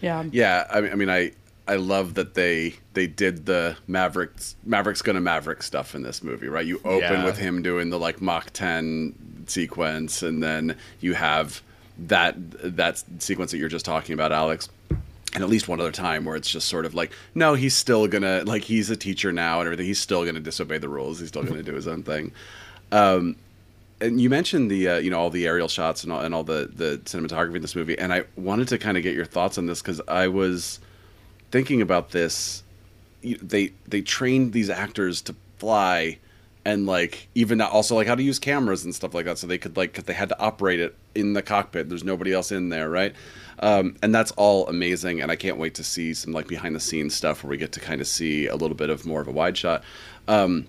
Yeah. 0.00 0.24
Yeah. 0.30 0.66
I 0.70 0.80
mean, 0.80 0.92
I 0.92 0.94
mean, 0.94 1.10
I, 1.10 1.32
I 1.66 1.76
love 1.76 2.14
that 2.14 2.34
they 2.34 2.74
they 2.92 3.06
did 3.06 3.46
the 3.46 3.76
Mavericks 3.86 4.56
Mavericks 4.64 5.00
gonna 5.00 5.20
Maverick 5.20 5.62
stuff 5.62 5.94
in 5.94 6.02
this 6.02 6.22
movie, 6.22 6.48
right? 6.48 6.66
You 6.66 6.78
open 6.84 7.00
yeah. 7.00 7.24
with 7.24 7.38
him 7.38 7.62
doing 7.62 7.90
the 7.90 7.98
like 7.98 8.20
Mach 8.20 8.50
10 8.52 9.46
sequence, 9.46 10.22
and 10.22 10.42
then 10.42 10.76
you 11.00 11.14
have 11.14 11.62
that 11.98 12.36
that 12.76 13.02
sequence 13.18 13.50
that 13.50 13.58
you're 13.58 13.68
just 13.68 13.84
talking 13.84 14.12
about, 14.12 14.32
Alex. 14.32 14.68
And 15.34 15.42
at 15.42 15.50
least 15.50 15.66
one 15.66 15.80
other 15.80 15.90
time 15.90 16.24
where 16.24 16.36
it's 16.36 16.48
just 16.48 16.68
sort 16.68 16.86
of 16.86 16.94
like, 16.94 17.10
no, 17.34 17.54
he's 17.54 17.74
still 17.74 18.06
gonna 18.06 18.44
like 18.44 18.62
he's 18.62 18.90
a 18.90 18.96
teacher 18.96 19.32
now 19.32 19.60
and 19.60 19.66
everything. 19.66 19.86
He's 19.86 19.98
still 19.98 20.24
gonna 20.24 20.40
disobey 20.40 20.78
the 20.78 20.88
rules. 20.88 21.18
He's 21.18 21.28
still 21.28 21.42
gonna 21.42 21.62
do 21.62 21.74
his 21.74 21.88
own 21.88 22.02
thing. 22.02 22.30
Um, 22.92 23.36
and 24.00 24.20
you 24.20 24.28
mentioned 24.28 24.70
the 24.70 24.88
uh, 24.88 24.98
you 24.98 25.10
know 25.10 25.18
all 25.18 25.30
the 25.30 25.46
aerial 25.46 25.68
shots 25.68 26.04
and 26.04 26.12
all, 26.12 26.20
and 26.20 26.34
all 26.34 26.44
the 26.44 26.70
the 26.72 27.00
cinematography 27.04 27.56
in 27.56 27.62
this 27.62 27.74
movie, 27.74 27.98
and 27.98 28.12
I 28.12 28.24
wanted 28.36 28.68
to 28.68 28.78
kind 28.78 28.96
of 28.96 29.02
get 29.02 29.14
your 29.14 29.24
thoughts 29.24 29.56
on 29.56 29.66
this 29.66 29.80
because 29.80 30.00
I 30.06 30.28
was 30.28 30.78
thinking 31.54 31.80
about 31.80 32.10
this, 32.10 32.64
they 33.22 33.72
they 33.86 34.02
trained 34.02 34.52
these 34.52 34.68
actors 34.68 35.22
to 35.22 35.36
fly 35.58 36.18
and 36.64 36.84
like 36.84 37.28
even 37.36 37.60
also 37.60 37.94
like 37.94 38.08
how 38.08 38.16
to 38.16 38.24
use 38.24 38.40
cameras 38.40 38.84
and 38.84 38.92
stuff 38.92 39.14
like 39.14 39.24
that 39.26 39.38
so 39.38 39.46
they 39.46 39.56
could 39.56 39.76
like 39.76 39.94
cause 39.94 40.02
they 40.02 40.14
had 40.14 40.28
to 40.28 40.38
operate 40.40 40.80
it 40.80 40.96
in 41.14 41.32
the 41.32 41.42
cockpit 41.42 41.88
there's 41.88 42.02
nobody 42.02 42.32
else 42.32 42.50
in 42.50 42.70
there 42.70 42.90
right? 42.90 43.14
Um, 43.60 43.94
and 44.02 44.12
that's 44.12 44.32
all 44.32 44.66
amazing 44.66 45.22
and 45.22 45.30
i 45.30 45.36
can't 45.36 45.56
wait 45.56 45.74
to 45.74 45.84
see 45.84 46.12
some 46.12 46.32
like 46.32 46.48
behind 46.48 46.74
the 46.74 46.80
scenes 46.80 47.14
stuff 47.14 47.44
where 47.44 47.50
we 47.52 47.56
get 47.56 47.70
to 47.72 47.80
kind 47.80 48.00
of 48.00 48.08
see 48.08 48.48
a 48.48 48.56
little 48.56 48.76
bit 48.76 48.90
of 48.90 49.06
more 49.06 49.20
of 49.20 49.28
a 49.28 49.32
wide 49.32 49.56
shot. 49.56 49.84
Um, 50.26 50.66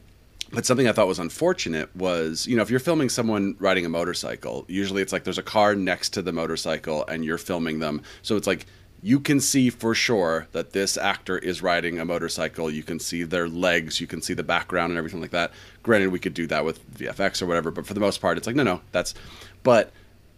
but 0.51 0.67
something 0.67 0.87
i 0.87 0.91
thought 0.91 1.07
was 1.07 1.17
unfortunate 1.17 1.93
was 1.95 2.45
you 2.45 2.55
know 2.55 2.61
if 2.61 2.69
you're 2.69 2.79
filming 2.79 3.09
someone 3.09 3.55
riding 3.57 3.85
a 3.85 3.89
motorcycle 3.89 4.63
usually 4.67 5.01
it's 5.01 5.11
like 5.11 5.23
there's 5.23 5.39
a 5.39 5.49
car 5.55 5.73
next 5.73 6.09
to 6.09 6.21
the 6.21 6.31
motorcycle 6.31 7.03
and 7.07 7.25
you're 7.25 7.39
filming 7.39 7.79
them. 7.79 8.03
So 8.21 8.35
it's 8.37 8.45
like 8.45 8.67
you 9.05 9.19
can 9.19 9.39
see 9.39 9.69
for 9.69 9.93
sure 9.93 10.47
that 10.51 10.71
this 10.71 10.97
actor 10.97 11.37
is 11.37 11.61
riding 11.61 11.99
a 11.99 12.05
motorcycle. 12.05 12.71
You 12.71 12.81
can 12.81 12.99
see 12.99 13.21
their 13.21 13.47
legs, 13.47 14.01
you 14.01 14.07
can 14.07 14.19
see 14.19 14.33
the 14.33 14.41
background 14.41 14.89
and 14.89 14.97
everything 14.97 15.21
like 15.21 15.29
that. 15.29 15.51
Granted, 15.83 16.07
we 16.07 16.17
could 16.17 16.33
do 16.33 16.47
that 16.47 16.65
with 16.65 16.83
VFX 16.97 17.39
or 17.39 17.45
whatever, 17.45 17.69
but 17.69 17.85
for 17.85 17.93
the 17.93 17.99
most 17.99 18.19
part, 18.19 18.35
it's 18.35 18.47
like, 18.47 18.55
no, 18.55 18.63
no, 18.63 18.81
that's. 18.91 19.13
But 19.61 19.91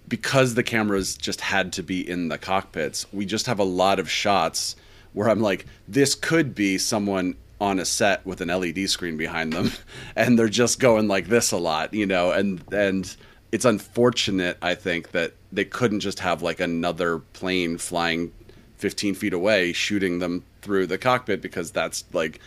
because 0.10 0.56
the 0.56 0.64
cameras 0.64 1.16
just 1.16 1.40
had 1.40 1.72
to 1.74 1.82
be 1.82 2.08
in 2.08 2.28
the 2.28 2.38
cockpits, 2.38 3.06
we 3.14 3.26
just 3.26 3.46
have 3.46 3.58
a 3.58 3.64
lot 3.64 4.00
of 4.00 4.12
shots 4.12 4.76
where 5.14 5.30
I'm 5.30 5.40
like, 5.40 5.66
this 5.88 6.14
could 6.14 6.54
be 6.54 6.78
someone 6.78 7.38
on 7.62 7.80
a 7.80 7.86
set 7.86 8.26
with 8.26 8.42
an 8.42 8.50
LED 8.50 8.90
screen 8.90 9.16
behind 9.16 9.54
them, 9.54 9.72
and 10.18 10.38
they're 10.38 10.50
just 10.50 10.82
going 10.82 11.08
like 11.08 11.28
this 11.28 11.54
a 11.54 11.58
lot, 11.58 11.94
you 11.94 12.06
know, 12.06 12.32
and 12.32 12.62
and 12.74 13.16
it's 13.54 13.64
unfortunate, 13.64 14.58
I 14.62 14.76
think, 14.76 15.12
that 15.12 15.36
they 15.54 15.64
couldn't 15.64 16.02
just 16.02 16.20
have 16.20 16.42
like 16.42 16.60
another 16.60 17.20
plane 17.20 17.78
flying 17.78 18.34
15 18.78 19.16
feet 19.16 19.34
away 19.34 19.74
shooting 19.74 20.20
them 20.20 20.44
through 20.62 20.88
the 20.88 20.98
cockpit 20.98 21.42
because 21.42 21.72
that's 21.72 22.04
like 22.14 22.40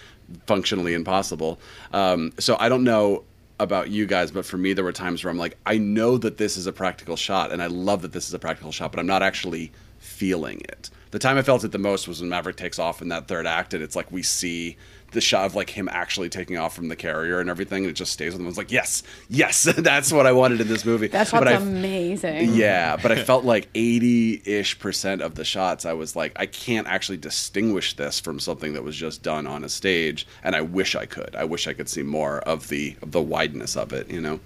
functionally 0.46 0.94
impossible. 0.94 1.58
Um, 1.92 2.32
so 2.38 2.56
I 2.58 2.68
don't 2.68 2.84
know 2.84 3.24
about 3.58 3.90
you 3.90 4.06
guys, 4.06 4.30
but 4.30 4.46
for 4.46 4.56
me, 4.56 4.72
there 4.72 4.84
were 4.84 4.92
times 4.92 5.22
where 5.22 5.30
I'm 5.30 5.38
like, 5.38 5.58
I 5.66 5.76
know 5.78 6.16
that 6.18 6.38
this 6.38 6.56
is 6.56 6.66
a 6.66 6.72
practical 6.72 7.16
shot, 7.16 7.52
and 7.52 7.62
I 7.62 7.66
love 7.66 8.02
that 8.02 8.12
this 8.12 8.26
is 8.26 8.34
a 8.34 8.38
practical 8.38 8.72
shot, 8.72 8.90
but 8.90 8.98
I'm 8.98 9.06
not 9.06 9.22
actually 9.22 9.70
feeling 9.98 10.62
it. 10.62 10.88
The 11.10 11.18
time 11.18 11.36
I 11.36 11.42
felt 11.42 11.64
it 11.64 11.72
the 11.72 11.78
most 11.78 12.08
was 12.08 12.20
when 12.20 12.30
Maverick 12.30 12.56
takes 12.56 12.78
off 12.78 13.02
in 13.02 13.08
that 13.08 13.28
third 13.28 13.46
act, 13.46 13.74
and 13.74 13.82
it's 13.82 13.96
like 13.96 14.10
we 14.10 14.22
see 14.22 14.76
the 15.12 15.20
shot 15.20 15.46
of 15.46 15.54
like 15.54 15.70
him 15.70 15.88
actually 15.90 16.28
taking 16.28 16.56
off 16.56 16.74
from 16.74 16.88
the 16.88 16.96
carrier 16.96 17.40
and 17.40 17.50
everything, 17.50 17.84
and 17.84 17.90
it 17.90 17.94
just 17.94 18.12
stays 18.12 18.32
with 18.32 18.40
him. 18.40 18.48
It's 18.48 18.58
like, 18.58 18.72
yes, 18.72 19.02
yes, 19.28 19.62
that's 19.78 20.12
what 20.12 20.26
I 20.26 20.32
wanted 20.32 20.60
in 20.60 20.68
this 20.68 20.84
movie. 20.84 21.08
That's 21.08 21.32
what's 21.32 21.50
amazing. 21.50 22.54
Yeah, 22.54 22.96
but 23.02 23.12
I 23.12 23.22
felt 23.22 23.44
like 23.44 23.68
eighty 23.74 24.42
ish 24.44 24.78
percent 24.78 25.22
of 25.22 25.34
the 25.34 25.44
shots, 25.44 25.84
I 25.84 25.92
was 25.92 26.16
like, 26.16 26.32
I 26.36 26.46
can't 26.46 26.86
actually 26.86 27.18
distinguish 27.18 27.94
this 27.94 28.20
from 28.20 28.40
something 28.40 28.74
that 28.74 28.82
was 28.82 28.96
just 28.96 29.22
done 29.22 29.46
on 29.46 29.64
a 29.64 29.68
stage, 29.68 30.26
and 30.42 30.54
I 30.54 30.60
wish 30.60 30.94
I 30.94 31.06
could. 31.06 31.34
I 31.36 31.44
wish 31.44 31.66
I 31.66 31.72
could 31.72 31.88
see 31.88 32.02
more 32.02 32.40
of 32.40 32.68
the 32.68 32.96
of 33.02 33.12
the 33.12 33.22
wideness 33.22 33.76
of 33.76 33.92
it. 33.92 34.10
You 34.10 34.20
know. 34.20 34.40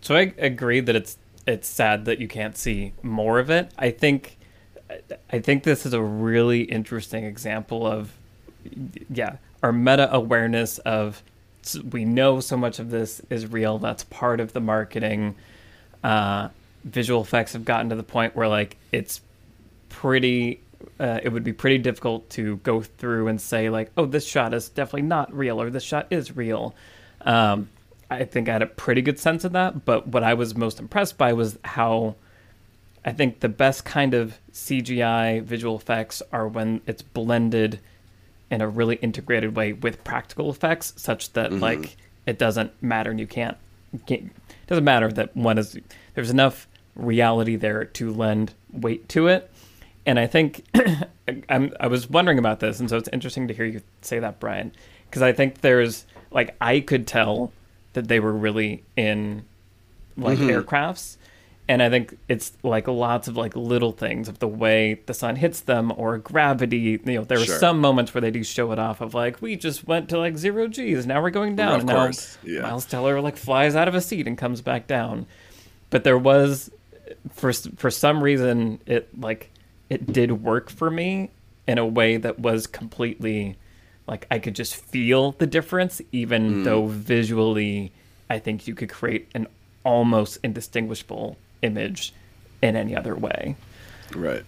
So 0.00 0.14
I 0.14 0.32
agree 0.38 0.80
that 0.80 0.96
it's 0.96 1.16
it's 1.46 1.68
sad 1.68 2.04
that 2.04 2.18
you 2.18 2.28
can't 2.28 2.56
see 2.56 2.92
more 3.02 3.38
of 3.38 3.50
it. 3.50 3.70
I 3.78 3.90
think 3.90 4.36
I 5.32 5.38
think 5.38 5.64
this 5.64 5.84
is 5.84 5.92
a 5.92 6.02
really 6.02 6.62
interesting 6.62 7.24
example 7.24 7.86
of 7.86 8.12
yeah 9.10 9.36
our 9.62 9.72
meta 9.72 10.12
awareness 10.14 10.78
of 10.78 11.22
we 11.90 12.04
know 12.04 12.40
so 12.40 12.56
much 12.56 12.78
of 12.78 12.90
this 12.90 13.20
is 13.30 13.46
real. 13.46 13.78
That's 13.78 14.04
part 14.04 14.40
of 14.40 14.52
the 14.52 14.60
marketing. 14.60 15.34
Uh, 16.02 16.48
visual 16.84 17.20
effects 17.20 17.52
have 17.52 17.64
gotten 17.64 17.90
to 17.90 17.96
the 17.96 18.02
point 18.02 18.36
where 18.36 18.48
like 18.48 18.76
it's 18.92 19.20
pretty. 19.88 20.60
Uh, 21.00 21.18
it 21.22 21.30
would 21.30 21.42
be 21.42 21.52
pretty 21.52 21.78
difficult 21.78 22.30
to 22.30 22.56
go 22.58 22.80
through 22.80 23.26
and 23.26 23.40
say 23.40 23.68
like, 23.68 23.90
oh, 23.96 24.06
this 24.06 24.24
shot 24.24 24.54
is 24.54 24.68
definitely 24.68 25.02
not 25.02 25.32
real 25.34 25.60
or 25.60 25.70
this 25.70 25.82
shot 25.82 26.06
is 26.10 26.36
real. 26.36 26.72
Um, 27.22 27.68
I 28.08 28.24
think 28.24 28.48
I 28.48 28.52
had 28.52 28.62
a 28.62 28.66
pretty 28.66 29.02
good 29.02 29.18
sense 29.18 29.44
of 29.44 29.52
that. 29.52 29.84
But 29.84 30.06
what 30.06 30.22
I 30.22 30.34
was 30.34 30.56
most 30.56 30.78
impressed 30.78 31.18
by 31.18 31.32
was 31.32 31.58
how. 31.64 32.14
I 33.04 33.12
think 33.12 33.40
the 33.40 33.48
best 33.48 33.84
kind 33.84 34.12
of 34.12 34.38
CGI 34.52 35.42
visual 35.42 35.76
effects 35.76 36.20
are 36.32 36.46
when 36.46 36.82
it's 36.86 37.00
blended 37.00 37.80
in 38.50 38.60
a 38.60 38.68
really 38.68 38.96
integrated 38.96 39.54
way 39.56 39.72
with 39.72 40.02
practical 40.04 40.50
effects, 40.50 40.94
such 40.96 41.32
that 41.34 41.50
mm-hmm. 41.50 41.62
like 41.62 41.96
it 42.26 42.38
doesn't 42.38 42.72
matter 42.82 43.10
and 43.10 43.20
you 43.20 43.26
can't, 43.26 43.56
you 43.92 44.00
can't 44.00 44.24
it 44.48 44.66
doesn't 44.66 44.84
matter 44.84 45.10
that 45.10 45.36
one 45.36 45.58
is 45.58 45.78
there's 46.14 46.30
enough 46.30 46.68
reality 46.94 47.56
there 47.56 47.84
to 47.84 48.12
lend 48.12 48.52
weight 48.72 49.08
to 49.10 49.28
it. 49.28 49.50
And 50.04 50.18
I 50.18 50.26
think 50.26 50.64
I'm, 51.48 51.72
I 51.78 51.86
was 51.86 52.08
wondering 52.08 52.38
about 52.38 52.60
this, 52.60 52.80
and 52.80 52.88
so 52.88 52.96
it's 52.96 53.08
interesting 53.12 53.48
to 53.48 53.54
hear 53.54 53.66
you 53.66 53.82
say 54.02 54.18
that, 54.18 54.40
Brian, 54.40 54.72
because 55.08 55.22
I 55.22 55.32
think 55.32 55.60
there's 55.60 56.06
like 56.30 56.56
I 56.60 56.80
could 56.80 57.06
tell 57.06 57.52
that 57.92 58.08
they 58.08 58.20
were 58.20 58.32
really 58.32 58.84
in 58.96 59.44
like 60.16 60.38
mm-hmm. 60.38 60.50
aircrafts, 60.50 61.16
and 61.68 61.82
I 61.82 61.90
think 61.90 62.16
it's 62.28 62.52
like 62.62 62.88
lots 62.88 63.28
of 63.28 63.36
like 63.36 63.54
little 63.54 63.92
things 63.92 64.28
of 64.28 64.38
the 64.38 64.48
way 64.48 65.02
the 65.04 65.12
sun 65.12 65.36
hits 65.36 65.60
them 65.60 65.92
or 65.96 66.16
gravity. 66.16 66.78
You 66.78 67.00
know, 67.04 67.24
there 67.24 67.38
are 67.38 67.44
Sure. 67.44 67.58
some 67.58 67.78
moments 67.78 68.14
where 68.14 68.22
they 68.22 68.30
do 68.30 68.42
show 68.42 68.72
it 68.72 68.78
off 68.78 69.02
of 69.02 69.12
like 69.12 69.42
we 69.42 69.54
just 69.54 69.86
went 69.86 70.08
to 70.08 70.18
like 70.18 70.38
zero 70.38 70.66
G's, 70.68 71.06
now 71.06 71.20
we're 71.20 71.30
going 71.30 71.56
down, 71.56 71.74
Of 71.74 71.80
and 71.80 71.90
course, 71.90 72.38
now 72.42 72.52
yeah. 72.52 72.60
Miles 72.62 72.86
Teller 72.86 73.20
like 73.20 73.36
flies 73.36 73.76
out 73.76 73.86
of 73.86 73.94
a 73.94 74.00
seat 74.00 74.26
and 74.26 74.38
comes 74.38 74.62
back 74.62 74.86
down. 74.86 75.26
But 75.90 76.04
there 76.04 76.18
was 76.18 76.70
for 77.32 77.52
for 77.52 77.90
some 77.90 78.22
reason 78.22 78.80
it 78.86 79.08
like 79.18 79.50
it 79.90 80.12
did 80.12 80.42
work 80.42 80.70
for 80.70 80.90
me 80.90 81.30
in 81.66 81.78
a 81.78 81.86
way 81.86 82.16
that 82.16 82.38
was 82.38 82.66
completely 82.66 83.56
like 84.06 84.26
I 84.30 84.38
could 84.38 84.54
just 84.54 84.74
feel 84.74 85.32
the 85.32 85.46
difference 85.46 86.00
even 86.12 86.56
mm. 86.56 86.64
though 86.64 86.86
visually 86.86 87.92
I 88.30 88.38
think 88.38 88.66
you 88.66 88.74
could 88.74 88.90
create 88.90 89.28
an 89.34 89.46
almost 89.84 90.38
indistinguishable 90.42 91.36
image 91.62 92.12
in 92.62 92.76
any 92.76 92.96
other 92.96 93.14
way. 93.14 93.56
Right. 94.14 94.44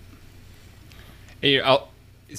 And, 1.42 1.52
you 1.52 1.58
know, 1.58 1.64
I'll, 1.64 1.88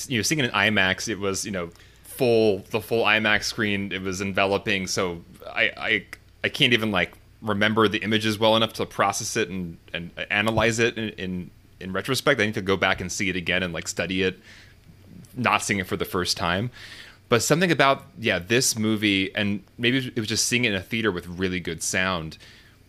you 0.08 0.20
know, 0.20 0.22
seeing 0.24 0.40
it 0.40 0.46
in 0.46 0.52
IMAX, 0.52 1.08
it 1.08 1.20
was 1.20 1.46
you 1.46 1.52
know 1.52 1.70
full 2.04 2.60
the 2.70 2.82
full 2.82 3.04
IMAX 3.04 3.44
screen. 3.44 3.92
It 3.92 4.02
was 4.02 4.22
enveloping, 4.22 4.88
so 4.88 5.24
I 5.48 5.72
I, 5.76 6.06
I 6.44 6.50
can't 6.50 6.74
even 6.74 6.92
like 6.92 7.14
remember 7.42 7.88
the 7.88 7.98
images 8.00 8.38
well 8.38 8.56
enough 8.56 8.74
to 8.74 8.86
process 8.86 9.36
it 9.36 9.50
and 9.50 9.78
and 9.94 10.12
analyze 10.30 10.80
it 10.80 10.98
in, 10.98 11.10
in 11.10 11.52
in 11.80 11.94
retrospect. 11.94 12.40
I 12.40 12.46
need 12.46 12.54
to 12.54 12.62
go 12.62 12.78
back 12.78 13.02
and 13.02 13.12
see 13.12 13.30
it 13.30 13.36
again 13.36 13.64
and 13.64 13.74
like 13.74 13.88
study 13.88 14.24
it, 14.24 14.40
not 15.36 15.64
seeing 15.64 15.80
it 15.80 15.88
for 15.88 15.98
the 15.98 16.06
first 16.06 16.38
time. 16.38 16.70
But 17.28 17.42
something 17.42 17.72
about 17.72 18.06
yeah 18.20 18.40
this 18.40 18.78
movie, 18.78 19.34
and 19.36 19.64
maybe 19.78 20.12
it 20.16 20.20
was 20.20 20.28
just 20.28 20.46
seeing 20.46 20.66
it 20.66 20.70
in 20.70 20.76
a 20.76 20.82
theater 20.82 21.12
with 21.12 21.28
really 21.28 21.60
good 21.60 21.82
sound. 21.82 22.38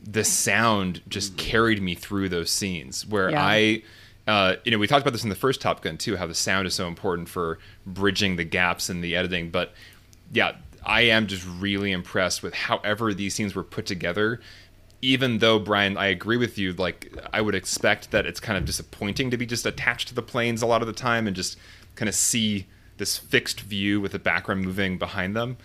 The 0.05 0.25
sound 0.25 1.01
just 1.09 1.37
carried 1.37 1.83
me 1.83 1.95
through 1.95 2.29
those 2.29 2.51
scenes 2.51 3.07
where 3.07 3.31
Yeah. 3.31 3.45
I 3.45 3.83
uh, 4.27 4.57
you 4.65 4.71
know, 4.71 4.79
we 4.79 4.87
talked 4.87 5.03
about 5.03 5.13
this 5.13 5.25
in 5.25 5.31
the 5.31 5.35
first 5.35 5.61
Top 5.61 5.83
Gun 5.83 5.99
too, 5.99 6.17
how 6.17 6.27
the 6.27 6.35
sound 6.35 6.67
is 6.67 6.75
so 6.75 6.87
important 6.87 7.29
for 7.29 7.59
bridging 7.85 8.37
the 8.37 8.45
gaps 8.45 8.89
in 8.89 9.01
the 9.01 9.17
editing. 9.17 9.51
But 9.51 9.73
yeah, 10.33 10.53
I 10.85 11.03
am 11.03 11.27
just 11.27 11.47
really 11.59 11.93
impressed 11.93 12.43
with 12.43 12.55
however 12.55 13.13
these 13.13 13.35
scenes 13.35 13.55
were 13.55 13.65
put 13.65 13.87
together. 13.87 14.41
Even 15.01 15.39
though 15.39 15.59
Brian, 15.59 15.97
I 15.97 16.07
agree 16.07 16.37
with 16.37 16.57
you. 16.57 16.73
Like, 16.73 17.13
I 17.33 17.41
would 17.41 17.57
expect 17.57 18.13
that 18.13 18.25
it's 18.25 18.39
kind 18.39 18.57
of 18.57 18.65
disappointing 18.65 19.33
to 19.33 19.37
be 19.37 19.47
just 19.47 19.67
attached 19.67 20.09
to 20.09 20.15
the 20.15 20.23
planes 20.23 20.63
a 20.63 20.67
lot 20.67 20.81
of 20.81 20.87
the 20.87 20.95
time 20.95 21.27
and 21.27 21.35
just 21.35 21.59
kind 21.97 22.09
of 22.09 22.15
see 22.15 22.67
this 22.99 23.17
fixed 23.19 23.61
view 23.63 24.01
with 24.01 24.13
the 24.13 24.21
background 24.21 24.65
moving 24.65 24.99
behind 24.99 25.35
them. 25.35 25.57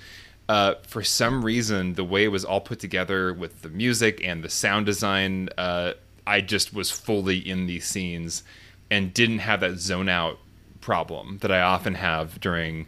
Uh, 0.49 0.75
for 0.83 1.03
some 1.03 1.43
reason, 1.43 1.95
the 1.95 2.03
way 2.03 2.23
it 2.23 2.29
was 2.29 2.45
all 2.45 2.61
put 2.61 2.79
together 2.79 3.33
with 3.33 3.61
the 3.63 3.69
music 3.69 4.21
and 4.23 4.43
the 4.43 4.49
sound 4.49 4.85
design, 4.85 5.49
uh, 5.57 5.93
I 6.25 6.41
just 6.41 6.73
was 6.73 6.89
fully 6.89 7.37
in 7.37 7.67
these 7.67 7.85
scenes 7.85 8.43
and 8.89 9.13
didn't 9.13 9.39
have 9.39 9.59
that 9.59 9.77
zone 9.77 10.07
out 10.07 10.37
problem 10.79 11.39
that 11.41 11.51
I 11.51 11.59
often 11.61 11.95
have 11.95 12.39
during 12.39 12.87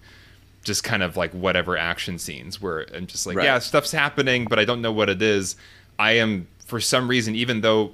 just 0.64 0.84
kind 0.86 1.03
of 1.03 1.18
like 1.18 1.32
whatever 1.34 1.78
action 1.78 2.18
scenes 2.18 2.62
where 2.62 2.86
I'm 2.95 3.07
just 3.07 3.26
like, 3.28 3.36
Right. 3.38 3.45
yeah, 3.45 3.60
stuff's 3.60 3.91
happening, 3.91 4.45
but 4.49 4.60
I 4.60 4.66
don't 4.66 4.82
know 4.82 4.91
what 4.91 5.10
it 5.10 5.22
is. 5.22 5.55
I 5.97 6.14
am, 6.14 6.47
for 6.66 6.80
some 6.80 7.10
reason, 7.10 7.36
even 7.36 7.60
though, 7.62 7.93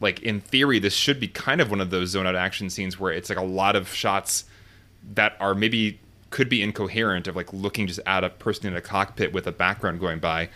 like, 0.00 0.20
in 0.22 0.40
theory, 0.40 0.78
this 0.80 0.94
should 0.94 1.20
be 1.20 1.28
kind 1.28 1.60
of 1.60 1.70
one 1.70 1.80
of 1.80 1.90
those 1.90 2.10
zone 2.10 2.26
out 2.26 2.34
action 2.34 2.70
scenes 2.70 2.98
where 2.98 3.12
it's 3.12 3.28
like 3.28 3.38
a 3.38 3.44
lot 3.44 3.76
of 3.76 3.92
shots 3.92 4.44
that 5.14 5.36
are 5.38 5.54
maybe 5.54 6.00
could 6.30 6.48
be 6.48 6.62
incoherent 6.62 7.28
of 7.28 7.36
like 7.36 7.52
looking 7.52 7.86
just 7.86 8.00
at 8.06 8.24
a 8.24 8.30
person 8.30 8.66
in 8.66 8.76
a 8.76 8.80
cockpit 8.80 9.32
with 9.32 9.46
a 9.46 9.52
background 9.52 10.00
going 10.00 10.18
by. 10.18 10.48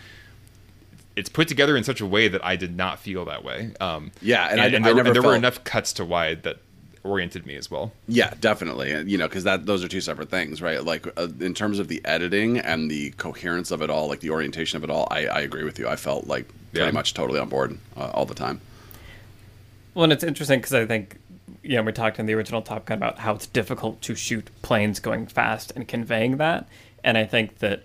It's 1.15 1.29
put 1.29 1.47
together 1.47 1.75
in 1.75 1.83
such 1.83 1.99
a 2.01 2.05
way 2.05 2.27
that 2.29 2.43
I 2.43 2.55
did 2.55 2.75
not 2.75 2.99
feel 2.99 3.25
that 3.25 3.43
way. 3.43 3.71
Um, 3.79 4.11
Yeah, 4.21 4.43
and 4.49 4.53
and, 4.53 4.61
I- 4.61 4.65
and 4.65 4.75
I 4.85 4.87
there, 4.89 4.95
never 4.95 5.07
and 5.09 5.15
there 5.15 5.23
were 5.23 5.35
enough 5.35 5.63
cuts 5.63 5.93
to 5.93 6.05
wide 6.05 6.43
that 6.43 6.57
oriented 7.03 7.45
me 7.45 7.55
as 7.55 7.69
well. 7.71 7.91
Yeah, 8.07 8.33
definitely. 8.39 8.91
And, 8.91 9.09
You 9.09 9.17
know, 9.17 9.27
because 9.27 9.43
that 9.43 9.65
those 9.65 9.83
are 9.83 9.87
two 9.87 10.01
separate 10.01 10.29
things, 10.29 10.61
right? 10.61 10.83
Like 10.83 11.07
uh, 11.17 11.27
in 11.39 11.53
terms 11.53 11.79
of 11.79 11.87
the 11.87 12.01
editing 12.05 12.59
and 12.59 12.89
the 12.91 13.11
coherence 13.11 13.71
of 13.71 13.81
it 13.81 13.89
all, 13.89 14.07
like 14.07 14.19
the 14.19 14.29
orientation 14.29 14.77
of 14.77 14.83
it 14.83 14.89
all, 14.89 15.07
I, 15.11 15.25
I 15.25 15.39
agree 15.41 15.63
with 15.63 15.79
you. 15.79 15.87
I 15.87 15.95
felt 15.95 16.27
like 16.27 16.47
pretty 16.73 16.85
Yeah. 16.85 16.91
much 16.91 17.13
totally 17.13 17.39
on 17.39 17.49
board 17.49 17.77
uh, 17.97 18.11
all 18.13 18.25
the 18.25 18.35
time. 18.35 18.61
Well, 19.93 20.03
and 20.05 20.13
it's 20.13 20.23
interesting 20.23 20.59
because 20.59 20.73
I 20.73 20.85
think, 20.85 21.17
you 21.63 21.75
know, 21.75 21.83
we 21.83 21.91
talked 21.91 22.19
in 22.19 22.25
the 22.25 22.33
original 22.33 22.61
Top 22.61 22.85
Gun 22.85 22.97
about 22.97 23.19
how 23.19 23.33
it's 23.35 23.47
difficult 23.47 24.01
to 24.01 24.15
shoot 24.15 24.49
planes 24.61 24.99
going 24.99 25.27
fast 25.27 25.71
and 25.75 25.87
conveying 25.87 26.37
that. 26.37 26.67
And 27.03 27.17
I 27.17 27.25
think 27.25 27.59
that 27.59 27.83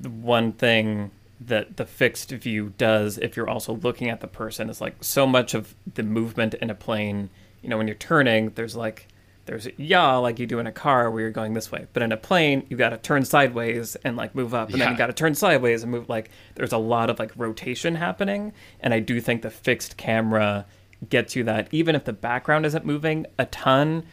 the 0.00 0.10
one 0.10 0.52
thing 0.52 1.10
that 1.40 1.76
the 1.76 1.84
fixed 1.84 2.30
view 2.30 2.72
does, 2.78 3.18
if 3.18 3.36
you're 3.36 3.48
also 3.48 3.74
looking 3.74 4.08
at 4.08 4.20
the 4.20 4.26
person, 4.28 4.70
is 4.70 4.80
like 4.80 4.94
so 5.02 5.26
much 5.26 5.54
of 5.54 5.74
the 5.94 6.02
movement 6.02 6.54
in 6.54 6.70
a 6.70 6.74
plane, 6.74 7.30
you 7.62 7.68
know, 7.68 7.78
when 7.78 7.86
you're 7.88 7.96
turning, 7.96 8.50
there's 8.50 8.76
like, 8.76 9.08
there's 9.44 9.66
yaw 9.76 10.18
like 10.18 10.38
you 10.38 10.46
do 10.46 10.60
in 10.60 10.68
a 10.68 10.72
car 10.72 11.10
where 11.10 11.22
you're 11.22 11.30
going 11.30 11.52
this 11.54 11.72
way. 11.72 11.86
But 11.92 12.04
in 12.04 12.12
a 12.12 12.16
plane, 12.16 12.64
you 12.68 12.76
got 12.76 12.90
to 12.90 12.96
turn 12.96 13.24
sideways 13.24 13.96
and 13.96 14.16
like 14.16 14.36
move 14.36 14.54
up, 14.54 14.70
and 14.70 14.80
then 14.80 14.86
Yeah. 14.88 14.92
you 14.92 14.98
got 14.98 15.08
to 15.08 15.12
turn 15.12 15.34
sideways 15.34 15.82
and 15.82 15.90
move. 15.90 16.08
Like 16.08 16.30
there's 16.54 16.72
a 16.72 16.78
lot 16.78 17.10
of 17.10 17.18
like 17.18 17.32
rotation 17.36 17.96
happening, 17.96 18.52
and 18.78 18.94
I 18.94 19.00
do 19.00 19.20
think 19.20 19.42
the 19.42 19.50
fixed 19.50 19.96
camera 19.96 20.64
gets 21.08 21.36
you 21.36 21.44
that, 21.44 21.68
even 21.72 21.94
if 21.94 22.04
the 22.04 22.12
background 22.12 22.66
isn't 22.66 22.84
moving 22.84 23.26
a 23.38 23.46
ton. 23.46 24.04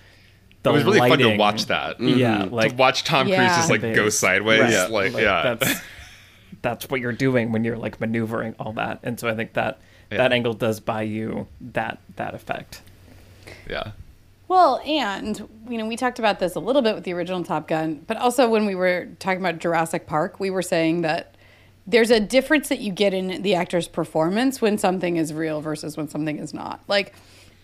The 0.63 0.71
It 0.71 0.73
was 0.73 0.83
really 0.83 0.99
fun 0.99 1.19
to 1.19 1.37
watch 1.37 1.67
that. 1.67 1.99
Yeah, 2.01 2.39
mm-hmm. 2.39 2.49
to 2.49 2.55
like 2.55 2.77
watch 2.77 3.03
Tom 3.03 3.27
Yeah. 3.27 3.37
Cruise 3.37 3.57
just 3.57 3.69
like 3.69 3.81
go 3.81 4.09
sideways. 4.09 4.61
Right. 4.61 4.71
Yeah, 4.71 4.87
like, 4.87 5.13
yeah. 5.13 5.55
That's 5.55 5.81
that's 6.61 6.89
what 6.89 6.99
you're 6.99 7.13
doing 7.13 7.51
when 7.51 7.63
you're 7.63 7.77
like 7.77 8.01
maneuvering 8.01 8.55
all 8.59 8.73
that, 8.73 8.99
and 9.03 9.19
so 9.19 9.29
I 9.29 9.35
think 9.35 9.53
that 9.53 9.79
Yeah. 10.11 10.17
that 10.17 10.33
angle 10.33 10.53
does 10.53 10.79
buy 10.79 11.03
you 11.03 11.47
that 11.61 11.99
that 12.17 12.33
effect. 12.33 12.81
yeah. 13.69 13.91
Well, 14.49 14.81
and 14.85 15.47
you 15.69 15.77
know, 15.77 15.85
we 15.85 15.95
talked 15.95 16.17
about 16.17 16.39
this 16.39 16.55
a 16.55 16.59
little 16.59 16.81
bit 16.81 16.95
with 16.95 17.03
the 17.03 17.13
original 17.13 17.43
Top 17.43 17.67
Gun, 17.67 18.03
but 18.07 18.17
also 18.17 18.49
when 18.49 18.65
we 18.65 18.73
were 18.73 19.07
talking 19.19 19.39
about 19.39 19.59
Jurassic 19.59 20.07
Park, 20.07 20.39
we 20.39 20.49
were 20.49 20.63
saying 20.63 21.01
that 21.03 21.35
there's 21.89 22.11
a 22.11 22.19
difference 22.19 22.69
that 22.69 22.79
you 22.79 22.91
get 22.91 23.13
in 23.13 23.41
the 23.41 23.55
actor's 23.55 23.87
performance 23.87 24.61
when 24.61 24.77
something 24.77 25.17
is 25.17 25.33
real 25.33 25.59
versus 25.59 25.97
when 25.97 26.07
something 26.07 26.37
is 26.37 26.53
not. 26.53 26.79
Like 26.87 27.15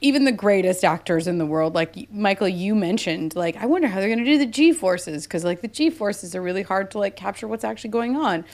even 0.01 0.25
the 0.25 0.31
greatest 0.31 0.83
actors 0.83 1.27
in 1.27 1.37
the 1.37 1.45
world, 1.45 1.75
like 1.75 2.11
Michael, 2.11 2.47
you 2.47 2.73
mentioned, 2.73 3.35
like 3.35 3.55
I 3.57 3.67
wonder 3.67 3.87
how 3.87 3.99
they're 3.99 4.09
going 4.09 4.19
to 4.19 4.25
do 4.25 4.39
the 4.39 4.47
G 4.47 4.71
forces 4.71 5.25
because 5.25 5.43
like 5.43 5.61
the 5.61 5.67
G 5.67 5.91
forces 5.91 6.35
are 6.35 6.41
really 6.41 6.63
hard 6.63 6.89
to 6.91 6.99
like 6.99 7.15
capture 7.15 7.47
what's 7.47 7.63
actually 7.63 7.91
going 7.91 8.15
on. 8.15 8.45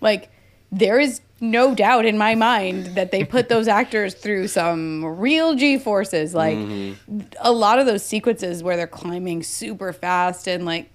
Like 0.00 0.30
there 0.72 0.98
is 0.98 1.20
no 1.40 1.76
doubt 1.76 2.06
in 2.06 2.18
my 2.18 2.34
mind 2.34 2.86
that 2.96 3.12
they 3.12 3.24
put 3.24 3.48
those 3.48 3.68
actors 3.80 4.14
through 4.14 4.48
some 4.48 5.04
real 5.04 5.54
G 5.54 5.78
forces. 5.78 6.34
Like 6.34 6.58
mm-hmm. 6.58 7.20
a 7.38 7.52
lot 7.52 7.78
of 7.78 7.86
those 7.86 8.04
sequences 8.04 8.64
where 8.64 8.76
they're 8.76 8.88
climbing 8.88 9.44
super 9.44 9.92
fast 9.92 10.48
and 10.48 10.64
like 10.64 10.90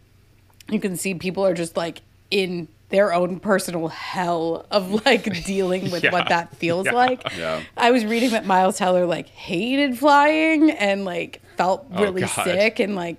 you 0.70 0.82
can 0.82 0.98
see 0.98 1.14
people 1.14 1.46
are 1.46 1.54
just 1.54 1.78
like 1.78 2.02
in 2.32 2.68
their 2.90 3.14
own 3.14 3.40
personal 3.40 3.88
hell 3.88 4.66
of 4.72 5.06
like 5.06 5.24
dealing 5.46 5.90
with 5.92 6.04
what 6.12 6.30
that 6.30 6.56
feels 6.56 6.88
like. 6.88 7.24
Yeah. 7.38 7.62
I 7.76 7.92
was 7.92 8.06
reading 8.06 8.30
that 8.32 8.46
Miles 8.46 8.78
Teller 8.78 9.06
like 9.06 9.28
hated 9.28 9.98
flying 9.98 10.70
and 10.72 11.04
like 11.04 11.42
felt 11.58 11.88
Oh, 11.92 12.04
really 12.04 12.22
God. 12.22 12.30
sick 12.44 12.80
and 12.80 12.96
like 12.96 13.18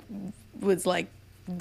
was 0.61 0.87
like 0.87 1.09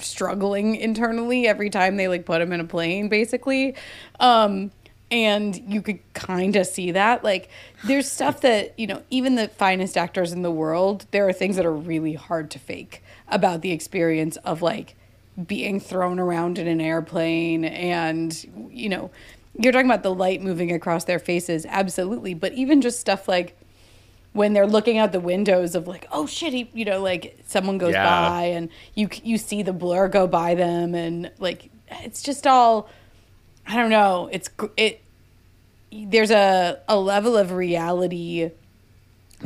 struggling 0.00 0.76
internally 0.76 1.46
every 1.46 1.70
time 1.70 1.96
they 1.96 2.08
like 2.08 2.24
put 2.24 2.40
him 2.40 2.52
in 2.52 2.60
a 2.60 2.64
plane 2.64 3.08
basically. 3.08 3.74
Um 4.20 4.70
and 5.10 5.56
you 5.72 5.80
could 5.82 6.00
kind 6.14 6.56
of 6.56 6.66
see 6.66 6.90
that 6.92 7.22
like 7.22 7.48
there's 7.84 8.10
stuff 8.10 8.40
that 8.40 8.76
you 8.78 8.86
know 8.88 9.02
even 9.10 9.36
the 9.36 9.46
finest 9.48 9.96
actors 9.96 10.32
in 10.32 10.42
the 10.42 10.50
world 10.50 11.06
there 11.12 11.28
are 11.28 11.32
things 11.32 11.54
that 11.56 11.64
are 11.64 11.72
really 11.72 12.14
hard 12.14 12.50
to 12.50 12.58
fake 12.58 13.04
about 13.28 13.62
the 13.62 13.70
experience 13.70 14.36
of 14.38 14.62
like 14.62 14.96
being 15.44 15.80
thrown 15.80 16.18
around 16.18 16.58
in 16.58 16.66
an 16.66 16.80
airplane 16.80 17.64
and 17.64 18.70
you 18.70 18.88
know 18.88 19.10
you're 19.58 19.72
talking 19.72 19.86
about 19.86 20.02
the 20.02 20.14
light 20.14 20.40
moving 20.42 20.72
across 20.72 21.04
their 21.04 21.18
faces 21.18 21.66
absolutely 21.68 22.32
but 22.32 22.52
even 22.54 22.80
just 22.80 22.98
stuff 23.00 23.28
like 23.28 23.56
when 24.32 24.52
they're 24.52 24.66
looking 24.66 24.98
out 24.98 25.12
the 25.12 25.20
windows 25.20 25.74
of 25.74 25.86
like 25.86 26.06
oh 26.10 26.26
shit 26.26 26.52
he, 26.52 26.70
you 26.72 26.84
know 26.84 27.02
like 27.02 27.38
someone 27.46 27.76
goes 27.78 27.92
Yeah. 27.92 28.04
by 28.04 28.44
and 28.44 28.68
you 28.94 29.08
you 29.22 29.36
see 29.38 29.62
the 29.62 29.72
blur 29.72 30.08
go 30.08 30.26
by 30.26 30.54
them 30.54 30.94
and 30.94 31.30
like 31.38 31.70
it's 31.90 32.22
just 32.22 32.46
all 32.46 32.88
I 33.68 33.74
don't 33.74 33.90
know. 33.90 34.28
It's 34.30 34.48
it. 34.76 35.02
There's 35.90 36.30
a 36.30 36.78
a 36.88 36.96
level 36.98 37.36
of 37.36 37.50
reality 37.52 38.50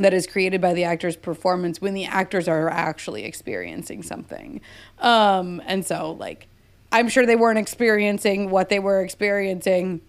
that 0.01 0.13
is 0.13 0.27
created 0.27 0.61
by 0.61 0.73
the 0.73 0.83
actor's 0.83 1.15
performance 1.15 1.81
when 1.81 1.93
the 1.93 2.05
actors 2.05 2.47
are 2.47 2.69
actually 2.69 3.23
experiencing 3.23 4.03
something. 4.03 4.61
Um, 4.99 5.61
and 5.65 5.85
so, 5.85 6.11
like, 6.11 6.47
I'm 6.91 7.09
sure 7.09 7.25
they 7.25 7.35
weren't 7.35 7.59
experiencing 7.59 8.49
what 8.49 8.69
they 8.69 8.79
were 8.79 9.01
experiencing 9.01 10.01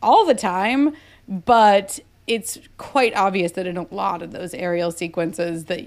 all 0.00 0.24
the 0.24 0.34
time, 0.34 0.94
but 1.28 2.00
it's 2.26 2.58
quite 2.78 3.14
obvious 3.14 3.52
that 3.52 3.66
in 3.66 3.76
a 3.76 3.94
lot 3.94 4.22
of 4.22 4.32
those 4.32 4.54
aerial 4.54 4.90
sequences 4.90 5.66
that 5.66 5.84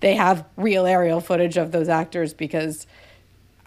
they 0.00 0.14
have 0.14 0.44
real 0.56 0.86
aerial 0.86 1.20
footage 1.20 1.56
of 1.56 1.72
those 1.72 1.88
actors 1.88 2.32
because 2.32 2.86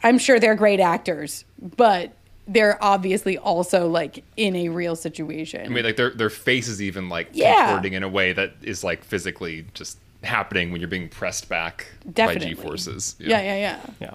I'm 0.04 0.18
sure 0.18 0.40
they're 0.40 0.56
great 0.56 0.80
actors, 0.80 1.46
but 1.60 2.14
they're 2.48 2.78
obviously 2.84 3.38
also 3.38 3.88
like 3.88 4.24
in 4.38 4.56
a 4.56 4.70
real 4.70 4.96
situation. 4.96 5.66
I 5.66 5.70
mean, 5.70 5.84
like 5.86 5.96
their 5.96 6.10
their 6.10 6.30
face 6.30 6.68
is 6.68 6.82
even 6.82 7.08
like 7.10 7.30
Yeah. 7.34 7.68
contorting 7.68 7.94
in 7.94 8.04
a 8.04 8.10
way 8.10 8.34
that 8.34 8.54
is 8.62 8.84
like 8.84 9.04
physically 9.04 9.66
just 9.74 9.98
happening 10.24 10.72
when 10.72 10.82
you're 10.82 10.88
being 10.90 11.10
pressed 11.10 11.50
back 11.50 11.88
Definitely. 12.14 12.54
by 12.54 12.62
G 12.62 12.68
forces. 12.68 13.16
yeah, 13.20 13.42
yeah, 13.42 13.56
yeah. 13.56 13.80
Yeah. 14.00 14.14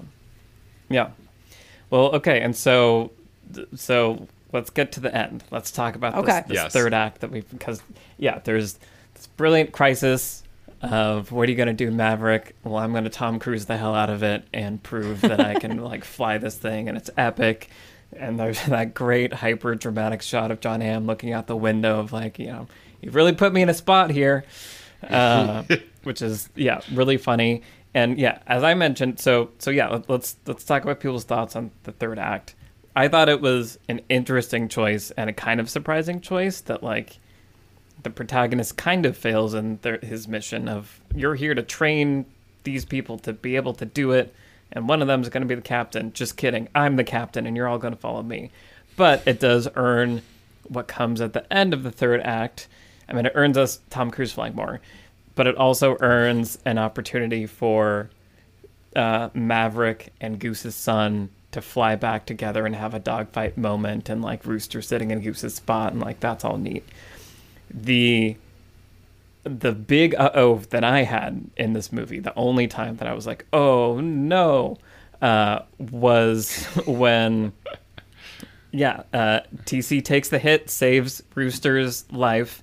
Yeah. 0.88 1.08
Well, 1.90 2.14
okay, 2.16 2.40
and 2.40 2.54
so 2.54 3.12
so 3.76 4.26
let's 4.52 4.70
get 4.70 4.92
to 4.92 5.00
the 5.00 5.14
end. 5.14 5.44
Let's 5.50 5.70
talk 5.70 5.94
about 5.94 6.14
Okay. 6.16 6.40
this, 6.40 6.48
this 6.48 6.54
Yes. 6.56 6.72
third 6.72 6.92
act 6.94 7.20
that 7.20 7.30
we 7.30 7.40
because 7.42 7.80
yeah, 8.18 8.40
there's 8.44 8.78
this 9.14 9.26
brilliant 9.36 9.72
crisis 9.72 10.42
of 10.82 11.32
what 11.32 11.48
are 11.48 11.50
you 11.50 11.56
going 11.56 11.68
to 11.68 11.72
do, 11.74 11.90
Maverick? 11.90 12.54
Well, 12.62 12.76
I'm 12.76 12.92
going 12.92 13.04
to 13.04 13.10
Tom 13.10 13.38
Cruise 13.38 13.64
the 13.66 13.76
hell 13.76 13.94
out 13.94 14.10
of 14.10 14.22
it 14.22 14.44
and 14.52 14.82
prove 14.82 15.20
that 15.22 15.40
I 15.40 15.54
can 15.54 15.78
like 15.82 16.04
fly 16.04 16.38
this 16.38 16.56
thing, 16.56 16.88
and 16.88 16.96
it's 16.98 17.10
epic. 17.16 17.70
And 18.12 18.38
there's 18.38 18.62
that 18.66 18.94
great 18.94 19.32
hyper 19.32 19.74
dramatic 19.74 20.22
shot 20.22 20.50
of 20.50 20.60
Jon 20.60 20.80
Hamm 20.80 21.06
looking 21.06 21.32
out 21.32 21.46
the 21.46 21.56
window 21.56 22.00
of 22.00 22.12
like, 22.12 22.38
you 22.38 22.46
know, 22.46 22.68
you've 23.00 23.14
really 23.14 23.32
put 23.32 23.52
me 23.52 23.62
in 23.62 23.68
a 23.68 23.74
spot 23.74 24.10
here, 24.10 24.44
uh, 25.08 25.64
which 26.02 26.22
is 26.22 26.48
yeah, 26.54 26.80
really 26.92 27.16
funny. 27.16 27.62
And 27.94 28.18
yeah, 28.18 28.40
as 28.46 28.62
I 28.62 28.74
mentioned, 28.74 29.20
so 29.20 29.50
so 29.58 29.70
yeah, 29.70 29.88
let- 29.88 30.08
let's 30.10 30.36
let's 30.46 30.64
talk 30.64 30.82
about 30.82 31.00
people's 31.00 31.24
thoughts 31.24 31.56
on 31.56 31.70
the 31.84 31.92
third 31.92 32.18
act. 32.18 32.54
I 32.94 33.08
thought 33.08 33.28
it 33.28 33.42
was 33.42 33.78
an 33.88 34.00
interesting 34.08 34.68
choice 34.68 35.10
and 35.12 35.28
a 35.28 35.32
kind 35.32 35.60
of 35.60 35.68
surprising 35.68 36.20
choice 36.20 36.62
that 36.62 36.82
like 36.82 37.18
the 38.02 38.10
protagonist 38.10 38.76
kind 38.76 39.04
of 39.04 39.16
fails 39.16 39.52
in 39.52 39.78
their, 39.82 39.98
his 39.98 40.28
mission 40.28 40.68
of 40.68 41.00
you're 41.14 41.34
here 41.34 41.54
to 41.54 41.62
train 41.62 42.24
these 42.64 42.84
people 42.84 43.18
to 43.18 43.32
be 43.32 43.56
able 43.56 43.74
to 43.74 43.84
do 43.84 44.12
it 44.12 44.34
and 44.72 44.88
one 44.88 45.02
of 45.02 45.08
them 45.08 45.22
is 45.22 45.28
going 45.28 45.42
to 45.42 45.48
be 45.48 45.54
the 45.54 45.62
captain. 45.62 46.12
Just 46.12 46.36
kidding. 46.36 46.68
I'm 46.74 46.96
the 46.96 47.04
captain 47.04 47.46
and 47.46 47.56
you're 47.56 47.68
all 47.68 47.78
going 47.78 47.94
to 47.94 48.00
follow 48.00 48.22
me. 48.22 48.50
But 48.96 49.22
it 49.26 49.40
does 49.40 49.68
earn 49.76 50.22
what 50.68 50.88
comes 50.88 51.20
at 51.20 51.32
the 51.32 51.50
end 51.52 51.72
of 51.72 51.82
the 51.82 51.90
third 51.90 52.20
act. 52.22 52.68
I 53.08 53.12
mean 53.12 53.26
it 53.26 53.32
earns 53.34 53.56
us 53.56 53.80
tom 53.90 54.10
cruise 54.10 54.32
flying 54.32 54.56
more 54.56 54.80
but 55.36 55.46
it 55.46 55.54
also 55.56 55.96
earns 56.00 56.58
an 56.64 56.78
opportunity 56.78 57.46
for 57.46 58.10
uh, 58.96 59.28
Maverick 59.34 60.12
and 60.20 60.40
Goose's 60.40 60.74
son 60.74 61.28
to 61.52 61.60
fly 61.60 61.94
back 61.94 62.26
together 62.26 62.66
and 62.66 62.74
have 62.74 62.94
a 62.94 62.98
dogfight 62.98 63.56
moment, 63.56 64.08
and 64.08 64.22
like 64.22 64.44
Rooster 64.44 64.82
sitting 64.82 65.10
in 65.10 65.20
Goose's 65.20 65.54
spot, 65.54 65.92
and 65.92 66.02
like 66.02 66.18
that's 66.18 66.44
all 66.44 66.56
neat. 66.56 66.84
The 67.70 68.36
the 69.46 69.72
big 69.72 70.14
uh 70.14 70.30
oh 70.34 70.58
that 70.70 70.84
I 70.84 71.02
had 71.04 71.50
in 71.56 71.72
this 71.72 71.92
movie, 71.92 72.18
the 72.20 72.34
only 72.36 72.66
time 72.66 72.96
that 72.96 73.08
I 73.08 73.14
was 73.14 73.26
like, 73.26 73.46
oh 73.52 74.00
no, 74.00 74.76
uh, 75.22 75.60
was 75.78 76.64
when 76.86 77.52
yeah, 78.72 79.04
uh, 79.12 79.40
TC 79.64 80.04
takes 80.04 80.28
the 80.28 80.38
hit, 80.38 80.68
saves 80.68 81.22
Rooster's 81.34 82.10
life, 82.12 82.62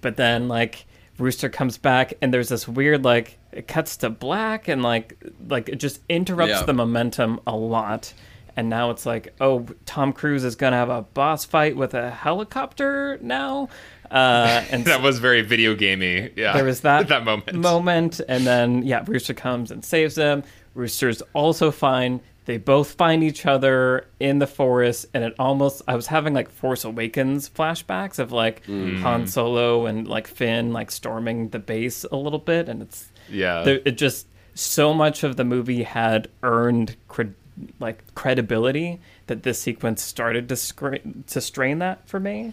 but 0.00 0.16
then 0.16 0.48
like 0.48 0.86
Rooster 1.18 1.48
comes 1.48 1.78
back 1.78 2.14
and 2.20 2.34
there's 2.34 2.48
this 2.48 2.66
weird 2.66 3.04
like 3.04 3.38
it 3.52 3.68
cuts 3.68 3.96
to 3.98 4.10
black 4.10 4.66
and 4.66 4.82
like 4.82 5.16
like 5.48 5.68
it 5.68 5.76
just 5.76 6.00
interrupts 6.08 6.50
Yeah. 6.54 6.62
the 6.64 6.72
momentum 6.74 7.40
a 7.46 7.54
lot. 7.56 8.12
And 8.56 8.68
now 8.68 8.90
it's 8.90 9.04
like, 9.04 9.34
oh, 9.40 9.66
Tom 9.84 10.12
Cruise 10.12 10.44
is 10.44 10.54
gonna 10.56 10.76
have 10.76 10.88
a 10.88 11.02
boss 11.02 11.44
fight 11.44 11.76
with 11.76 11.92
a 11.94 12.10
helicopter 12.10 13.18
now, 13.20 13.68
uh, 14.14 14.64
and 14.70 14.84
that 14.86 15.02
was 15.02 15.18
very 15.18 15.42
video 15.42 15.74
gamey. 15.74 16.30
Yeah, 16.36 16.52
there 16.54 16.64
was 16.64 16.80
that 16.82 17.08
that 17.14 17.24
moment. 17.24 17.54
moment, 17.54 18.20
and 18.28 18.46
then 18.46 18.82
yeah, 18.84 19.04
Rooster 19.06 19.34
comes 19.34 19.70
and 19.70 19.84
saves 19.84 20.14
them. 20.14 20.44
Rooster's 20.74 21.22
also 21.34 21.70
fine. 21.70 22.20
They 22.46 22.58
both 22.58 22.92
find 22.92 23.24
each 23.24 23.46
other 23.46 24.06
in 24.20 24.38
the 24.38 24.46
forest, 24.46 25.06
and 25.14 25.24
it 25.24 25.34
almost 25.38 25.82
I 25.88 25.96
was 25.96 26.06
having 26.06 26.34
like 26.34 26.50
Force 26.50 26.84
Awakens 26.84 27.48
flashbacks 27.48 28.18
of 28.18 28.32
like 28.32 28.64
Han 28.66 29.26
Solo 29.26 29.86
and 29.86 30.06
like 30.06 30.26
Finn 30.28 30.72
like 30.72 30.90
storming 30.90 31.48
the 31.48 31.58
base 31.58 32.04
a 32.12 32.16
little 32.16 32.38
bit, 32.38 32.68
and 32.68 32.82
it's 32.82 33.08
Yeah. 33.30 33.64
it 33.66 33.92
just 33.92 34.26
so 34.54 34.92
much 34.94 35.24
of 35.24 35.36
the 35.36 35.44
movie 35.44 35.82
had 35.84 36.28
earned 36.42 36.96
cred, 37.08 37.32
like 37.80 38.02
credibility 38.14 39.00
that 39.26 39.42
this 39.42 39.58
sequence 39.58 40.02
started 40.02 40.48
to 40.50 40.54
scra- 40.54 41.26
to 41.26 41.40
strain 41.40 41.78
that 41.78 42.06
for 42.08 42.20
me 42.20 42.52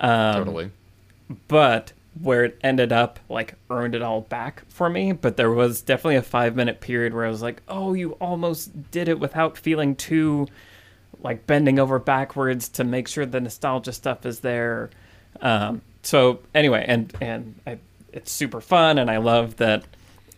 um, 0.00 0.34
totally. 0.34 0.70
But 1.48 1.92
where 2.20 2.44
it 2.44 2.58
ended 2.62 2.92
up 2.92 3.18
like 3.28 3.54
earned 3.70 3.94
it 3.94 4.00
all 4.02 4.22
back 4.22 4.62
for 4.70 4.88
me 4.88 5.12
but 5.12 5.36
there 5.36 5.50
was 5.50 5.82
definitely 5.82 6.16
a 6.16 6.22
five 6.22 6.56
minute 6.56 6.80
period 6.80 7.12
where 7.12 7.26
i 7.26 7.28
was 7.28 7.42
like 7.42 7.60
oh 7.68 7.92
you 7.92 8.12
almost 8.12 8.90
did 8.90 9.06
it 9.08 9.20
without 9.20 9.58
feeling 9.58 9.94
too 9.94 10.46
like 11.22 11.46
bending 11.46 11.78
over 11.78 11.98
backwards 11.98 12.68
to 12.70 12.84
make 12.84 13.06
sure 13.06 13.26
the 13.26 13.40
nostalgia 13.40 13.92
stuff 13.92 14.24
is 14.24 14.40
there 14.40 14.88
um, 15.42 15.82
so 16.02 16.40
anyway 16.54 16.82
and 16.88 17.12
and 17.20 17.54
I, 17.66 17.78
it's 18.14 18.32
super 18.32 18.62
fun 18.62 18.96
and 18.98 19.10
i 19.10 19.18
love 19.18 19.56
that 19.56 19.84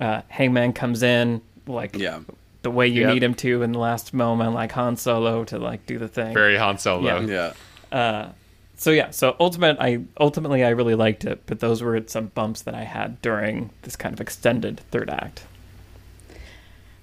uh, 0.01 0.23
hangman 0.29 0.73
comes 0.73 1.05
in 1.05 1.41
like 1.69 1.97
Yeah. 1.97 2.21
the 2.63 2.71
way 2.73 2.89
you 2.89 3.03
Yep. 3.03 3.15
need 3.15 3.23
him 3.23 3.35
to 3.35 3.63
in 3.63 3.71
the 3.71 3.79
last 3.79 4.13
moment 4.13 4.53
like 4.55 4.73
han 4.73 4.97
solo 4.97 5.45
to 5.45 5.59
like 5.61 5.87
do 5.87 5.97
the 5.99 6.09
thing 6.09 6.35
Very 6.35 6.57
Han 6.57 6.79
Solo. 6.79 7.21
Yeah. 7.21 7.53
Yeah. 7.93 8.33
So 8.79 8.93
yeah, 8.93 9.11
so 9.11 9.37
ultimate 9.41 9.77
I 9.81 10.01
ultimately 10.19 10.65
I 10.65 10.71
really 10.71 10.95
liked 10.95 11.25
it, 11.25 11.43
but 11.47 11.59
those 11.61 11.83
were 11.83 12.03
some 12.07 12.29
bumps 12.29 12.63
that 12.63 12.75
I 12.75 12.85
had 12.85 13.21
during 13.21 13.71
this 13.83 13.97
kind 13.97 14.15
of 14.15 14.21
extended 14.21 14.81
third 14.91 15.11
act. 15.11 15.45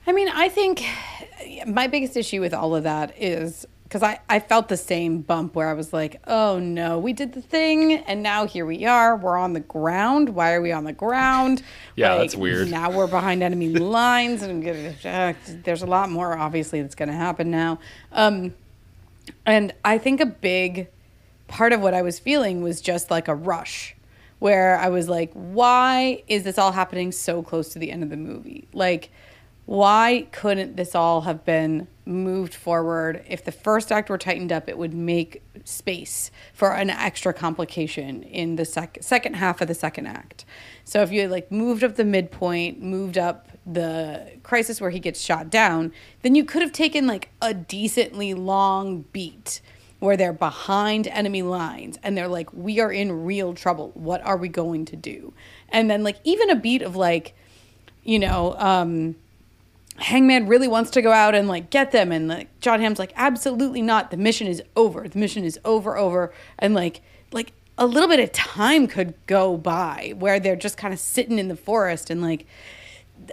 I 0.07 0.13
mean, 0.13 0.29
I 0.29 0.49
think 0.49 0.83
my 1.67 1.87
biggest 1.87 2.15
issue 2.15 2.39
with 2.39 2.53
all 2.53 2.75
of 2.75 2.83
that 2.83 3.13
is 3.21 3.67
because 3.83 4.03
I, 4.03 4.19
I 4.29 4.39
felt 4.39 4.69
the 4.69 4.77
same 4.77 5.19
bump 5.19 5.53
where 5.53 5.67
I 5.67 5.73
was 5.73 5.91
like, 5.91 6.21
oh 6.27 6.59
no, 6.59 6.97
we 6.97 7.11
did 7.11 7.33
the 7.33 7.41
thing 7.41 7.93
and 7.93 8.23
now 8.23 8.47
here 8.47 8.65
we 8.65 8.85
are. 8.85 9.15
We're 9.17 9.37
on 9.37 9.51
the 9.51 9.59
ground. 9.59 10.29
Why 10.29 10.53
are 10.53 10.61
we 10.61 10.71
on 10.71 10.85
the 10.85 10.93
ground? 10.93 11.61
Yeah, 11.97 12.11
Like, 12.11 12.19
that's 12.19 12.35
weird. 12.35 12.69
Now 12.69 12.91
we're 12.91 13.07
behind 13.07 13.41
enemy 13.41 13.69
lines 13.73 14.43
and 14.43 14.67
uh, 15.05 15.33
there's 15.63 15.81
a 15.81 15.85
lot 15.85 16.09
more 16.09 16.37
obviously 16.37 16.81
that's 16.81 16.95
going 16.95 17.07
to 17.09 17.15
happen 17.15 17.51
now. 17.51 17.79
Um, 18.11 18.53
and 19.45 19.73
I 19.83 19.97
think 19.97 20.19
a 20.19 20.25
big 20.25 20.89
part 21.47 21.73
of 21.73 21.81
what 21.81 21.93
I 21.93 22.01
was 22.01 22.19
feeling 22.19 22.61
was 22.61 22.81
just 22.81 23.11
like 23.11 23.27
a 23.27 23.35
rush 23.35 23.95
where 24.39 24.77
I 24.77 24.89
was 24.89 25.07
like, 25.07 25.31
why 25.33 26.23
is 26.27 26.43
this 26.43 26.57
all 26.57 26.71
happening 26.71 27.11
so 27.11 27.41
close 27.41 27.69
to 27.69 27.79
the 27.79 27.91
end 27.91 28.03
of 28.03 28.09
the 28.09 28.17
movie? 28.17 28.67
Like, 28.73 29.09
why 29.65 30.27
couldn't 30.31 30.75
this 30.75 30.93
all 30.93 31.21
have 31.21 31.43
been 31.43 31.87
moved 32.05 32.53
forward? 32.53 33.23
If 33.27 33.43
the 33.43 33.51
first 33.51 33.91
act 33.91 34.09
were 34.09 34.17
tightened 34.17 34.51
up, 34.51 34.69
it 34.69 34.77
would 34.77 34.93
make 34.93 35.41
space 35.63 36.29
for 36.53 36.75
an 36.75 36.91
extra 36.91 37.33
complication 37.33 38.21
in 38.21 38.57
the 38.57 38.65
sec- 38.65 38.99
second 39.01 39.35
half 39.35 39.61
of 39.61 39.67
the 39.67 39.73
second 39.73 40.05
act. 40.05 40.45
So 40.83 41.01
if 41.01 41.11
you 41.11 41.21
had 41.21 41.31
like 41.31 41.51
moved 41.51 41.83
up 41.83 41.95
the 41.95 42.05
midpoint, 42.05 42.81
moved 42.81 43.17
up 43.17 43.49
the 43.65 44.33
crisis 44.43 44.79
where 44.79 44.91
he 44.91 44.99
gets 44.99 45.19
shot 45.19 45.49
down, 45.49 45.91
then 46.21 46.35
you 46.35 46.45
could 46.45 46.61
have 46.61 46.71
taken 46.71 47.07
like 47.07 47.29
a 47.41 47.53
decently 47.53 48.35
long 48.35 49.05
beat 49.11 49.61
where 50.05 50.15
they're 50.15 50.31
behind 50.31 51.07
enemy 51.07 51.41
lines 51.41 51.99
and 52.03 52.17
they're 52.17 52.27
like, 52.27 52.53
we 52.53 52.79
are 52.79 52.91
in 52.91 53.25
real 53.25 53.53
trouble. 53.53 53.91
What 53.93 54.21
are 54.23 54.37
we 54.37 54.47
going 54.47 54.85
to 54.85 54.95
do? 54.95 55.33
And 55.69 55.89
then 55.89 56.03
like 56.03 56.17
even 56.23 56.49
a 56.49 56.55
beat 56.55 56.81
of 56.81 56.95
like, 56.95 57.35
you 58.03 58.19
know, 58.19 58.55
um, 58.57 59.15
Hangman 59.97 60.47
really 60.47 60.67
wants 60.67 60.91
to 60.91 61.01
go 61.01 61.11
out 61.11 61.35
and 61.35 61.47
like 61.47 61.69
get 61.69 61.91
them, 61.91 62.11
and 62.11 62.27
like 62.27 62.59
Jon 62.59 62.81
Hamm's 62.81 62.99
like, 62.99 63.13
absolutely 63.15 63.81
not. 63.81 64.11
The 64.11 64.17
mission 64.17 64.45
is 64.45 64.61
over. 64.75 65.07
The 65.07 65.17
mission 65.17 65.45
is 65.45 65.57
over, 65.63 65.97
over, 65.97 66.33
and 66.59 66.73
like, 66.73 67.01
like 67.31 67.53
a 67.77 67.85
little 67.85 68.09
bit 68.09 68.19
of 68.19 68.31
time 68.31 68.87
could 68.87 69.13
go 69.25 69.57
by 69.57 70.13
where 70.17 70.39
they're 70.39 70.55
just 70.55 70.77
kind 70.77 70.93
of 70.93 70.99
sitting 70.99 71.39
in 71.39 71.47
the 71.47 71.55
forest 71.55 72.09
and 72.09 72.21
like, 72.21 72.45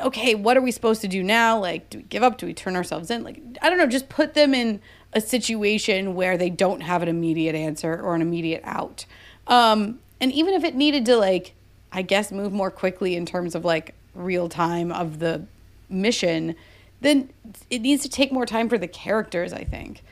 okay, 0.01 0.37
what 0.37 0.57
are 0.57 0.61
we 0.61 0.71
supposed 0.71 1.01
to 1.01 1.09
do 1.09 1.23
now? 1.23 1.59
Like, 1.59 1.91
do 1.91 1.99
we 1.99 2.05
give 2.05 2.23
up? 2.23 2.39
Do 2.39 2.47
we 2.47 2.55
turn 2.55 2.77
ourselves 2.77 3.11
in? 3.11 3.25
Like, 3.25 3.41
I 3.61 3.69
don't 3.69 3.79
know. 3.79 3.87
Just 3.87 4.09
put 4.09 4.35
them 4.35 4.55
in 4.55 4.81
a 5.13 5.21
situation 5.21 6.15
where 6.15 6.37
they 6.37 6.51
don't 6.51 6.81
have 6.81 7.03
an 7.03 7.09
immediate 7.09 7.55
answer 7.55 8.01
or 8.01 8.15
an 8.15 8.23
immediate 8.23 8.63
out. 8.65 9.05
Um, 9.47 10.01
and 10.21 10.33
even 10.33 10.55
if 10.55 10.65
it 10.65 10.75
needed 10.75 11.05
to 11.07 11.17
like, 11.17 11.55
I 11.93 12.03
guess, 12.03 12.33
move 12.33 12.53
more 12.53 12.71
quickly 12.71 13.17
in 13.17 13.27
terms 13.27 13.55
of 13.55 13.65
like 13.65 13.95
real 14.15 14.49
time 14.49 14.91
of 14.93 15.19
the 15.19 15.45
mission, 15.89 16.55
then 17.01 17.29
it 17.69 17.81
needs 17.81 18.03
to 18.03 18.09
take 18.09 18.33
more 18.33 18.47
time 18.47 18.69
for 18.69 18.79
the 18.79 18.89
characters, 18.89 19.53
I 19.53 19.65
think. 19.65 20.03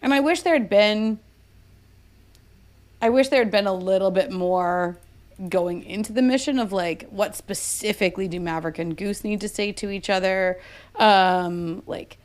And 0.00 0.14
I 0.14 0.20
wish 0.20 0.42
there 0.42 0.54
had 0.54 0.68
been 0.68 1.18
I 3.00 3.10
wish 3.10 3.28
there 3.28 3.40
had 3.40 3.50
been 3.50 3.66
a 3.66 3.74
little 3.74 4.10
bit 4.10 4.32
more 4.32 4.96
going 5.48 5.82
into 5.84 6.14
the 6.14 6.22
mission 6.22 6.58
of 6.58 6.72
like 6.72 7.06
what 7.10 7.36
specifically 7.36 8.26
do 8.26 8.40
Maverick 8.40 8.78
and 8.78 8.96
Goose 8.96 9.22
need 9.22 9.40
to 9.42 9.48
say 9.48 9.70
to 9.72 9.90
each 9.90 10.08
other. 10.08 10.58
Um, 10.94 11.82
like 11.86 12.16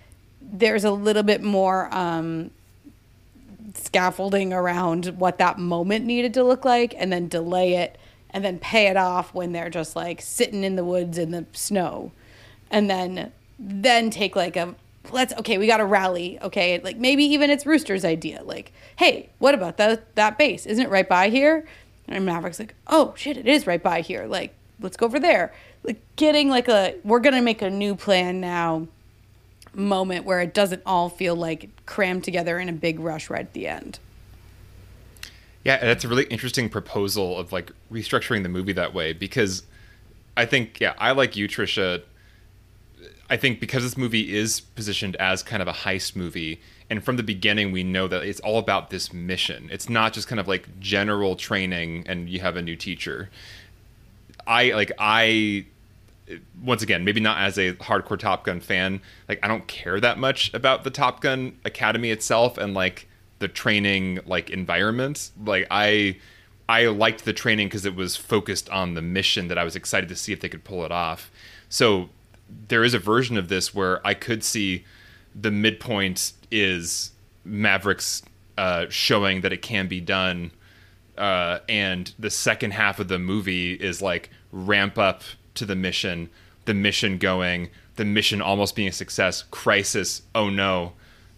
there's 0.42 0.84
a 0.84 0.92
little 0.92 1.24
bit 1.24 1.42
more 1.42 1.94
um, 1.94 2.52
scaffolding 3.74 4.54
around 4.54 5.08
what 5.18 5.38
that 5.38 5.58
moment 5.60 6.06
needed 6.06 6.34
to 6.36 6.44
look 6.44 6.66
like, 6.66 6.94
and 6.98 7.12
then 7.12 7.28
delay 7.28 7.76
it, 7.76 7.98
and 8.30 8.44
then 8.44 8.60
pay 8.60 8.88
it 8.88 8.98
off 8.98 9.34
when 9.34 9.52
they're 9.52 9.70
just 9.70 9.96
like 9.96 10.22
sitting 10.22 10.64
in 10.64 10.76
the 10.76 10.84
woods 10.84 11.18
in 11.18 11.32
the 11.32 11.46
snow, 11.54 12.12
and 12.70 12.90
then 12.90 13.32
then 13.60 14.10
take 14.10 14.36
like 14.36 14.58
a 14.58 14.76
let's 15.12 15.34
okay 15.34 15.58
we 15.58 15.68
got 15.68 15.78
to 15.78 15.86
rally 15.86 16.40
okay? 16.42 16.80
Like 16.80 16.98
maybe 16.98 17.24
even 17.24 17.50
it's 17.50 17.66
rooster's 17.66 18.06
idea 18.06 18.42
like 18.44 18.72
hey 18.98 19.30
what 19.40 19.54
about 19.54 19.78
that 19.78 20.16
that 20.16 20.38
base? 20.38 20.66
Isn't 20.66 20.86
it 20.86 20.90
right 20.90 21.08
by 21.08 21.30
here? 21.30 21.66
And 22.08 22.26
maverick's 22.26 22.60
like 22.60 22.76
oh 22.88 23.14
shit 23.16 23.38
it 23.38 23.48
is 23.48 23.68
right 23.68 23.82
by 23.82 24.02
here. 24.02 24.26
Like 24.26 24.54
let's 24.80 24.98
go 24.98 25.06
over 25.06 25.20
there. 25.20 25.54
Like 25.84 26.02
getting 26.16 26.50
like 26.50 26.68
a 26.68 26.96
we're 27.04 27.20
gonna 27.20 27.42
make 27.42 27.62
a 27.62 27.70
new 27.70 27.96
plan 27.96 28.42
now 28.42 28.88
moment 29.74 30.26
where 30.26 30.40
it 30.42 30.54
doesn't 30.54 30.82
all 30.86 31.10
feel 31.10 31.36
like 31.36 31.70
crammed 31.86 32.24
together 32.24 32.60
in 32.60 32.70
a 32.70 32.74
big 32.74 33.00
rush 33.00 33.30
right 33.30 33.42
at 33.42 33.54
the 33.54 33.68
end 33.68 34.00
Yeah, 35.64 35.78
that's 35.84 36.04
a 36.04 36.08
really 36.08 36.26
interesting 36.26 36.70
proposal 36.70 37.38
of 37.38 37.52
like 37.52 37.72
restructuring 37.92 38.44
the 38.44 38.50
movie 38.50 38.74
that 38.74 38.94
way 38.94 39.14
because 39.14 39.64
I 40.36 40.46
think 40.46 40.80
yeah, 40.80 40.94
I 40.98 41.12
like 41.12 41.36
you, 41.36 41.48
Trisha. 41.48 42.04
I 43.30 43.38
think 43.38 43.60
because 43.60 43.84
this 43.84 43.98
movie 43.98 44.34
is 44.36 44.60
positioned 44.60 45.16
as 45.18 45.42
kind 45.44 45.62
of 45.62 45.68
a 45.68 45.74
heist 45.74 46.16
movie, 46.16 46.62
and 46.90 47.04
from 47.04 47.18
the 47.18 47.24
beginning 47.24 47.72
we 47.72 47.84
know 47.84 48.08
that 48.08 48.24
it's 48.24 48.40
all 48.42 48.60
about 48.60 48.90
this 48.90 49.14
mission. 49.14 49.70
It's 49.72 49.90
not 49.90 50.14
just 50.14 50.28
kind 50.28 50.40
of 50.40 50.48
like 50.48 50.80
general 50.80 51.36
training 51.36 52.06
and 52.08 52.30
you 52.30 52.40
have 52.40 52.56
a 52.56 52.62
new 52.62 52.76
teacher. 52.76 53.30
I 54.48 54.72
like 54.72 54.92
I 55.00 55.66
once 56.64 56.82
again, 56.82 57.04
maybe 57.04 57.20
not 57.20 57.40
as 57.40 57.58
a 57.58 57.74
hardcore 57.74 58.20
Top 58.20 58.46
Gun 58.46 58.60
fan, 58.60 59.02
like 59.28 59.40
I 59.44 59.48
don't 59.48 59.68
care 59.68 60.00
that 60.00 60.18
much 60.18 60.54
about 60.54 60.84
the 60.84 60.90
Top 60.90 61.22
Gun 61.22 61.58
Academy 61.66 62.12
itself 62.12 62.58
and 62.58 62.74
like 62.74 63.08
the 63.40 63.48
training 63.48 64.20
like 64.26 64.50
environment. 64.50 65.32
Like 65.44 65.68
I 65.72 66.18
I 66.70 66.86
liked 66.86 67.26
the 67.26 67.34
training 67.34 67.68
because 67.68 67.86
it 67.86 67.96
was 67.96 68.16
focused 68.16 68.70
on 68.70 68.94
the 68.94 69.02
mission 69.02 69.48
that 69.50 69.58
I 69.58 69.64
was 69.64 69.76
excited 69.76 70.08
to 70.10 70.16
see 70.16 70.32
if 70.32 70.40
they 70.40 70.50
could 70.50 70.64
pull 70.64 70.86
it 70.86 70.92
off. 70.92 71.32
So 71.68 72.10
there 72.68 72.84
is 72.84 72.94
a 72.94 73.00
version 73.00 73.38
of 73.38 73.50
this 73.50 73.74
where 73.74 74.06
I 74.08 74.14
could 74.14 74.44
see 74.44 74.86
the 75.36 75.52
midpoint 75.52 76.34
is 76.52 77.12
Mavericks 77.44 78.22
uh, 78.58 78.86
showing 78.90 79.42
that 79.42 79.52
it 79.52 79.62
can 79.62 79.88
be 79.88 80.00
done, 80.00 80.52
uh, 81.18 81.60
and 81.68 82.14
the 82.20 82.30
second 82.30 82.72
half 82.72 83.00
of 83.00 83.08
the 83.08 83.20
movie 83.20 83.74
is 83.74 84.02
like 84.02 84.30
ramp 84.52 84.98
up 84.98 85.24
to 85.56 85.66
the 85.66 85.76
mission, 85.76 86.30
the 86.66 86.74
mission 86.74 87.18
going, 87.18 87.70
the 87.96 88.06
mission 88.06 88.42
almost 88.42 88.76
being 88.76 88.88
a 88.88 88.92
success, 88.92 89.44
crisis, 89.52 90.22
oh 90.34 90.50
no, 90.50 90.94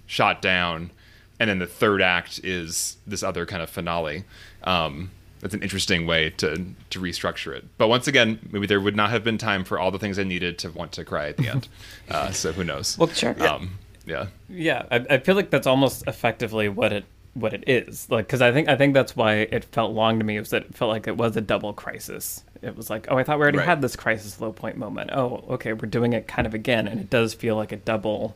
shot 0.06 0.42
down, 0.42 0.92
and 1.40 1.50
then 1.50 1.60
the 1.60 1.68
third 1.68 2.02
act 2.02 2.40
is 2.44 2.98
this 3.08 3.24
other 3.24 3.46
kind 3.46 3.62
of 3.62 3.70
finale. 3.70 4.24
Um, 4.64 5.12
that's 5.42 5.54
an 5.54 5.62
interesting 5.62 6.08
way 6.08 6.30
to 6.38 6.66
to 6.90 7.00
restructure 7.02 7.54
it. 7.54 7.66
But 7.78 7.90
once 7.90 8.08
again, 8.08 8.40
maybe 8.52 8.66
there 8.66 8.80
would 8.80 8.96
not 8.96 9.10
have 9.10 9.26
been 9.26 9.38
time 9.38 9.66
for 9.66 9.78
all 9.78 9.92
the 9.92 10.00
things 10.00 10.18
I 10.18 10.24
needed 10.24 10.58
to 10.60 10.72
want 10.72 10.94
to 10.94 11.04
cry 11.04 11.28
at 11.28 11.38
the 11.38 11.50
end. 11.50 11.68
Uh, 12.10 12.32
so 12.32 12.52
who 12.52 12.64
knows? 12.64 12.98
Well, 12.98 13.08
sure. 13.08 13.36
Um, 13.48 13.78
yeah. 14.06 14.28
Yeah, 14.50 14.84
I, 14.92 15.06
I 15.10 15.18
feel 15.20 15.36
like 15.36 15.50
that's 15.50 15.66
almost 15.66 16.06
effectively 16.06 16.70
what 16.70 16.92
it 16.92 17.06
what 17.34 17.54
it 17.54 17.64
is. 17.68 18.10
Like, 18.10 18.28
because 18.28 18.42
I 18.42 18.52
think 18.52 18.70
I 18.70 18.76
think 18.76 18.94
that's 18.94 19.16
why 19.16 19.36
it 19.36 19.66
felt 19.66 19.94
long 19.94 20.20
to 20.20 20.26
me 20.26 20.40
was 20.40 20.50
that 20.52 20.64
it 20.64 20.76
felt 20.76 20.90
like 20.90 21.08
it 21.08 21.18
was 21.18 21.36
a 21.36 21.42
double 21.42 21.74
crisis. 21.74 22.44
It 22.64 22.78
was 22.78 22.90
like, 22.90 23.08
oh, 23.10 23.18
I 23.18 23.24
thought 23.24 23.38
we 23.38 23.44
already 23.44 23.58
Right. 23.60 23.68
had 23.68 23.82
this 23.82 23.96
crisis 23.96 24.40
low 24.40 24.52
point 24.54 24.78
moment. 24.78 25.12
Oh, 25.14 25.44
okay, 25.52 25.74
we're 25.74 25.90
doing 25.90 26.14
it 26.14 26.28
kind 26.28 26.48
of 26.48 26.54
again, 26.54 26.88
and 26.88 27.00
it 27.00 27.10
does 27.10 27.34
feel 27.34 27.56
like 27.56 27.72
a 27.72 27.78
double. 27.78 28.36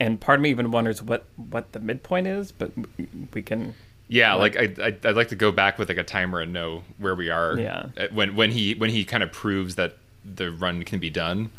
And 0.00 0.18
part 0.20 0.38
of 0.38 0.42
me 0.42 0.50
even 0.50 0.70
wonders 0.70 1.02
what 1.02 1.24
what 1.36 1.72
the 1.72 1.80
midpoint 1.80 2.26
is, 2.26 2.52
but 2.52 2.72
we 3.34 3.42
can. 3.42 3.74
Yeah, 4.08 4.34
like 4.34 4.56
I, 4.56 4.74
I, 4.82 4.86
I'd 5.04 5.14
like 5.16 5.28
to 5.28 5.36
go 5.36 5.52
back 5.52 5.78
with 5.78 5.88
like 5.88 5.98
a 5.98 6.02
timer 6.04 6.40
and 6.40 6.52
know 6.52 6.82
where 6.98 7.14
we 7.14 7.28
are. 7.30 7.58
Yeah. 7.58 7.86
Uh, 7.96 8.06
when 8.12 8.34
when 8.34 8.50
he 8.50 8.74
when 8.74 8.90
he 8.90 9.04
kind 9.04 9.22
of 9.22 9.30
proves 9.30 9.74
that 9.76 9.98
the 10.24 10.50
run 10.50 10.82
can 10.84 10.98
be 10.98 11.10
done. 11.10 11.50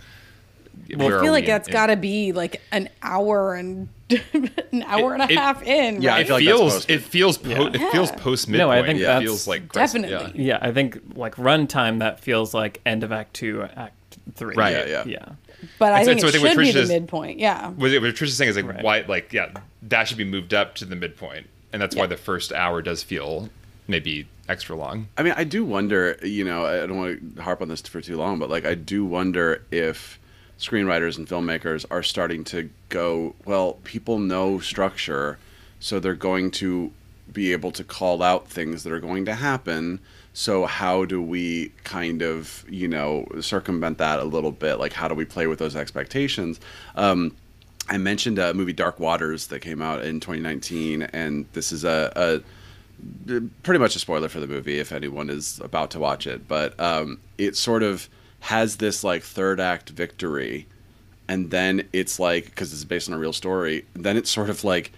Well, 0.96 1.20
I 1.20 1.22
feel 1.22 1.32
like 1.32 1.46
that's 1.46 1.68
got 1.68 1.88
to 1.88 1.96
be 1.96 2.32
like 2.32 2.62
an 2.72 2.90
hour 3.04 3.54
and 3.56 3.90
an 4.72 4.84
hour 4.84 5.14
and 5.14 5.24
a 5.24 5.32
it- 5.32 5.38
half 5.38 5.64
in. 5.64 6.02
Yeah, 6.02 6.12
I 6.12 6.14
right? 6.14 6.22
It 6.22 6.28
feel 6.28 6.36
like 6.36 6.44
feels 6.46 6.90
it 6.90 7.02
feels 7.02 7.38
po- 7.38 7.68
it 7.68 7.92
feels 7.92 8.12
post 8.12 8.48
midpoint. 8.50 8.70
No, 8.70 8.72
I 8.72 8.86
think 8.86 9.00
it 9.00 9.04
that's- 9.04 9.24
feels 9.24 9.48
like 9.48 9.70
crisis- 9.70 9.94
Definitely. 10.02 10.44
Yeah. 10.44 10.58
Yeah, 10.62 10.68
I 10.68 10.72
think 10.72 11.00
like 11.16 11.36
runtime 11.36 12.00
that 12.00 12.20
feels 12.20 12.54
like 12.54 12.82
end 12.86 13.04
of 13.04 13.12
Act 13.12 13.34
Two, 13.34 13.64
Act 13.76 13.96
Three. 14.36 14.56
Right. 14.56 14.72
Yeah, 14.72 14.86
yeah. 14.86 15.04
Yeah. 15.06 15.26
but 15.80 15.94
I 15.94 16.02
It's- 16.02 16.06
think 16.08 16.18
it's- 16.20 16.24
I 16.24 16.28
it 16.30 16.32
think 16.32 16.44
what 16.44 16.66
should 16.66 16.74
be 16.74 16.80
the 16.80 16.82
is- 16.82 16.90
midpoint. 16.90 17.40
Yeah. 17.40 17.70
What, 17.70 17.92
what 18.02 18.16
Trisha's 18.16 18.38
saying 18.38 18.50
is 18.50 18.56
like 18.56 18.68
Right. 18.68 18.84
why 18.84 19.06
like 19.08 19.32
yeah 19.34 19.50
that 19.84 20.08
should 20.08 20.18
be 20.18 20.24
moved 20.26 20.54
up 20.54 20.76
to 20.76 20.86
the 20.86 20.96
midpoint, 20.96 21.48
and 21.74 21.82
that's 21.82 21.96
why 21.96 22.06
the 22.08 22.18
first 22.18 22.52
hour 22.54 22.82
does 22.82 23.04
feel 23.04 23.50
maybe 23.88 24.28
extra 24.48 24.76
long. 24.76 25.08
I 25.18 25.24
mean, 25.24 25.34
I 25.38 25.44
do 25.44 25.64
wonder, 25.66 26.18
you 26.24 26.44
know, 26.46 26.66
I 26.66 26.86
don't 26.86 26.98
want 26.98 27.36
to 27.38 27.42
harp 27.42 27.62
on 27.62 27.68
this 27.68 27.82
for 27.82 28.00
too 28.02 28.16
long, 28.18 28.38
but 28.40 28.50
like, 28.50 28.66
I 28.66 28.76
do 28.76 29.04
wonder 29.06 29.64
if 29.72 30.20
screenwriters 30.62 31.18
and 31.18 31.28
filmmakers 31.28 31.86
are 31.90 32.04
starting 32.04 32.44
to 32.46 32.70
go, 32.90 33.34
well, 33.46 33.74
people 33.84 34.20
know 34.20 34.60
structure, 34.60 35.40
so 35.80 36.00
they're 36.00 36.14
going 36.14 36.52
to 36.52 36.92
be 37.34 37.52
able 37.52 37.72
to 37.72 37.84
call 37.84 38.22
out 38.22 38.48
things 38.48 38.84
that 38.84 38.94
are 38.94 39.00
going 39.00 39.26
to 39.26 39.34
happen. 39.34 40.00
So, 40.34 40.66
how 40.66 41.06
do 41.06 41.22
we 41.22 41.72
kind 41.84 42.22
of, 42.22 42.64
you 42.70 42.88
know, 42.88 43.28
circumvent 43.42 43.98
that 43.98 44.20
a 44.20 44.24
little 44.24 44.52
bit? 44.52 44.76
Like, 44.76 44.94
how 44.94 45.08
do 45.08 45.16
we 45.16 45.26
play 45.26 45.48
with 45.48 45.60
those 45.60 45.76
expectations? 45.76 46.60
Um, 46.96 47.36
I 47.90 47.98
mentioned 47.98 48.38
a 48.38 48.54
movie 48.54 48.72
Dark 48.72 49.00
Waters 49.00 49.48
that 49.48 49.60
came 49.62 49.82
out 49.82 50.06
in 50.06 50.20
2019, 50.20 51.02
and 51.02 51.48
this 51.54 51.72
is 51.72 51.84
a, 51.84 52.14
a 52.16 53.42
pretty 53.64 53.80
much 53.80 53.96
a 53.96 54.00
spoiler 54.00 54.30
for 54.30 54.40
the 54.40 54.48
movie 54.48 54.80
if 54.80 54.92
anyone 54.92 55.30
is 55.30 55.60
about 55.64 55.90
to 55.90 55.98
watch 56.00 56.28
it 56.28 56.48
but 56.48 56.80
um, 56.80 57.20
it 57.40 57.56
sort 57.56 57.82
of 57.82 58.08
has 58.42 58.78
this 58.78 59.04
like 59.04 59.24
third 59.24 59.60
act 59.60 59.90
victory 59.90 60.68
and 61.28 61.52
then 61.52 61.88
it's 61.94 62.20
like 62.20 62.46
because 62.46 62.74
it's 62.74 62.84
based 62.84 63.08
on 63.08 63.16
a 63.16 63.20
real 63.20 63.34
story 63.34 63.86
then 63.94 64.18
it's 64.18 64.30
sort 64.30 64.50
of 64.50 64.64
like 64.64 64.92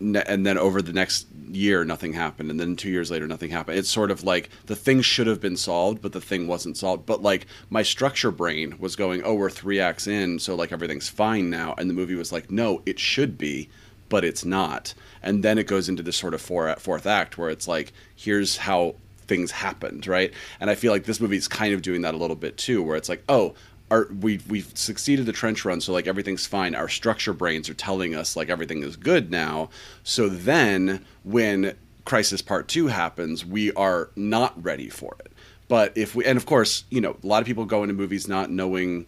ne- 0.00 0.24
and 0.26 0.44
then 0.44 0.58
over 0.58 0.82
the 0.82 0.92
next 0.92 1.26
year 1.50 1.84
nothing 1.84 2.12
happened 2.12 2.50
and 2.50 2.58
then 2.58 2.74
two 2.74 2.88
years 2.88 3.10
later 3.10 3.26
nothing 3.26 3.50
happened. 3.50 3.78
It's 3.78 3.90
sort 3.90 4.10
of 4.10 4.24
like 4.24 4.50
the 4.66 4.76
thing 4.76 5.02
should 5.02 5.26
have 5.26 5.40
been 5.40 5.56
solved 5.56 6.02
but 6.02 6.12
the 6.12 6.20
thing 6.20 6.46
wasn't 6.46 6.76
solved. 6.76 7.06
But 7.06 7.22
like 7.22 7.46
my 7.68 7.82
structure 7.82 8.30
brain 8.30 8.76
was 8.78 8.96
going 8.96 9.22
oh 9.24 9.34
we're 9.34 9.50
three 9.50 9.78
acts 9.78 10.06
in 10.06 10.38
so 10.38 10.54
like 10.54 10.72
everything's 10.72 11.08
fine 11.08 11.50
now 11.50 11.74
and 11.78 11.88
the 11.88 11.94
movie 11.94 12.14
was 12.14 12.32
like 12.32 12.50
no 12.50 12.82
it 12.86 12.98
should 12.98 13.38
be 13.38 13.68
but 14.08 14.24
it's 14.24 14.44
not. 14.44 14.92
And 15.22 15.44
then 15.44 15.56
it 15.56 15.68
goes 15.68 15.88
into 15.88 16.02
this 16.02 16.16
sort 16.16 16.34
of 16.34 16.40
four, 16.40 16.74
fourth 16.76 17.06
act 17.06 17.38
where 17.38 17.50
it's 17.50 17.68
like 17.68 17.92
here's 18.16 18.56
how 18.56 18.96
things 19.30 19.52
happened 19.52 20.08
right 20.08 20.34
and 20.58 20.68
i 20.68 20.74
feel 20.74 20.92
like 20.92 21.04
this 21.04 21.20
movie 21.20 21.36
is 21.36 21.46
kind 21.46 21.72
of 21.72 21.80
doing 21.80 22.02
that 22.02 22.14
a 22.14 22.16
little 22.16 22.34
bit 22.34 22.56
too 22.56 22.82
where 22.82 22.96
it's 22.96 23.08
like 23.08 23.22
oh 23.28 23.54
our, 23.90 24.08
we 24.20 24.40
we've 24.48 24.70
succeeded 24.74 25.26
the 25.26 25.32
trench 25.32 25.64
run, 25.64 25.80
so 25.80 25.92
like 25.92 26.06
everything's 26.06 26.46
fine. 26.46 26.74
Our 26.74 26.88
structure 26.88 27.32
brains 27.32 27.68
are 27.68 27.74
telling 27.74 28.14
us 28.14 28.36
like 28.36 28.48
everything 28.48 28.82
is 28.82 28.96
good 28.96 29.30
now. 29.30 29.70
So 30.04 30.28
then 30.28 31.04
when 31.24 31.76
Crisis 32.04 32.42
Part 32.42 32.68
Two 32.68 32.86
happens, 32.86 33.44
we 33.44 33.72
are 33.72 34.10
not 34.14 34.62
ready 34.62 34.88
for 34.88 35.16
it. 35.20 35.32
But 35.68 35.96
if 35.96 36.14
we, 36.14 36.24
and 36.24 36.36
of 36.36 36.46
course, 36.46 36.84
you 36.90 37.00
know, 37.00 37.16
a 37.22 37.26
lot 37.26 37.42
of 37.42 37.46
people 37.46 37.64
go 37.64 37.82
into 37.82 37.94
movies 37.94 38.28
not 38.28 38.50
knowing 38.50 39.06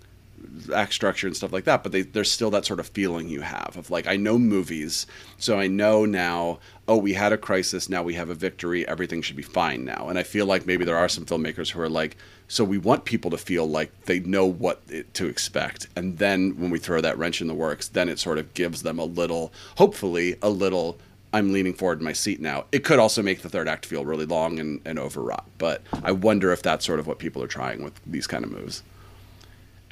act 0.75 0.93
structure 0.93 1.27
and 1.27 1.37
stuff 1.37 1.53
like 1.53 1.65
that, 1.65 1.83
but 1.83 1.93
they, 1.93 2.03
there's 2.03 2.31
still 2.31 2.51
that 2.51 2.65
sort 2.65 2.81
of 2.81 2.89
feeling 2.89 3.29
you 3.29 3.41
have 3.41 3.77
of 3.77 3.91
like, 3.91 4.07
I 4.07 4.17
know 4.17 4.39
movies, 4.39 5.07
so 5.39 5.59
I 5.59 5.67
know 5.67 6.05
now, 6.05 6.59
oh, 6.89 6.97
we 6.97 7.13
had 7.15 7.33
a 7.33 7.39
crisis, 7.39 7.89
now 7.89 8.03
we 8.03 8.15
have 8.15 8.31
a 8.31 8.35
victory, 8.35 8.87
everything 8.87 9.23
should 9.23 9.37
be 9.37 9.43
fine 9.43 9.85
now. 9.85 10.09
And 10.09 10.19
I 10.19 10.23
feel 10.23 10.47
like 10.47 10.67
maybe 10.67 10.85
there 10.85 10.97
are 10.97 11.09
some 11.09 11.25
filmmakers 11.25 11.71
who 11.71 11.81
are 11.81 11.89
like, 11.89 12.17
so 12.49 12.65
we 12.65 12.79
want 12.79 13.05
people 13.05 13.31
to 13.31 13.39
feel 13.39 13.67
like 13.67 14.05
they 14.05 14.21
know 14.21 14.45
what 14.45 14.83
to 15.15 15.27
expect. 15.27 15.89
And 15.97 16.19
then 16.19 16.59
when 16.59 16.71
we 16.71 16.79
throw 16.79 17.01
that 17.01 17.17
wrench 17.17 17.41
in 17.41 17.47
the 17.47 17.55
works, 17.55 17.89
then 17.89 18.09
it 18.09 18.19
sort 18.19 18.39
of 18.39 18.53
gives 18.55 18.83
them 18.83 18.99
a 18.99 19.05
little, 19.05 19.53
hopefully, 19.77 20.37
a 20.43 20.51
little. 20.51 20.99
I'm 21.33 21.51
leaning 21.55 21.73
forward 21.73 22.01
in 22.01 22.05
my 22.05 22.13
seat 22.13 22.41
now. 22.41 22.67
It 22.71 22.85
could 22.85 22.99
also 22.99 23.23
make 23.23 23.41
the 23.41 23.49
third 23.49 23.69
act 23.69 23.87
feel 23.87 24.05
really 24.05 24.27
long 24.27 24.59
and, 24.59 24.83
and 24.85 24.99
overwrought, 24.99 25.47
but 25.57 25.81
I 26.03 26.13
wonder 26.13 26.53
if 26.53 26.63
that's 26.63 26.85
sort 26.85 27.01
of 27.01 27.07
what 27.07 27.19
people 27.19 27.43
are 27.43 27.49
trying 27.49 27.83
with 27.83 27.99
these 28.07 28.27
kind 28.27 28.45
of 28.45 28.51
moves. 28.51 28.83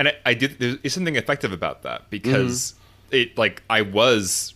And 0.01 0.09
I, 0.09 0.15
I 0.25 0.35
did 0.35 0.59
there 0.59 0.79
is 0.83 0.95
something 0.95 1.17
effective 1.17 1.53
about 1.53 1.83
that 1.83 2.09
because 2.09 2.73
mm-hmm. 2.73 3.17
it 3.17 3.39
like 3.39 3.63
I 3.69 3.83
was 3.83 4.55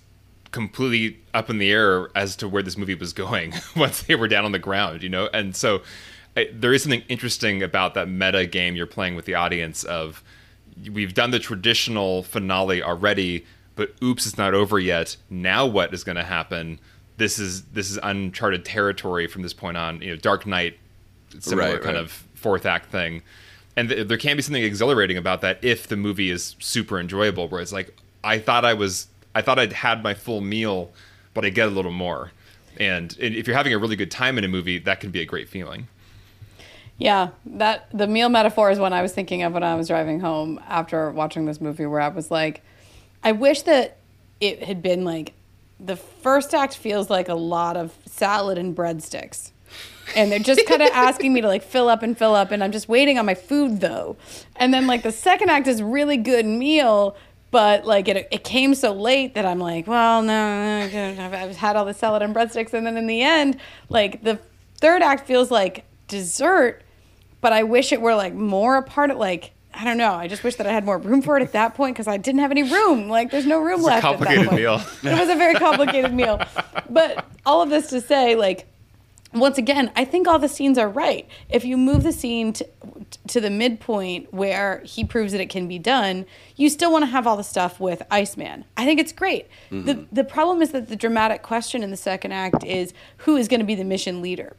completely 0.52 1.18
up 1.34 1.50
in 1.50 1.58
the 1.58 1.70
air 1.70 2.08
as 2.16 2.34
to 2.36 2.48
where 2.48 2.62
this 2.62 2.78
movie 2.78 2.94
was 2.94 3.12
going 3.12 3.52
once 3.76 4.02
they 4.02 4.14
were 4.14 4.26
down 4.26 4.46
on 4.46 4.52
the 4.52 4.58
ground, 4.58 5.02
you 5.02 5.08
know, 5.10 5.28
and 5.34 5.54
so 5.54 5.82
I, 6.34 6.48
there 6.50 6.72
is 6.72 6.82
something 6.82 7.02
interesting 7.08 7.62
about 7.62 7.92
that 7.94 8.08
meta 8.08 8.46
game 8.46 8.74
you're 8.74 8.86
playing 8.86 9.16
with 9.16 9.26
the 9.26 9.34
audience 9.34 9.84
of 9.84 10.24
we've 10.90 11.12
done 11.12 11.30
the 11.30 11.38
traditional 11.38 12.22
finale 12.22 12.82
already, 12.82 13.44
but 13.76 13.92
oops, 14.02 14.26
it's 14.26 14.38
not 14.38 14.54
over 14.54 14.78
yet. 14.78 15.16
Now 15.28 15.66
what 15.66 15.92
is 15.92 16.04
going 16.04 16.16
to 16.16 16.24
happen? 16.24 16.80
This 17.18 17.38
is 17.38 17.64
this 17.64 17.90
is 17.90 17.98
uncharted 18.02 18.64
territory 18.64 19.26
from 19.26 19.42
this 19.42 19.52
point 19.52 19.76
on. 19.76 20.00
You 20.00 20.10
know, 20.10 20.16
Dark 20.16 20.46
Knight 20.46 20.78
similar 21.38 21.72
Right, 21.72 21.82
kind 21.82 21.96
right. 21.96 22.04
of 22.04 22.10
fourth 22.34 22.64
act 22.64 22.90
thing. 22.90 23.22
And 23.76 23.88
th- 23.88 24.08
there 24.08 24.18
can 24.18 24.36
be 24.36 24.42
something 24.42 24.62
exhilarating 24.62 25.16
about 25.16 25.40
that 25.40 25.58
if 25.62 25.88
the 25.88 25.96
movie 25.96 26.30
is 26.30 26.56
super 26.58 26.98
enjoyable, 26.98 27.48
where 27.48 27.60
it's 27.60 27.72
like, 27.72 27.96
I 28.22 28.38
thought 28.38 28.64
I 28.64 28.74
was, 28.74 29.08
I 29.34 29.42
thought 29.42 29.58
I'd 29.58 29.72
had 29.72 30.02
my 30.02 30.14
full 30.14 30.40
meal, 30.40 30.92
but 31.34 31.44
I 31.44 31.50
get 31.50 31.68
a 31.68 31.70
little 31.70 31.92
more. 31.92 32.30
And, 32.78 33.16
and 33.20 33.34
if 33.34 33.46
you're 33.46 33.56
having 33.56 33.72
a 33.72 33.78
really 33.78 33.96
good 33.96 34.10
time 34.10 34.38
in 34.38 34.44
a 34.44 34.48
movie, 34.48 34.78
that 34.78 35.00
can 35.00 35.10
be 35.10 35.20
a 35.20 35.24
great 35.24 35.48
feeling. 35.48 35.88
Yeah, 36.98 37.30
that 37.46 37.88
the 37.92 38.06
meal 38.06 38.28
metaphor 38.28 38.70
is 38.70 38.78
one 38.78 38.92
I 38.92 39.02
was 39.02 39.12
thinking 39.12 39.42
of 39.42 39.52
when 39.52 39.64
I 39.64 39.74
was 39.74 39.88
driving 39.88 40.20
home 40.20 40.60
after 40.68 41.10
watching 41.10 41.44
this 41.44 41.60
movie, 41.60 41.86
where 41.86 42.00
I 42.00 42.08
was 42.08 42.30
like, 42.30 42.62
I 43.22 43.32
wish 43.32 43.62
that 43.62 43.96
it 44.40 44.62
had 44.62 44.82
been 44.82 45.04
like 45.04 45.32
the 45.80 45.96
first 45.96 46.54
act 46.54 46.76
feels 46.76 47.10
like 47.10 47.28
a 47.28 47.34
lot 47.34 47.76
of 47.76 47.96
salad 48.06 48.58
and 48.58 48.76
breadsticks. 48.76 49.50
And 50.16 50.30
they're 50.30 50.38
just 50.38 50.66
kind 50.66 50.82
of 50.82 50.90
asking 50.92 51.32
me 51.32 51.40
to 51.40 51.48
like 51.48 51.62
fill 51.62 51.88
up 51.88 52.02
and 52.02 52.16
fill 52.16 52.34
up, 52.34 52.50
and 52.50 52.62
I'm 52.62 52.72
just 52.72 52.88
waiting 52.88 53.18
on 53.18 53.26
my 53.26 53.34
food 53.34 53.80
though. 53.80 54.16
And 54.56 54.72
then 54.72 54.86
like 54.86 55.02
the 55.02 55.12
second 55.12 55.50
act 55.50 55.66
is 55.66 55.82
really 55.82 56.16
good 56.16 56.46
meal, 56.46 57.16
but 57.50 57.84
like 57.86 58.08
it, 58.08 58.28
it 58.30 58.44
came 58.44 58.74
so 58.74 58.92
late 58.92 59.34
that 59.34 59.44
I'm 59.44 59.58
like, 59.58 59.86
well, 59.86 60.22
no, 60.22 60.86
no, 60.88 61.14
no, 61.14 61.24
I've 61.36 61.56
had 61.56 61.76
all 61.76 61.84
the 61.84 61.94
salad 61.94 62.22
and 62.22 62.34
breadsticks, 62.34 62.72
and 62.72 62.86
then 62.86 62.96
in 62.96 63.06
the 63.06 63.22
end, 63.22 63.58
like 63.88 64.22
the 64.22 64.38
third 64.80 65.02
act 65.02 65.26
feels 65.26 65.50
like 65.50 65.84
dessert, 66.08 66.82
but 67.40 67.52
I 67.52 67.62
wish 67.62 67.92
it 67.92 68.00
were 68.00 68.14
like 68.14 68.34
more 68.34 68.76
a 68.76 68.82
part 68.82 69.10
of 69.10 69.16
like 69.16 69.52
I 69.76 69.82
don't 69.82 69.98
know. 69.98 70.12
I 70.12 70.28
just 70.28 70.44
wish 70.44 70.54
that 70.56 70.68
I 70.68 70.72
had 70.72 70.84
more 70.84 70.98
room 70.98 71.20
for 71.20 71.36
it 71.36 71.42
at 71.42 71.50
that 71.54 71.74
point 71.74 71.96
because 71.96 72.06
I 72.06 72.16
didn't 72.16 72.40
have 72.42 72.52
any 72.52 72.62
room. 72.62 73.08
Like 73.08 73.32
there's 73.32 73.44
no 73.46 73.58
room 73.58 73.80
It's 73.80 73.82
a 73.82 73.86
left. 73.86 74.02
complicated 74.02 74.38
at 74.38 74.44
that 74.44 74.50
point. 74.50 75.02
meal. 75.02 75.12
It 75.12 75.18
was 75.18 75.28
a 75.28 75.34
very 75.34 75.54
complicated 75.54 76.14
meal. 76.14 76.40
But 76.90 77.24
all 77.44 77.60
of 77.62 77.70
this 77.70 77.88
to 77.88 78.00
say, 78.00 78.36
like, 78.36 78.66
once 79.34 79.58
again, 79.58 79.90
I 79.96 80.04
think 80.04 80.26
all 80.26 80.38
the 80.38 80.48
scenes 80.48 80.78
are 80.78 80.88
right. 80.88 81.28
If 81.48 81.64
you 81.64 81.76
move 81.76 82.02
the 82.02 82.12
scene 82.12 82.52
to, 82.54 82.68
to 83.28 83.40
the 83.40 83.50
midpoint 83.50 84.32
where 84.32 84.82
he 84.84 85.04
proves 85.04 85.32
that 85.32 85.40
it 85.40 85.50
can 85.50 85.68
be 85.68 85.78
done, 85.78 86.26
you 86.56 86.70
still 86.70 86.92
want 86.92 87.02
to 87.02 87.06
have 87.06 87.26
all 87.26 87.36
the 87.36 87.44
stuff 87.44 87.80
with 87.80 88.02
Iceman. 88.10 88.64
I 88.76 88.84
think 88.84 89.00
it's 89.00 89.12
great. 89.12 89.48
The 89.70 89.76
mm-hmm. 89.76 90.14
the 90.14 90.24
problem 90.24 90.62
is 90.62 90.70
that 90.72 90.88
the 90.88 90.96
dramatic 90.96 91.42
question 91.42 91.82
in 91.82 91.90
the 91.90 91.96
second 91.96 92.32
act 92.32 92.64
is 92.64 92.92
who 93.18 93.36
is 93.36 93.48
going 93.48 93.60
to 93.60 93.66
be 93.66 93.74
the 93.74 93.84
mission 93.84 94.22
leader. 94.22 94.56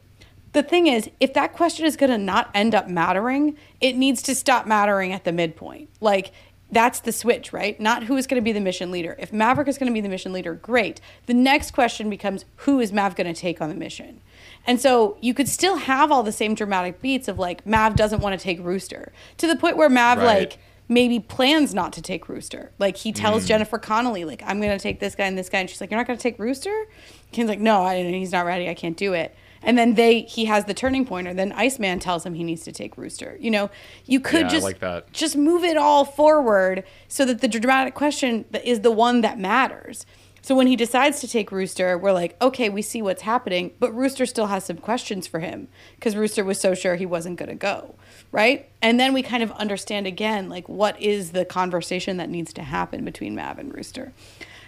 The 0.52 0.62
thing 0.62 0.86
is, 0.86 1.10
if 1.20 1.34
that 1.34 1.52
question 1.52 1.84
is 1.84 1.96
going 1.96 2.10
to 2.10 2.18
not 2.18 2.50
end 2.54 2.74
up 2.74 2.88
mattering, 2.88 3.58
it 3.80 3.94
needs 3.94 4.22
to 4.22 4.34
stop 4.34 4.66
mattering 4.66 5.12
at 5.12 5.24
the 5.24 5.32
midpoint. 5.32 5.90
Like, 6.00 6.32
that's 6.70 7.00
the 7.00 7.12
switch, 7.12 7.52
right? 7.52 7.78
Not 7.78 8.04
who 8.04 8.16
is 8.16 8.26
going 8.26 8.40
to 8.40 8.44
be 8.44 8.52
the 8.52 8.60
mission 8.60 8.90
leader. 8.90 9.16
If 9.18 9.32
Maverick 9.32 9.68
is 9.68 9.78
going 9.78 9.88
to 9.88 9.94
be 9.94 10.00
the 10.00 10.08
mission 10.08 10.32
leader, 10.32 10.54
great. 10.54 11.00
The 11.26 11.34
next 11.34 11.72
question 11.72 12.10
becomes 12.10 12.44
who 12.56 12.80
is 12.80 12.92
Mav 12.92 13.14
going 13.14 13.32
to 13.32 13.38
take 13.38 13.60
on 13.60 13.68
the 13.68 13.74
mission? 13.74 14.20
And 14.66 14.80
so 14.80 15.16
you 15.20 15.32
could 15.32 15.48
still 15.48 15.76
have 15.76 16.10
all 16.10 16.22
the 16.22 16.32
same 16.32 16.54
dramatic 16.54 17.00
beats 17.00 17.28
of 17.28 17.38
like 17.38 17.64
Mav 17.66 17.94
doesn't 17.96 18.20
want 18.20 18.38
to 18.38 18.42
take 18.42 18.58
Rooster 18.64 19.12
to 19.38 19.46
the 19.46 19.56
point 19.56 19.76
where 19.76 19.88
Mav 19.88 20.18
Right. 20.18 20.24
like 20.24 20.58
maybe 20.88 21.18
plans 21.20 21.74
not 21.74 21.92
to 21.94 22.02
take 22.02 22.28
Rooster. 22.28 22.72
Like 22.78 22.96
he 22.96 23.12
tells 23.12 23.44
mm. 23.44 23.48
Jennifer 23.48 23.78
Connelly, 23.78 24.24
like, 24.24 24.42
I'm 24.44 24.60
gonna 24.60 24.78
take 24.78 25.00
this 25.00 25.14
guy 25.14 25.26
and 25.26 25.36
this 25.38 25.48
guy, 25.48 25.60
and 25.60 25.70
she's 25.70 25.80
like, 25.80 25.90
You're 25.90 25.98
not 26.00 26.06
gonna 26.06 26.18
take 26.18 26.38
Rooster? 26.38 26.86
Ken's 27.32 27.48
like, 27.48 27.60
No, 27.60 27.82
I, 27.82 28.02
he's 28.02 28.32
not 28.32 28.46
ready. 28.46 28.68
I 28.68 28.74
can't 28.74 28.96
do 28.96 29.12
it. 29.12 29.34
And 29.62 29.76
then 29.76 29.94
they 29.94 30.20
he 30.22 30.44
has 30.44 30.66
the 30.66 30.74
turning 30.74 31.04
point, 31.06 31.26
or 31.26 31.34
then 31.34 31.50
Iceman 31.52 31.98
tells 31.98 32.24
him 32.24 32.34
he 32.34 32.44
needs 32.44 32.62
to 32.64 32.72
take 32.72 32.96
Rooster. 32.96 33.36
You 33.40 33.50
know, 33.50 33.70
you 34.04 34.20
could 34.20 34.42
Yeah, 34.42 34.48
just 34.48 34.64
like 34.64 34.78
that. 34.80 35.12
just 35.12 35.36
move 35.36 35.64
it 35.64 35.76
all 35.76 36.04
forward 36.04 36.84
so 37.08 37.24
that 37.24 37.40
the 37.40 37.48
dramatic 37.48 37.94
question 37.94 38.44
is 38.64 38.80
the 38.80 38.92
one 38.92 39.22
that 39.22 39.38
matters. 39.38 40.06
So 40.46 40.54
when 40.54 40.68
he 40.68 40.76
decides 40.76 41.18
to 41.22 41.26
take 41.26 41.50
Rooster, 41.50 41.98
we're 41.98 42.12
like, 42.12 42.40
okay, 42.40 42.68
we 42.68 42.80
see 42.80 43.02
what's 43.02 43.22
happening, 43.22 43.72
but 43.80 43.92
Rooster 43.92 44.26
still 44.26 44.46
has 44.46 44.64
some 44.64 44.76
questions 44.76 45.26
for 45.26 45.40
him 45.40 45.66
because 45.96 46.14
Rooster 46.14 46.44
was 46.44 46.60
so 46.60 46.72
sure 46.72 46.94
he 46.94 47.04
wasn't 47.04 47.36
going 47.36 47.48
to 47.48 47.56
go, 47.56 47.96
right? 48.30 48.68
And 48.80 49.00
then 49.00 49.12
we 49.12 49.24
kind 49.24 49.42
of 49.42 49.50
understand 49.50 50.06
again, 50.06 50.48
like, 50.48 50.68
what 50.68 51.02
is 51.02 51.32
the 51.32 51.44
conversation 51.44 52.18
that 52.18 52.30
needs 52.30 52.52
to 52.52 52.62
happen 52.62 53.04
between 53.04 53.34
Mav 53.34 53.58
and 53.58 53.74
Rooster. 53.74 54.12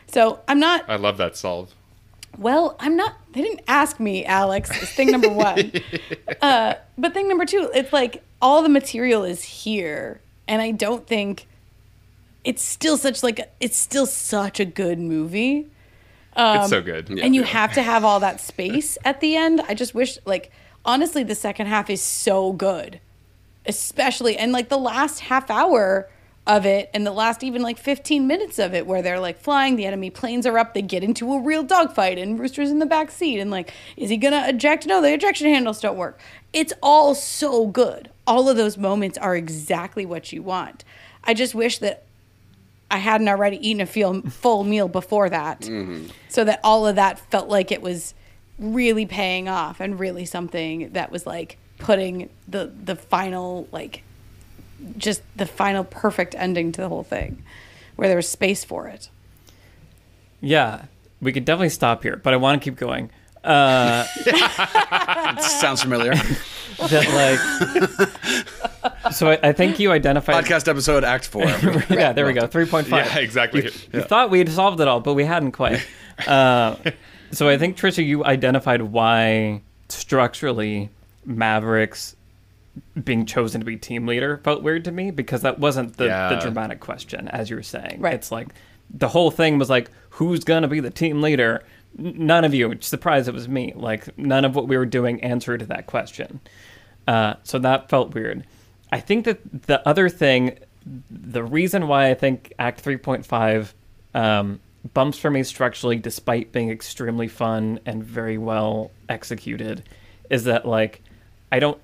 So 0.09 0.41
I'm 0.49 0.59
not 0.59 0.85
I 0.89 0.97
love 0.97 1.17
that 1.19 1.37
solve. 1.37 1.73
well, 2.37 2.75
I'm 2.81 2.97
not. 2.97 3.15
They 3.33 3.43
didn't 3.43 3.63
ask 3.69 4.01
me, 4.01 4.25
Alex. 4.25 4.71
Is 4.83 4.91
thing 4.91 5.13
number 5.13 5.29
one. 5.33 5.71
uh, 6.43 6.75
but 6.99 7.15
thing 7.15 7.29
number 7.29 7.45
two, 7.45 7.71
it's 7.73 7.93
like 7.93 8.25
all 8.43 8.63
the 8.63 8.69
material 8.69 9.23
is 9.23 9.45
here, 9.45 10.21
and 10.49 10.61
I 10.61 10.73
don't 10.73 11.07
think 11.07 11.47
it's 12.45 12.63
still 12.63 12.97
such 12.97 13.23
like 13.23 13.39
a- 13.41 13.49
it's 13.61 13.77
still 13.77 14.07
such 14.07 14.61
a 14.61 14.65
good 14.65 14.99
movie. 14.99 15.67
Um, 16.37 16.61
it's 16.61 16.71
so 16.71 16.81
good. 16.81 17.11
and 17.11 17.35
you 17.35 17.43
have 17.43 17.73
to 17.73 17.83
have 17.83 18.05
all 18.05 18.21
that 18.21 18.41
space 18.41 18.97
at 19.05 19.21
the 19.21 19.35
end. 19.37 19.61
I 19.69 19.75
just 19.75 19.95
wish, 19.95 20.19
like, 20.25 20.53
honestly, 20.85 21.25
the 21.25 21.35
second 21.35 21.67
half 21.67 21.91
is 21.91 22.01
so 22.01 22.53
good, 22.53 23.01
especially 23.67 24.37
and 24.37 24.53
like 24.53 24.69
the 24.69 24.79
last 24.79 25.21
half 25.21 25.51
hour 25.51 26.09
of 26.47 26.65
it, 26.65 26.89
and 26.95 27.07
the 27.07 27.13
last 27.13 27.43
even 27.45 27.61
like 27.61 27.77
15 27.77 28.27
minutes 28.27 28.59
of 28.59 28.73
it, 28.73 28.87
where 28.87 29.03
they're 29.03 29.21
like 29.21 29.39
flying, 29.39 29.77
the 29.77 29.85
enemy 29.85 30.09
planes 30.09 30.47
are 30.47 30.57
up, 30.57 30.73
they 30.73 30.81
get 30.81 31.05
into 31.05 31.31
a 31.35 31.41
real 31.41 31.63
dogfight, 31.63 32.17
and 32.19 32.39
Rooster's 32.41 32.71
in 32.71 32.79
the 32.79 32.87
back 32.87 33.11
seat, 33.11 33.39
and 33.39 33.51
like, 33.51 33.71
is 33.99 34.09
he 34.09 34.17
gonna 34.17 34.47
eject? 34.49 34.87
No, 34.87 35.03
the 35.03 35.13
ejection 35.13 35.49
handles 35.49 35.79
don't 35.81 35.99
work. 35.99 36.19
It's 36.55 36.73
all 36.83 37.15
so 37.15 37.67
good. 37.67 38.09
All 38.27 38.49
of 38.49 38.57
those 38.57 38.79
moments 38.79 39.19
are 39.19 39.37
exactly 39.37 40.07
what 40.07 40.33
you 40.33 40.43
want. 40.43 40.85
I 41.23 41.35
just 41.35 41.55
wish 41.55 41.79
that 41.79 42.05
I 42.91 42.99
hadn't 42.99 43.29
already 43.29 43.57
eaten 43.67 43.81
a 43.81 43.87
feel, 43.87 44.23
full 44.23 44.65
meal 44.65 44.89
before 44.89 45.29
that. 45.29 45.63
Mm-hmm. 45.63 46.07
So 46.29 46.45
that 46.45 46.61
all 46.65 46.87
of 46.87 46.97
that 46.97 47.19
felt 47.31 47.49
like 47.49 47.71
it 47.71 47.83
was 47.83 48.15
really 48.59 49.07
paying 49.07 49.49
off 49.49 49.81
and 49.81 50.01
really 50.01 50.25
something 50.25 50.91
that 50.93 51.13
was 51.13 51.27
like 51.27 51.59
putting 51.79 52.29
the 52.49 52.73
the 52.85 52.97
final 52.97 53.69
like 53.71 54.03
just 54.97 55.23
the 55.37 55.47
final 55.47 55.85
perfect 55.85 56.35
ending 56.37 56.73
to 56.73 56.81
the 56.81 56.89
whole 56.89 57.05
thing 57.05 57.43
where 57.97 58.09
there 58.09 58.17
was 58.17 58.29
space 58.29 58.65
for 58.65 58.89
it. 58.89 59.11
Yeah, 60.41 60.85
we 61.21 61.33
could 61.33 61.45
definitely 61.45 61.71
stop 61.71 62.03
here, 62.03 62.17
but 62.17 62.33
I 62.33 62.37
want 62.37 62.61
to 62.61 62.71
keep 62.71 62.79
going. 62.79 63.11
Uh, 63.49 64.05
Sounds 65.41 65.83
familiar. 65.83 66.15
that 66.79 67.41
like, 69.03 69.13
so 69.13 69.31
I, 69.31 69.39
I 69.43 69.53
think 69.53 69.79
you 69.79 69.91
identified. 69.91 70.45
Podcast 70.45 70.69
episode, 70.69 71.03
Act 71.03 71.27
Four. 71.27 71.45
yeah, 71.91 72.13
there 72.13 72.27
we 72.27 72.35
go. 72.35 72.47
Three 72.47 72.67
point 72.67 72.87
five. 72.87 73.07
Yeah, 73.07 73.19
exactly. 73.19 73.65
You, 73.65 73.71
you 73.93 74.03
thought 74.03 74.31
we 74.31 74.39
had 74.39 74.51
solved 74.51 74.81
it 74.81 74.89
all, 74.89 75.01
but 75.01 75.15
we 75.15 75.25
hadn't 75.25 75.53
quite. 75.53 75.85
Uh, 76.27 76.77
so 77.31 77.49
I 77.49 77.57
think 77.59 77.77
Trisha, 77.77 78.05
you 78.05 78.25
identified 78.25 78.83
why 78.83 79.63
structurally 79.89 80.91
Mavericks 81.25 82.15
being 83.03 83.27
chosen 83.27 83.61
to 83.61 83.65
be 83.65 83.77
team 83.77 84.07
leader 84.07 84.39
felt 84.45 84.63
weird 84.63 84.85
to 84.85 84.93
me 84.93 85.11
because 85.11 85.43
that 85.43 85.59
wasn't 85.59 85.97
the, 85.97 86.05
the 86.05 86.39
dramatic 86.41 86.81
question, 86.81 87.29
as 87.29 87.51
you 87.51 87.57
were 87.57 87.63
saying. 87.63 88.01
Right. 88.01 88.15
It's 88.15 88.31
like 88.31 88.49
the 88.91 89.09
whole 89.09 89.31
thing 89.31 89.59
was 89.59 89.71
like, 89.71 89.91
who's 90.11 90.45
gonna 90.45 90.69
be 90.69 90.81
the 90.81 90.91
team 90.91 91.23
leader? 91.23 91.65
None 91.97 92.45
of 92.45 92.55
you. 92.55 92.77
Surprised 92.81 93.29
it 93.29 93.35
was 93.35 93.49
me. 93.49 93.73
Like 93.75 94.17
none 94.19 94.45
of 94.45 94.55
what 94.55 94.69
we 94.69 94.77
were 94.77 94.87
doing 94.87 95.23
answered 95.23 95.63
that 95.63 95.87
question. 95.87 96.41
Uh, 97.07 97.35
so 97.43 97.59
that 97.59 97.89
felt 97.89 98.15
weird. 98.15 98.45
I 98.93 99.01
think 99.01 99.25
that 99.25 99.67
the 99.67 99.87
other 99.89 100.09
thing, 100.09 100.59
the 101.11 101.43
reason 101.43 101.89
why 101.89 102.11
I 102.11 102.15
think 102.15 102.53
Act 102.59 102.85
3.5 102.85 103.73
um, 104.15 104.61
bumps 104.95 105.19
for 105.19 105.31
me 105.31 105.43
structurally, 105.43 105.97
despite 105.97 106.53
being 106.53 106.71
extremely 106.71 107.29
fun 107.29 107.81
and 107.85 108.05
very 108.05 108.39
well 108.39 108.91
executed, 109.09 109.83
is 110.31 110.45
that 110.45 110.67
like 110.67 111.03
I 111.51 111.59
don't 111.59 111.81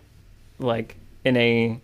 like 0.59 0.97
in 1.25 1.37
a. 1.37 1.81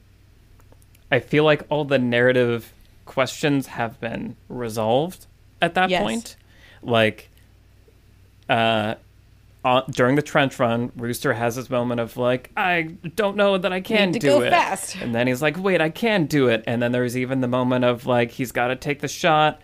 I 1.10 1.18
feel 1.18 1.44
like 1.44 1.62
all 1.70 1.84
the 1.84 1.98
narrative 1.98 2.72
questions 3.04 3.66
have 3.66 3.98
been 4.00 4.36
resolved 4.48 5.26
at 5.60 5.74
that 5.74 5.90
Yes. 5.90 6.02
point. 6.02 6.36
Like, 6.82 7.28
uh, 8.50 8.96
uh, 9.64 9.82
during 9.90 10.16
the 10.16 10.22
trench 10.22 10.58
run, 10.58 10.90
Rooster 10.96 11.32
has 11.32 11.56
this 11.56 11.70
moment 11.70 12.00
of 12.00 12.16
like, 12.16 12.50
I 12.56 12.82
don't 13.14 13.36
know 13.36 13.58
that 13.58 13.72
I 13.72 13.80
can 13.80 14.12
to 14.12 14.18
do 14.18 14.26
go 14.26 14.42
it. 14.42 14.50
fast. 14.50 14.96
And 14.96 15.14
then 15.14 15.26
he's 15.26 15.42
like, 15.42 15.58
wait, 15.58 15.80
I 15.80 15.90
can 15.90 16.26
do 16.26 16.48
it. 16.48 16.64
And 16.66 16.82
then 16.82 16.92
there's 16.92 17.16
even 17.16 17.40
the 17.40 17.48
moment 17.48 17.84
of 17.84 18.06
like, 18.06 18.30
he's 18.30 18.52
got 18.52 18.68
to 18.68 18.76
take 18.76 19.00
the 19.00 19.08
shot. 19.08 19.60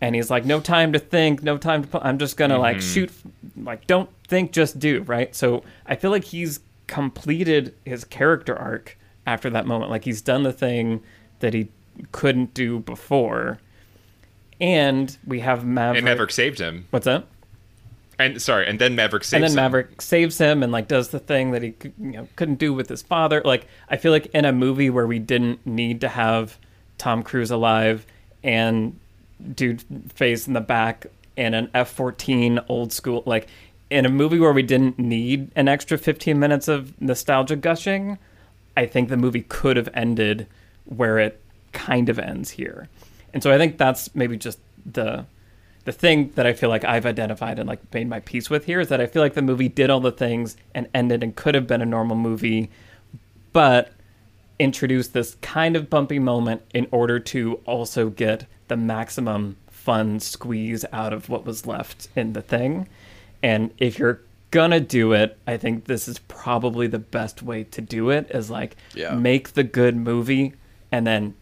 And 0.00 0.14
he's 0.14 0.30
like, 0.30 0.44
no 0.44 0.60
time 0.60 0.92
to 0.92 0.98
think, 0.98 1.42
no 1.42 1.58
time 1.58 1.82
to. 1.82 1.88
Pl- 1.88 2.00
I'm 2.02 2.18
just 2.18 2.36
gonna 2.36 2.58
like 2.58 2.80
shoot, 2.80 3.10
like 3.56 3.86
don't 3.86 4.08
think, 4.28 4.52
just 4.52 4.78
do. 4.78 5.02
Right. 5.02 5.34
So 5.34 5.62
I 5.84 5.96
feel 5.96 6.10
like 6.10 6.24
he's 6.24 6.60
completed 6.86 7.74
his 7.84 8.04
character 8.04 8.56
arc 8.56 8.96
after 9.26 9.50
that 9.50 9.66
moment. 9.66 9.90
Like 9.90 10.04
he's 10.04 10.22
done 10.22 10.42
the 10.42 10.52
thing 10.52 11.02
that 11.40 11.54
he 11.54 11.68
couldn't 12.12 12.54
do 12.54 12.78
before. 12.78 13.58
And 14.60 15.16
we 15.26 15.40
have 15.40 15.64
Maverick. 15.64 15.98
And 15.98 16.04
Maverick 16.04 16.30
saved 16.30 16.58
him. 16.60 16.86
What's 16.90 17.04
that? 17.04 17.26
And 18.20 18.40
sorry, 18.40 18.66
and 18.66 18.78
then 18.78 18.94
Maverick 18.94 19.24
saves 19.24 19.34
and 19.34 19.44
then 19.44 19.50
him. 19.50 19.56
Maverick 19.56 20.02
saves 20.02 20.38
him 20.38 20.62
and 20.62 20.70
like 20.70 20.88
does 20.88 21.08
the 21.08 21.18
thing 21.18 21.52
that 21.52 21.62
he 21.62 21.74
you 21.98 22.12
know 22.12 22.28
couldn't 22.36 22.58
do 22.58 22.74
with 22.74 22.88
his 22.88 23.02
father. 23.02 23.40
Like 23.44 23.66
I 23.88 23.96
feel 23.96 24.12
like 24.12 24.26
in 24.26 24.44
a 24.44 24.52
movie 24.52 24.90
where 24.90 25.06
we 25.06 25.18
didn't 25.18 25.66
need 25.66 26.00
to 26.02 26.08
have 26.08 26.58
Tom 26.98 27.22
Cruise 27.22 27.50
alive 27.50 28.06
and 28.42 28.98
dude 29.54 29.82
face 30.12 30.46
in 30.46 30.52
the 30.52 30.60
back 30.60 31.06
and 31.36 31.54
an 31.54 31.70
F 31.72 31.90
fourteen 31.90 32.60
old 32.68 32.92
school 32.92 33.22
like 33.24 33.48
in 33.90 34.06
a 34.06 34.08
movie 34.08 34.38
where 34.38 34.52
we 34.52 34.62
didn't 34.62 34.98
need 34.98 35.50
an 35.56 35.68
extra 35.68 35.98
15 35.98 36.38
minutes 36.38 36.68
of 36.68 36.98
nostalgia 37.00 37.56
gushing, 37.56 38.18
I 38.76 38.86
think 38.86 39.08
the 39.08 39.16
movie 39.16 39.42
could 39.42 39.76
have 39.76 39.88
ended 39.92 40.46
where 40.84 41.18
it 41.18 41.40
kind 41.72 42.08
of 42.08 42.18
ends 42.18 42.50
here. 42.50 42.88
And 43.34 43.42
so 43.42 43.52
I 43.52 43.58
think 43.58 43.78
that's 43.78 44.14
maybe 44.14 44.36
just 44.36 44.58
the 44.90 45.26
the 45.84 45.92
thing 45.92 46.30
that 46.34 46.46
I 46.46 46.52
feel 46.52 46.68
like 46.68 46.84
I've 46.84 47.06
identified 47.06 47.58
and 47.58 47.68
like 47.68 47.80
made 47.94 48.08
my 48.08 48.20
peace 48.20 48.50
with 48.50 48.66
here 48.66 48.80
is 48.80 48.88
that 48.88 49.00
I 49.00 49.06
feel 49.06 49.22
like 49.22 49.34
the 49.34 49.42
movie 49.42 49.68
did 49.68 49.88
all 49.90 50.00
the 50.00 50.12
things 50.12 50.56
and 50.74 50.88
ended 50.94 51.22
and 51.22 51.34
could 51.34 51.54
have 51.54 51.66
been 51.66 51.80
a 51.80 51.86
normal 51.86 52.16
movie, 52.16 52.70
but 53.52 53.92
introduced 54.58 55.12
this 55.14 55.36
kind 55.40 55.76
of 55.76 55.88
bumpy 55.88 56.18
moment 56.18 56.62
in 56.74 56.86
order 56.90 57.18
to 57.18 57.54
also 57.64 58.10
get 58.10 58.46
the 58.68 58.76
maximum 58.76 59.56
fun 59.70 60.20
squeeze 60.20 60.84
out 60.92 61.12
of 61.12 61.28
what 61.28 61.46
was 61.46 61.66
left 61.66 62.08
in 62.14 62.34
the 62.34 62.42
thing. 62.42 62.86
And 63.42 63.70
if 63.78 63.98
you're 63.98 64.20
gonna 64.50 64.80
do 64.80 65.12
it, 65.12 65.38
I 65.46 65.56
think 65.56 65.86
this 65.86 66.06
is 66.08 66.18
probably 66.28 66.86
the 66.86 66.98
best 66.98 67.42
way 67.42 67.64
to 67.64 67.80
do 67.80 68.10
it 68.10 68.30
is 68.30 68.50
like 68.50 68.76
Yeah. 68.94 69.14
make 69.14 69.54
the 69.54 69.62
good 69.64 69.96
movie 69.96 70.52
and 70.92 71.06
then 71.06 71.34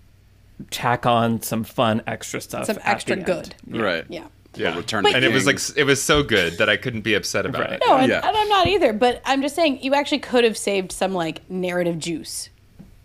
tack 0.70 1.06
on 1.06 1.40
some 1.42 1.64
fun 1.64 2.02
extra 2.06 2.40
stuff. 2.40 2.66
Some 2.66 2.78
extra 2.84 3.16
good. 3.16 3.54
end. 3.66 3.80
Right. 3.80 4.04
Yeah. 4.08 4.26
Yeah. 4.54 4.76
Return 4.76 5.04
But- 5.04 5.14
and 5.14 5.24
it 5.24 5.32
was 5.32 5.46
like 5.46 5.58
it 5.76 5.84
was 5.84 6.02
so 6.02 6.22
good 6.22 6.58
that 6.58 6.68
I 6.68 6.76
couldn't 6.76 7.02
be 7.02 7.14
upset 7.14 7.46
about 7.46 7.62
Right. 7.62 7.72
it. 7.74 7.82
No, 7.86 7.96
and, 7.96 8.08
Yeah. 8.10 8.26
and 8.26 8.36
I'm 8.36 8.48
not 8.48 8.66
either. 8.66 8.92
But 8.92 9.22
I'm 9.24 9.40
just 9.42 9.54
saying, 9.54 9.82
you 9.82 9.94
actually 9.94 10.18
could 10.20 10.42
have 10.44 10.56
saved 10.56 10.90
some 10.90 11.14
like 11.14 11.48
narrative 11.50 11.98
juice 11.98 12.48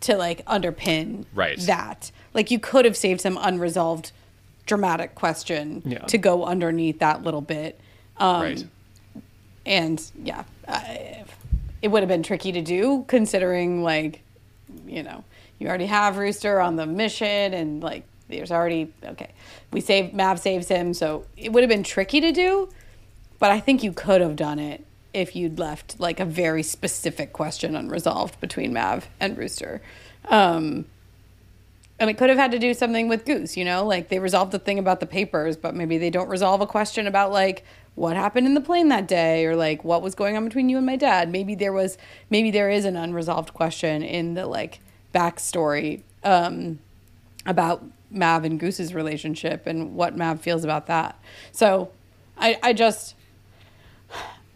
to 0.02 0.18
like 0.18 0.44
underpin 0.46 1.26
Right. 1.34 1.60
that. 1.62 2.12
Like 2.34 2.50
you 2.50 2.60
could 2.60 2.86
have 2.86 2.98
saved 2.98 3.22
some 3.22 3.38
unresolved 3.42 4.12
dramatic 4.66 5.14
question 5.16 5.82
Yeah. 5.86 6.00
to 6.00 6.18
go 6.18 6.46
underneath 6.46 7.00
that 7.00 7.24
little 7.24 7.42
bit. 7.42 7.80
Um, 8.18 8.42
right. 8.42 8.66
And 9.66 10.02
yeah, 10.24 10.44
I, 10.68 11.24
it 11.82 11.90
would 11.90 12.02
have 12.02 12.10
been 12.10 12.24
tricky 12.24 12.52
to 12.54 12.62
do 12.62 13.06
considering 13.08 13.84
like, 13.84 14.22
you 14.88 15.04
know, 15.04 15.24
you 15.60 15.68
already 15.68 15.86
have 15.86 16.18
Rooster 16.18 16.60
on 16.60 16.76
the 16.76 16.86
mission 16.86 17.54
and 17.54 17.82
like 17.82 18.04
there's 18.30 18.52
already 18.52 18.94
okay. 19.04 19.32
We 19.72 19.82
save 19.82 20.14
Mav 20.14 20.40
saves 20.40 20.68
him, 20.68 20.94
so 20.94 21.26
it 21.38 21.52
would 21.52 21.64
have 21.64 21.70
been 21.70 21.84
tricky 21.84 22.22
to 22.22 22.32
do, 22.32 22.70
but 23.40 23.52
I 23.52 23.60
think 23.60 23.84
you 23.84 23.92
could 23.92 24.22
have 24.22 24.36
done 24.36 24.60
it 24.60 24.86
if 25.14 25.36
you'd 25.36 25.60
left 25.60 26.00
like 26.00 26.20
a 26.20 26.26
very 26.26 26.64
specific 26.64 27.34
question 27.34 27.76
unresolved 27.76 28.40
between 28.40 28.74
Mav 28.74 29.08
and 29.20 29.38
Rooster. 29.38 29.82
Um, 30.26 30.86
and 32.00 32.10
it 32.10 32.18
could 32.18 32.30
have 32.30 32.40
had 32.40 32.52
to 32.52 32.60
do 32.60 32.74
something 32.74 33.08
with 33.08 33.24
Goose, 33.26 33.56
you 33.56 33.64
know, 33.64 33.86
like 33.86 34.10
they 34.10 34.20
resolved 34.20 34.52
the 34.52 34.60
thing 34.60 34.80
about 34.80 35.00
the 35.00 35.06
papers, 35.06 35.56
but 35.56 35.76
maybe 35.76 35.98
they 35.98 36.10
don't 36.10 36.28
resolve 36.28 36.60
a 36.62 36.68
question 36.68 37.06
about 37.06 37.32
like 37.32 37.64
what 37.96 38.18
happened 38.18 38.48
in 38.48 38.56
the 38.56 38.62
plane 38.62 38.90
that 38.90 39.08
day 39.08 39.46
or 39.46 39.56
like 39.56 39.84
what 39.84 40.02
was 40.02 40.16
going 40.16 40.36
on 40.36 40.44
between 40.44 40.70
you 40.70 40.78
and 40.78 40.86
my 40.86 40.96
dad. 40.96 41.32
Maybe 41.32 41.54
there 41.54 41.72
was, 41.72 41.98
maybe 42.30 42.50
there 42.50 42.70
is 42.70 42.86
an 42.86 42.98
unresolved 42.98 43.54
question 43.54 44.02
in 44.02 44.34
the 44.34 44.48
like 44.48 44.80
backstory 45.14 46.02
um, 46.24 46.80
about 47.46 47.84
Mav 48.10 48.44
and 48.44 48.60
Goose's 48.60 48.94
relationship 48.94 49.68
and 49.68 49.96
what 49.96 50.16
Mav 50.16 50.42
feels 50.42 50.64
about 50.64 50.88
that. 50.88 51.20
So 51.52 51.92
I, 52.38 52.58
I 52.62 52.74
just, 52.74 53.16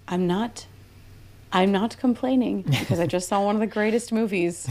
I'm 0.08 0.28
not. 0.28 0.66
I'm 1.50 1.72
not 1.72 1.98
complaining 1.98 2.62
because 2.80 3.00
I 3.00 3.08
just 3.08 3.30
saw 3.30 3.42
one 3.42 3.56
of 3.56 3.62
the 3.62 3.68
greatest 3.68 4.12
movies 4.12 4.70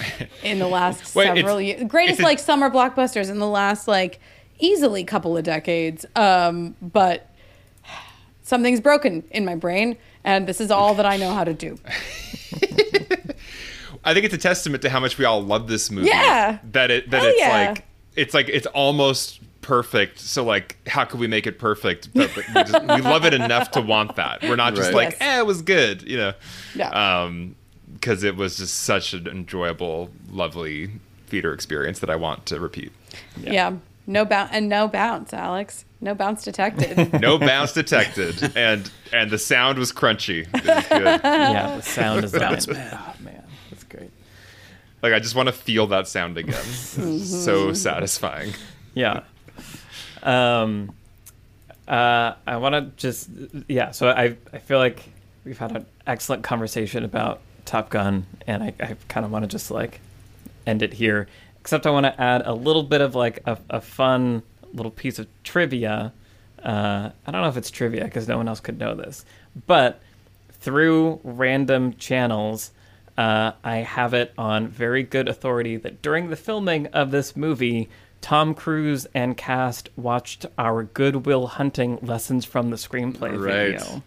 in 0.42 0.58
the 0.58 0.68
last 0.68 1.14
Wait, 1.14 1.24
several 1.24 1.58
years. 1.58 1.82
Greatest 1.88 2.20
like 2.20 2.38
summer 2.38 2.68
blockbusters 2.68 3.30
in 3.30 3.38
the 3.38 3.46
last 3.46 3.88
like 3.88 4.20
easily 4.58 5.04
couple 5.04 5.38
of 5.38 5.44
decades. 5.44 6.04
Um, 6.14 6.76
but 6.82 7.34
something's 8.42 8.80
broken 8.80 9.24
in 9.30 9.46
my 9.46 9.54
brain, 9.54 9.96
and 10.22 10.46
this 10.46 10.60
is 10.60 10.70
all 10.70 10.94
that 10.96 11.06
I 11.06 11.16
know 11.16 11.32
how 11.32 11.44
to 11.44 11.54
do. 11.54 11.78
I 14.08 14.14
think 14.14 14.24
it's 14.24 14.34
a 14.34 14.38
testament 14.38 14.82
to 14.82 14.90
how 14.90 15.00
much 15.00 15.18
we 15.18 15.24
all 15.24 15.42
love 15.42 15.68
this 15.68 15.90
movie. 15.90 16.08
Yeah. 16.08 16.58
That 16.72 16.90
it 16.90 17.10
that 17.10 17.20
Hell 17.22 17.30
it's 17.30 17.40
yeah. 17.40 17.68
like 17.68 17.84
it's 18.16 18.34
like 18.34 18.48
it's 18.48 18.66
almost 18.68 19.40
perfect. 19.62 20.18
So 20.18 20.44
like, 20.44 20.76
how 20.88 21.04
could 21.04 21.20
we 21.20 21.26
make 21.26 21.46
it 21.46 21.58
perfect? 21.58 22.12
But, 22.14 22.30
but 22.34 22.48
we, 22.48 22.54
just, 22.54 22.82
we 22.82 23.00
love 23.10 23.24
it 23.26 23.34
enough 23.34 23.70
to 23.72 23.80
want 23.82 24.16
that. 24.16 24.42
We're 24.42 24.56
not 24.56 24.74
just 24.74 24.92
Right. 24.92 25.06
like, 25.10 25.10
Yes. 25.20 25.36
eh, 25.36 25.38
it 25.40 25.46
was 25.46 25.60
good, 25.62 26.02
you 26.02 26.16
know. 26.16 26.32
Yeah. 26.74 26.88
Um, 27.24 27.54
because 27.92 28.22
it 28.22 28.36
was 28.36 28.56
just 28.56 28.74
such 28.82 29.12
an 29.12 29.26
enjoyable, 29.26 30.10
lovely 30.30 30.90
theater 31.26 31.52
experience 31.52 31.98
that 31.98 32.08
I 32.10 32.16
want 32.16 32.46
to 32.46 32.60
repeat. 32.60 32.92
Yeah. 33.38 33.74
No 34.06 34.24
bounce 34.24 34.50
and 34.52 34.68
no 34.70 34.88
bounce, 34.88 35.34
Alex. 35.34 35.84
No 36.00 36.14
bounce 36.14 36.44
detected. 36.44 37.12
No 37.20 37.36
bounce 37.38 37.72
detected, 37.74 38.56
and 38.56 38.90
and 39.12 39.30
the 39.30 39.36
sound 39.38 39.78
was 39.78 39.92
crunchy. 39.92 40.50
Was 40.52 40.62
good. 40.88 41.20
Yeah, 41.24 41.76
the 41.76 41.82
sound 41.82 42.22
design. 42.22 42.42
oh 42.42 42.48
man, 42.48 42.52
that's 42.52 42.66
great. 42.66 43.37
Like 45.02 45.12
I 45.12 45.18
just 45.18 45.34
want 45.34 45.48
to 45.48 45.52
feel 45.52 45.86
that 45.88 46.08
sound 46.08 46.38
again. 46.38 46.54
So 46.64 47.72
satisfying. 47.72 48.52
Yeah. 48.94 49.22
Um, 50.22 50.94
uh, 51.86 52.34
I 52.46 52.56
want 52.56 52.74
to 52.74 52.82
just 52.96 53.30
yeah. 53.68 53.92
So 53.92 54.08
I 54.08 54.36
I 54.52 54.58
feel 54.58 54.78
like 54.78 55.08
we've 55.44 55.58
had 55.58 55.74
an 55.76 55.86
excellent 56.06 56.42
conversation 56.42 57.04
about 57.04 57.40
Top 57.64 57.90
Gun, 57.90 58.26
and 58.46 58.62
I, 58.62 58.74
I 58.80 58.96
kind 59.08 59.24
of 59.24 59.32
want 59.32 59.44
to 59.44 59.48
just 59.48 59.70
like 59.70 60.00
end 60.66 60.82
it 60.82 60.94
here. 60.94 61.28
Except 61.60 61.86
I 61.86 61.90
want 61.90 62.06
to 62.06 62.20
add 62.20 62.42
a 62.46 62.54
little 62.54 62.82
bit 62.82 63.00
of 63.00 63.14
like 63.14 63.40
a, 63.46 63.58
a 63.70 63.80
fun 63.80 64.42
little 64.72 64.90
piece 64.90 65.18
of 65.18 65.26
trivia. 65.44 66.12
Uh, 66.62 67.10
I 67.26 67.30
don't 67.30 67.42
know 67.42 67.48
if 67.48 67.56
it's 67.56 67.70
trivia 67.70 68.04
because 68.04 68.26
no 68.26 68.36
one 68.36 68.48
else 68.48 68.60
could 68.60 68.78
know 68.78 68.94
this, 68.94 69.24
but 69.66 70.00
through 70.50 71.20
random 71.22 71.94
channels, 71.94 72.72
uh, 73.18 73.52
I 73.64 73.76
have 73.78 74.14
it 74.14 74.32
on 74.38 74.68
very 74.68 75.02
good 75.02 75.28
authority 75.28 75.76
that 75.76 76.00
during 76.00 76.30
the 76.30 76.36
filming 76.36 76.86
of 76.88 77.10
this 77.10 77.36
movie, 77.36 77.88
Tom 78.22 78.54
Cruise 78.54 79.06
and 79.14 79.36
cast 79.36 79.90
watched 79.96 80.46
our 80.56 80.84
Goodwill 80.84 81.48
Hunting 81.48 81.98
lessons 82.00 82.44
from 82.44 82.70
the 82.70 82.76
screenplay 82.76 83.30
Right. 83.38 83.78
video. 83.80 84.02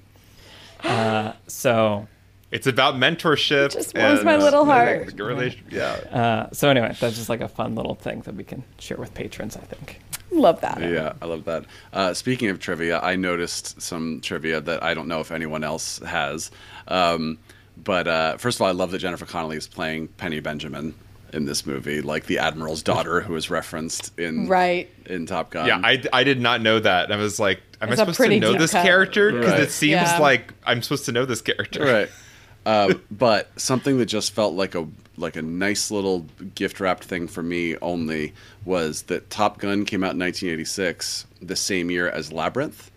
Uh, 0.83 1.33
so, 1.47 2.07
It's 2.51 2.67
about 2.67 2.95
mentorship. 2.95 3.71
just 3.73 3.95
warms 3.95 4.19
and, 4.19 4.25
my 4.25 4.35
uh, 4.35 4.39
little 4.39 4.65
like, 4.65 4.87
heart. 4.87 5.07
like 5.07 5.19
relation- 5.19 5.61
yeah. 5.69 5.91
uh, 6.11 6.49
so 6.53 6.69
anyway, 6.69 6.95
that's 6.99 7.15
just 7.15 7.29
like 7.29 7.41
a 7.41 7.47
fun 7.47 7.75
little 7.75 7.95
thing 7.95 8.21
that 8.21 8.35
we 8.35 8.43
can 8.43 8.63
share 8.79 8.97
with 8.97 9.13
patrons. 9.13 9.55
I 9.55 9.61
think. 9.61 9.99
Love 10.31 10.61
that. 10.61 10.79
Yeah, 10.81 11.13
I 11.21 11.25
love 11.25 11.43
that. 11.45 11.65
Uh, 11.93 12.13
speaking 12.13 12.49
of 12.49 12.59
trivia, 12.59 12.99
I 13.01 13.15
noticed 13.17 13.81
some 13.81 14.21
trivia 14.21 14.61
that 14.61 14.81
I 14.81 14.93
don't 14.93 15.07
know 15.09 15.19
if 15.19 15.31
anyone 15.31 15.63
else 15.63 15.99
has. 15.99 16.51
Um, 16.87 17.37
but 17.83 18.07
uh, 18.07 18.37
first 18.37 18.57
of 18.57 18.61
all, 18.61 18.67
I 18.67 18.71
love 18.71 18.91
that 18.91 18.99
Jennifer 18.99 19.25
Connelly 19.25 19.57
is 19.57 19.67
playing 19.67 20.07
Penny 20.09 20.39
Benjamin 20.39 20.93
in 21.33 21.45
this 21.45 21.65
movie, 21.65 22.01
like 22.01 22.25
the 22.25 22.39
admiral's 22.39 22.83
daughter 22.83 23.21
who 23.21 23.35
is 23.35 23.49
referenced 23.49 24.17
in 24.19 24.47
Right. 24.47 24.89
in 25.05 25.25
Top 25.25 25.49
Gun. 25.51 25.65
Yeah, 25.65 25.79
I, 25.81 26.03
I 26.11 26.23
did 26.25 26.41
not 26.41 26.61
know 26.61 26.79
that. 26.79 27.09
I 27.11 27.15
was 27.15 27.39
like, 27.39 27.61
am 27.81 27.89
It's 27.89 27.99
I 28.01 28.03
a 28.03 28.13
supposed 28.13 28.29
to 28.31 28.39
know 28.39 28.53
this 28.57 28.71
cut. 28.73 28.83
character? 28.83 29.31
Because 29.31 29.51
Right. 29.53 29.61
it 29.61 29.71
seems 29.71 29.91
Yeah. 29.93 30.17
like 30.19 30.53
I'm 30.65 30.81
supposed 30.81 31.05
to 31.05 31.11
know 31.13 31.25
this 31.25 31.41
character. 31.41 31.83
right. 31.83 32.09
Uh, 32.63 32.93
but 33.09 33.49
something 33.59 33.97
that 33.97 34.05
just 34.05 34.33
felt 34.33 34.53
like 34.53 34.75
a 34.75 34.87
like 35.17 35.35
a 35.35 35.41
nice 35.41 35.89
little 35.89 36.27
gift 36.53 36.79
wrapped 36.79 37.03
thing 37.03 37.27
for 37.27 37.41
me 37.41 37.75
only 37.81 38.35
was 38.65 39.01
that 39.03 39.31
Top 39.31 39.57
Gun 39.57 39.83
came 39.83 40.03
out 40.03 40.13
in 40.13 40.19
1986, 40.19 41.25
the 41.41 41.55
same 41.55 41.89
year 41.89 42.07
as 42.07 42.31
Labyrinth. 42.31 42.90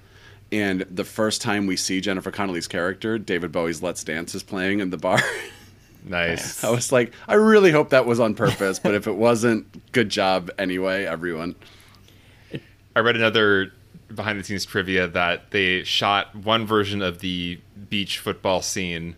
And 0.54 0.82
the 0.82 1.04
first 1.04 1.42
time 1.42 1.66
we 1.66 1.76
see 1.76 2.00
Jennifer 2.00 2.30
Connelly's 2.30 2.68
character, 2.68 3.18
David 3.18 3.50
Bowie's 3.50 3.82
"Let's 3.82 4.04
Dance" 4.04 4.34
is 4.36 4.44
playing 4.44 4.80
in 4.80 4.90
the 4.90 4.98
bar. 4.98 5.20
Nice. 6.06 6.62
I 6.62 6.68
was 6.68 6.92
like, 6.92 7.14
I 7.26 7.32
really 7.32 7.70
hope 7.70 7.88
that 7.88 8.04
was 8.04 8.20
on 8.20 8.34
purpose, 8.34 8.78
but 8.78 8.94
if 8.94 9.06
it 9.06 9.16
wasn't, 9.16 9.90
good 9.92 10.10
job 10.10 10.50
anyway, 10.58 11.06
everyone. 11.06 11.54
I 12.94 13.00
read 13.00 13.16
another 13.16 13.72
behind 14.14 14.38
the 14.38 14.44
scenes 14.44 14.66
trivia 14.66 15.08
that 15.08 15.50
they 15.50 15.82
shot 15.82 16.36
one 16.36 16.66
version 16.66 17.00
of 17.00 17.20
the 17.20 17.58
beach 17.88 18.18
football 18.18 18.60
scene 18.60 19.16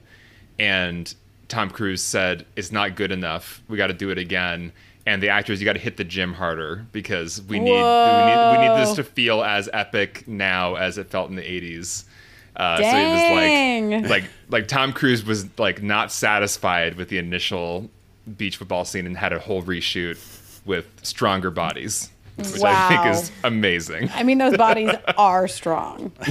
and 0.61 1.12
Tom 1.49 1.70
Cruise 1.70 2.03
said 2.03 2.47
it's 2.57 2.72
not 2.72 2.97
good 2.97 3.12
enough. 3.12 3.62
We 3.69 3.77
got 3.77 3.89
to 3.89 3.94
do 3.94 4.10
it 4.10 4.19
again. 4.19 4.73
And 5.07 5.23
the 5.23 5.28
actors, 5.28 5.61
you 5.61 5.65
got 5.65 5.74
to 5.74 5.78
hit 5.78 5.97
the 5.97 6.05
gym 6.05 6.33
harder 6.35 6.85
because 6.91 7.41
we 7.43 7.61
need, 7.61 7.70
we 7.70 7.77
need 7.77 8.51
we 8.59 8.69
need 8.69 8.81
this 8.81 8.95
to 8.95 9.05
feel 9.05 9.45
as 9.45 9.69
epic 9.73 10.27
now 10.27 10.74
as 10.74 10.99
it 10.99 11.09
felt 11.11 11.31
in 11.31 11.37
the 11.37 11.43
80s. 11.43 12.05
Uh, 12.57 12.78
so 12.78 12.83
it 12.83 14.01
was 14.03 14.03
like 14.03 14.11
like 14.11 14.31
like 14.49 14.69
Tom 14.69 14.93
Cruise 14.93 15.24
was 15.24 15.47
like 15.59 15.81
not 15.83 16.11
satisfied 16.11 16.97
with 16.97 17.09
the 17.09 17.19
initial 17.19 17.89
beach 18.37 18.57
football 18.57 18.85
scene 18.85 19.07
and 19.07 19.16
had 19.16 19.33
a 19.33 19.39
whole 19.39 19.62
reshoot 19.62 20.19
with 20.65 20.87
stronger 21.03 21.51
bodies, 21.53 22.11
which 22.37 22.62
I 22.65 22.89
think 22.89 23.07
is 23.15 23.31
amazing. 23.45 24.11
I 24.12 24.23
mean, 24.24 24.39
those 24.39 24.57
bodies 24.57 24.91
are 25.16 25.47
strong. 25.47 26.11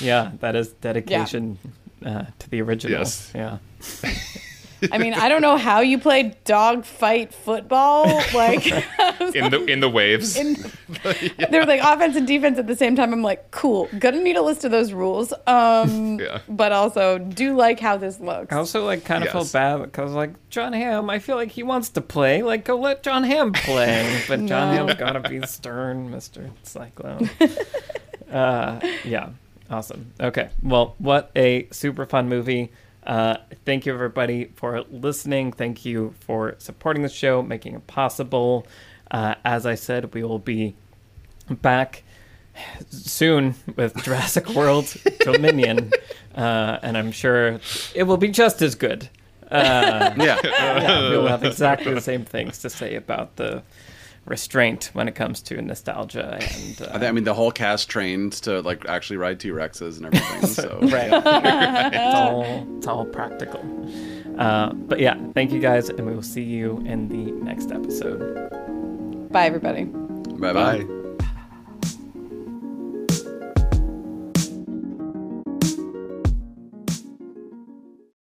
Yeah, 0.00 0.32
that 0.40 0.56
is 0.56 0.68
dedication 0.74 1.58
uh, 2.04 2.24
to 2.38 2.50
the 2.50 2.62
original. 2.62 2.98
Yes. 2.98 3.30
Yeah. 3.34 3.58
I 4.92 4.98
mean, 4.98 5.14
I 5.14 5.28
don't 5.28 5.42
know 5.42 5.56
how 5.56 5.80
you 5.80 5.98
play 5.98 6.34
dog 6.44 6.84
fight 6.84 7.32
football. 7.34 8.22
Like, 8.34 8.66
in 9.34 9.50
the 9.50 9.64
in 9.66 9.80
the 9.80 9.88
waves. 9.88 10.36
in, 10.36 10.54
they 11.50 11.58
were 11.58 11.66
like 11.66 11.80
offense 11.82 12.14
and 12.16 12.26
defense 12.26 12.58
at 12.58 12.66
the 12.66 12.76
same 12.76 12.94
time. 12.94 13.12
I'm 13.12 13.22
like, 13.22 13.50
cool. 13.50 13.88
Gonna 13.98 14.22
need 14.22 14.36
a 14.36 14.42
list 14.42 14.64
of 14.64 14.70
those 14.70 14.92
rules. 14.92 15.32
Um, 15.46 16.18
Yeah. 16.20 16.40
but 16.48 16.72
also 16.72 17.18
do 17.18 17.56
like 17.56 17.80
how 17.80 17.96
this 17.96 18.20
looks. 18.20 18.52
I 18.52 18.56
also 18.58 18.84
like 18.84 19.04
kind 19.04 19.22
of 19.24 19.26
Yes. 19.26 19.32
felt 19.32 19.52
bad 19.52 19.82
because 19.82 20.12
like 20.12 20.30
Jon 20.50 20.72
Hamm, 20.72 21.10
I 21.10 21.18
feel 21.18 21.36
like 21.36 21.50
he 21.50 21.62
wants 21.62 21.88
to 21.90 22.00
play. 22.00 22.42
Like 22.42 22.64
go 22.64 22.76
let 22.78 23.02
Jon 23.02 23.24
Hamm 23.24 23.52
play, 23.52 24.22
but 24.28 24.38
Jon 24.46 24.48
No. 24.74 24.86
Hamm's 24.86 24.94
gotta 24.94 25.20
be 25.28 25.44
stern, 25.46 26.10
Mister 26.10 26.50
Cyclone. 26.62 27.28
uh, 28.30 28.80
yeah, 29.04 29.30
awesome. 29.70 30.12
Okay, 30.20 30.50
well, 30.62 30.94
what 30.98 31.30
a 31.34 31.66
super 31.70 32.06
fun 32.06 32.28
movie. 32.28 32.70
Uh, 33.08 33.38
thank 33.64 33.86
you 33.86 33.94
everybody 33.94 34.50
for 34.54 34.82
listening. 34.90 35.50
Thank 35.50 35.84
you 35.86 36.14
for 36.20 36.54
supporting 36.58 37.02
the 37.02 37.08
show, 37.08 37.42
making 37.42 37.74
it 37.74 37.86
possible. 37.86 38.66
Uh, 39.10 39.34
as 39.46 39.64
I 39.64 39.74
said, 39.76 40.12
we 40.14 40.22
will 40.22 40.38
be 40.38 40.76
back 41.50 42.04
soon 42.90 43.54
with 43.76 43.96
Jurassic 44.04 44.50
World 44.50 44.94
Dominion, 45.20 45.90
uh, 46.34 46.78
and 46.82 46.98
I'm 46.98 47.10
sure 47.10 47.60
it 47.94 48.02
will 48.02 48.18
be 48.18 48.28
just 48.28 48.60
as 48.60 48.74
good. 48.74 49.08
Uh, 49.50 50.12
Yeah. 50.18 50.38
yeah, 50.44 51.08
we'll 51.08 51.26
have 51.26 51.44
exactly 51.44 51.94
the 51.94 52.02
same 52.02 52.26
things 52.26 52.58
to 52.58 52.68
say 52.68 52.94
about 52.94 53.36
the 53.36 53.62
restraint 54.28 54.90
when 54.92 55.08
it 55.08 55.14
comes 55.14 55.42
to 55.42 55.60
nostalgia 55.60 56.38
and 56.40 56.88
I, 56.90 57.06
uh, 57.06 57.08
I 57.08 57.12
mean, 57.12 57.24
the 57.24 57.34
whole 57.34 57.50
cast 57.50 57.88
trained 57.88 58.34
to 58.44 58.60
like 58.60 58.86
actually 58.86 59.16
ride 59.16 59.40
T 59.40 59.48
Rexes 59.48 59.96
and 59.96 60.06
everything. 60.06 60.48
So 60.58 60.78
right. 60.82 61.10
it's 61.94 62.14
all 62.14 62.76
it's 62.76 62.86
all 62.86 63.04
practical. 63.04 63.60
Uh, 64.38 64.72
but 64.72 64.98
yeah, 65.00 65.16
thank 65.34 65.52
you 65.52 65.60
guys, 65.60 65.88
and 65.88 66.06
we 66.06 66.14
will 66.14 66.22
see 66.22 66.42
you 66.42 66.78
in 66.86 67.08
the 67.08 67.32
next 67.44 67.70
episode. 67.70 69.30
Bye, 69.30 69.46
everybody. 69.46 69.84
bye 69.84 70.52
bye. 70.52 70.97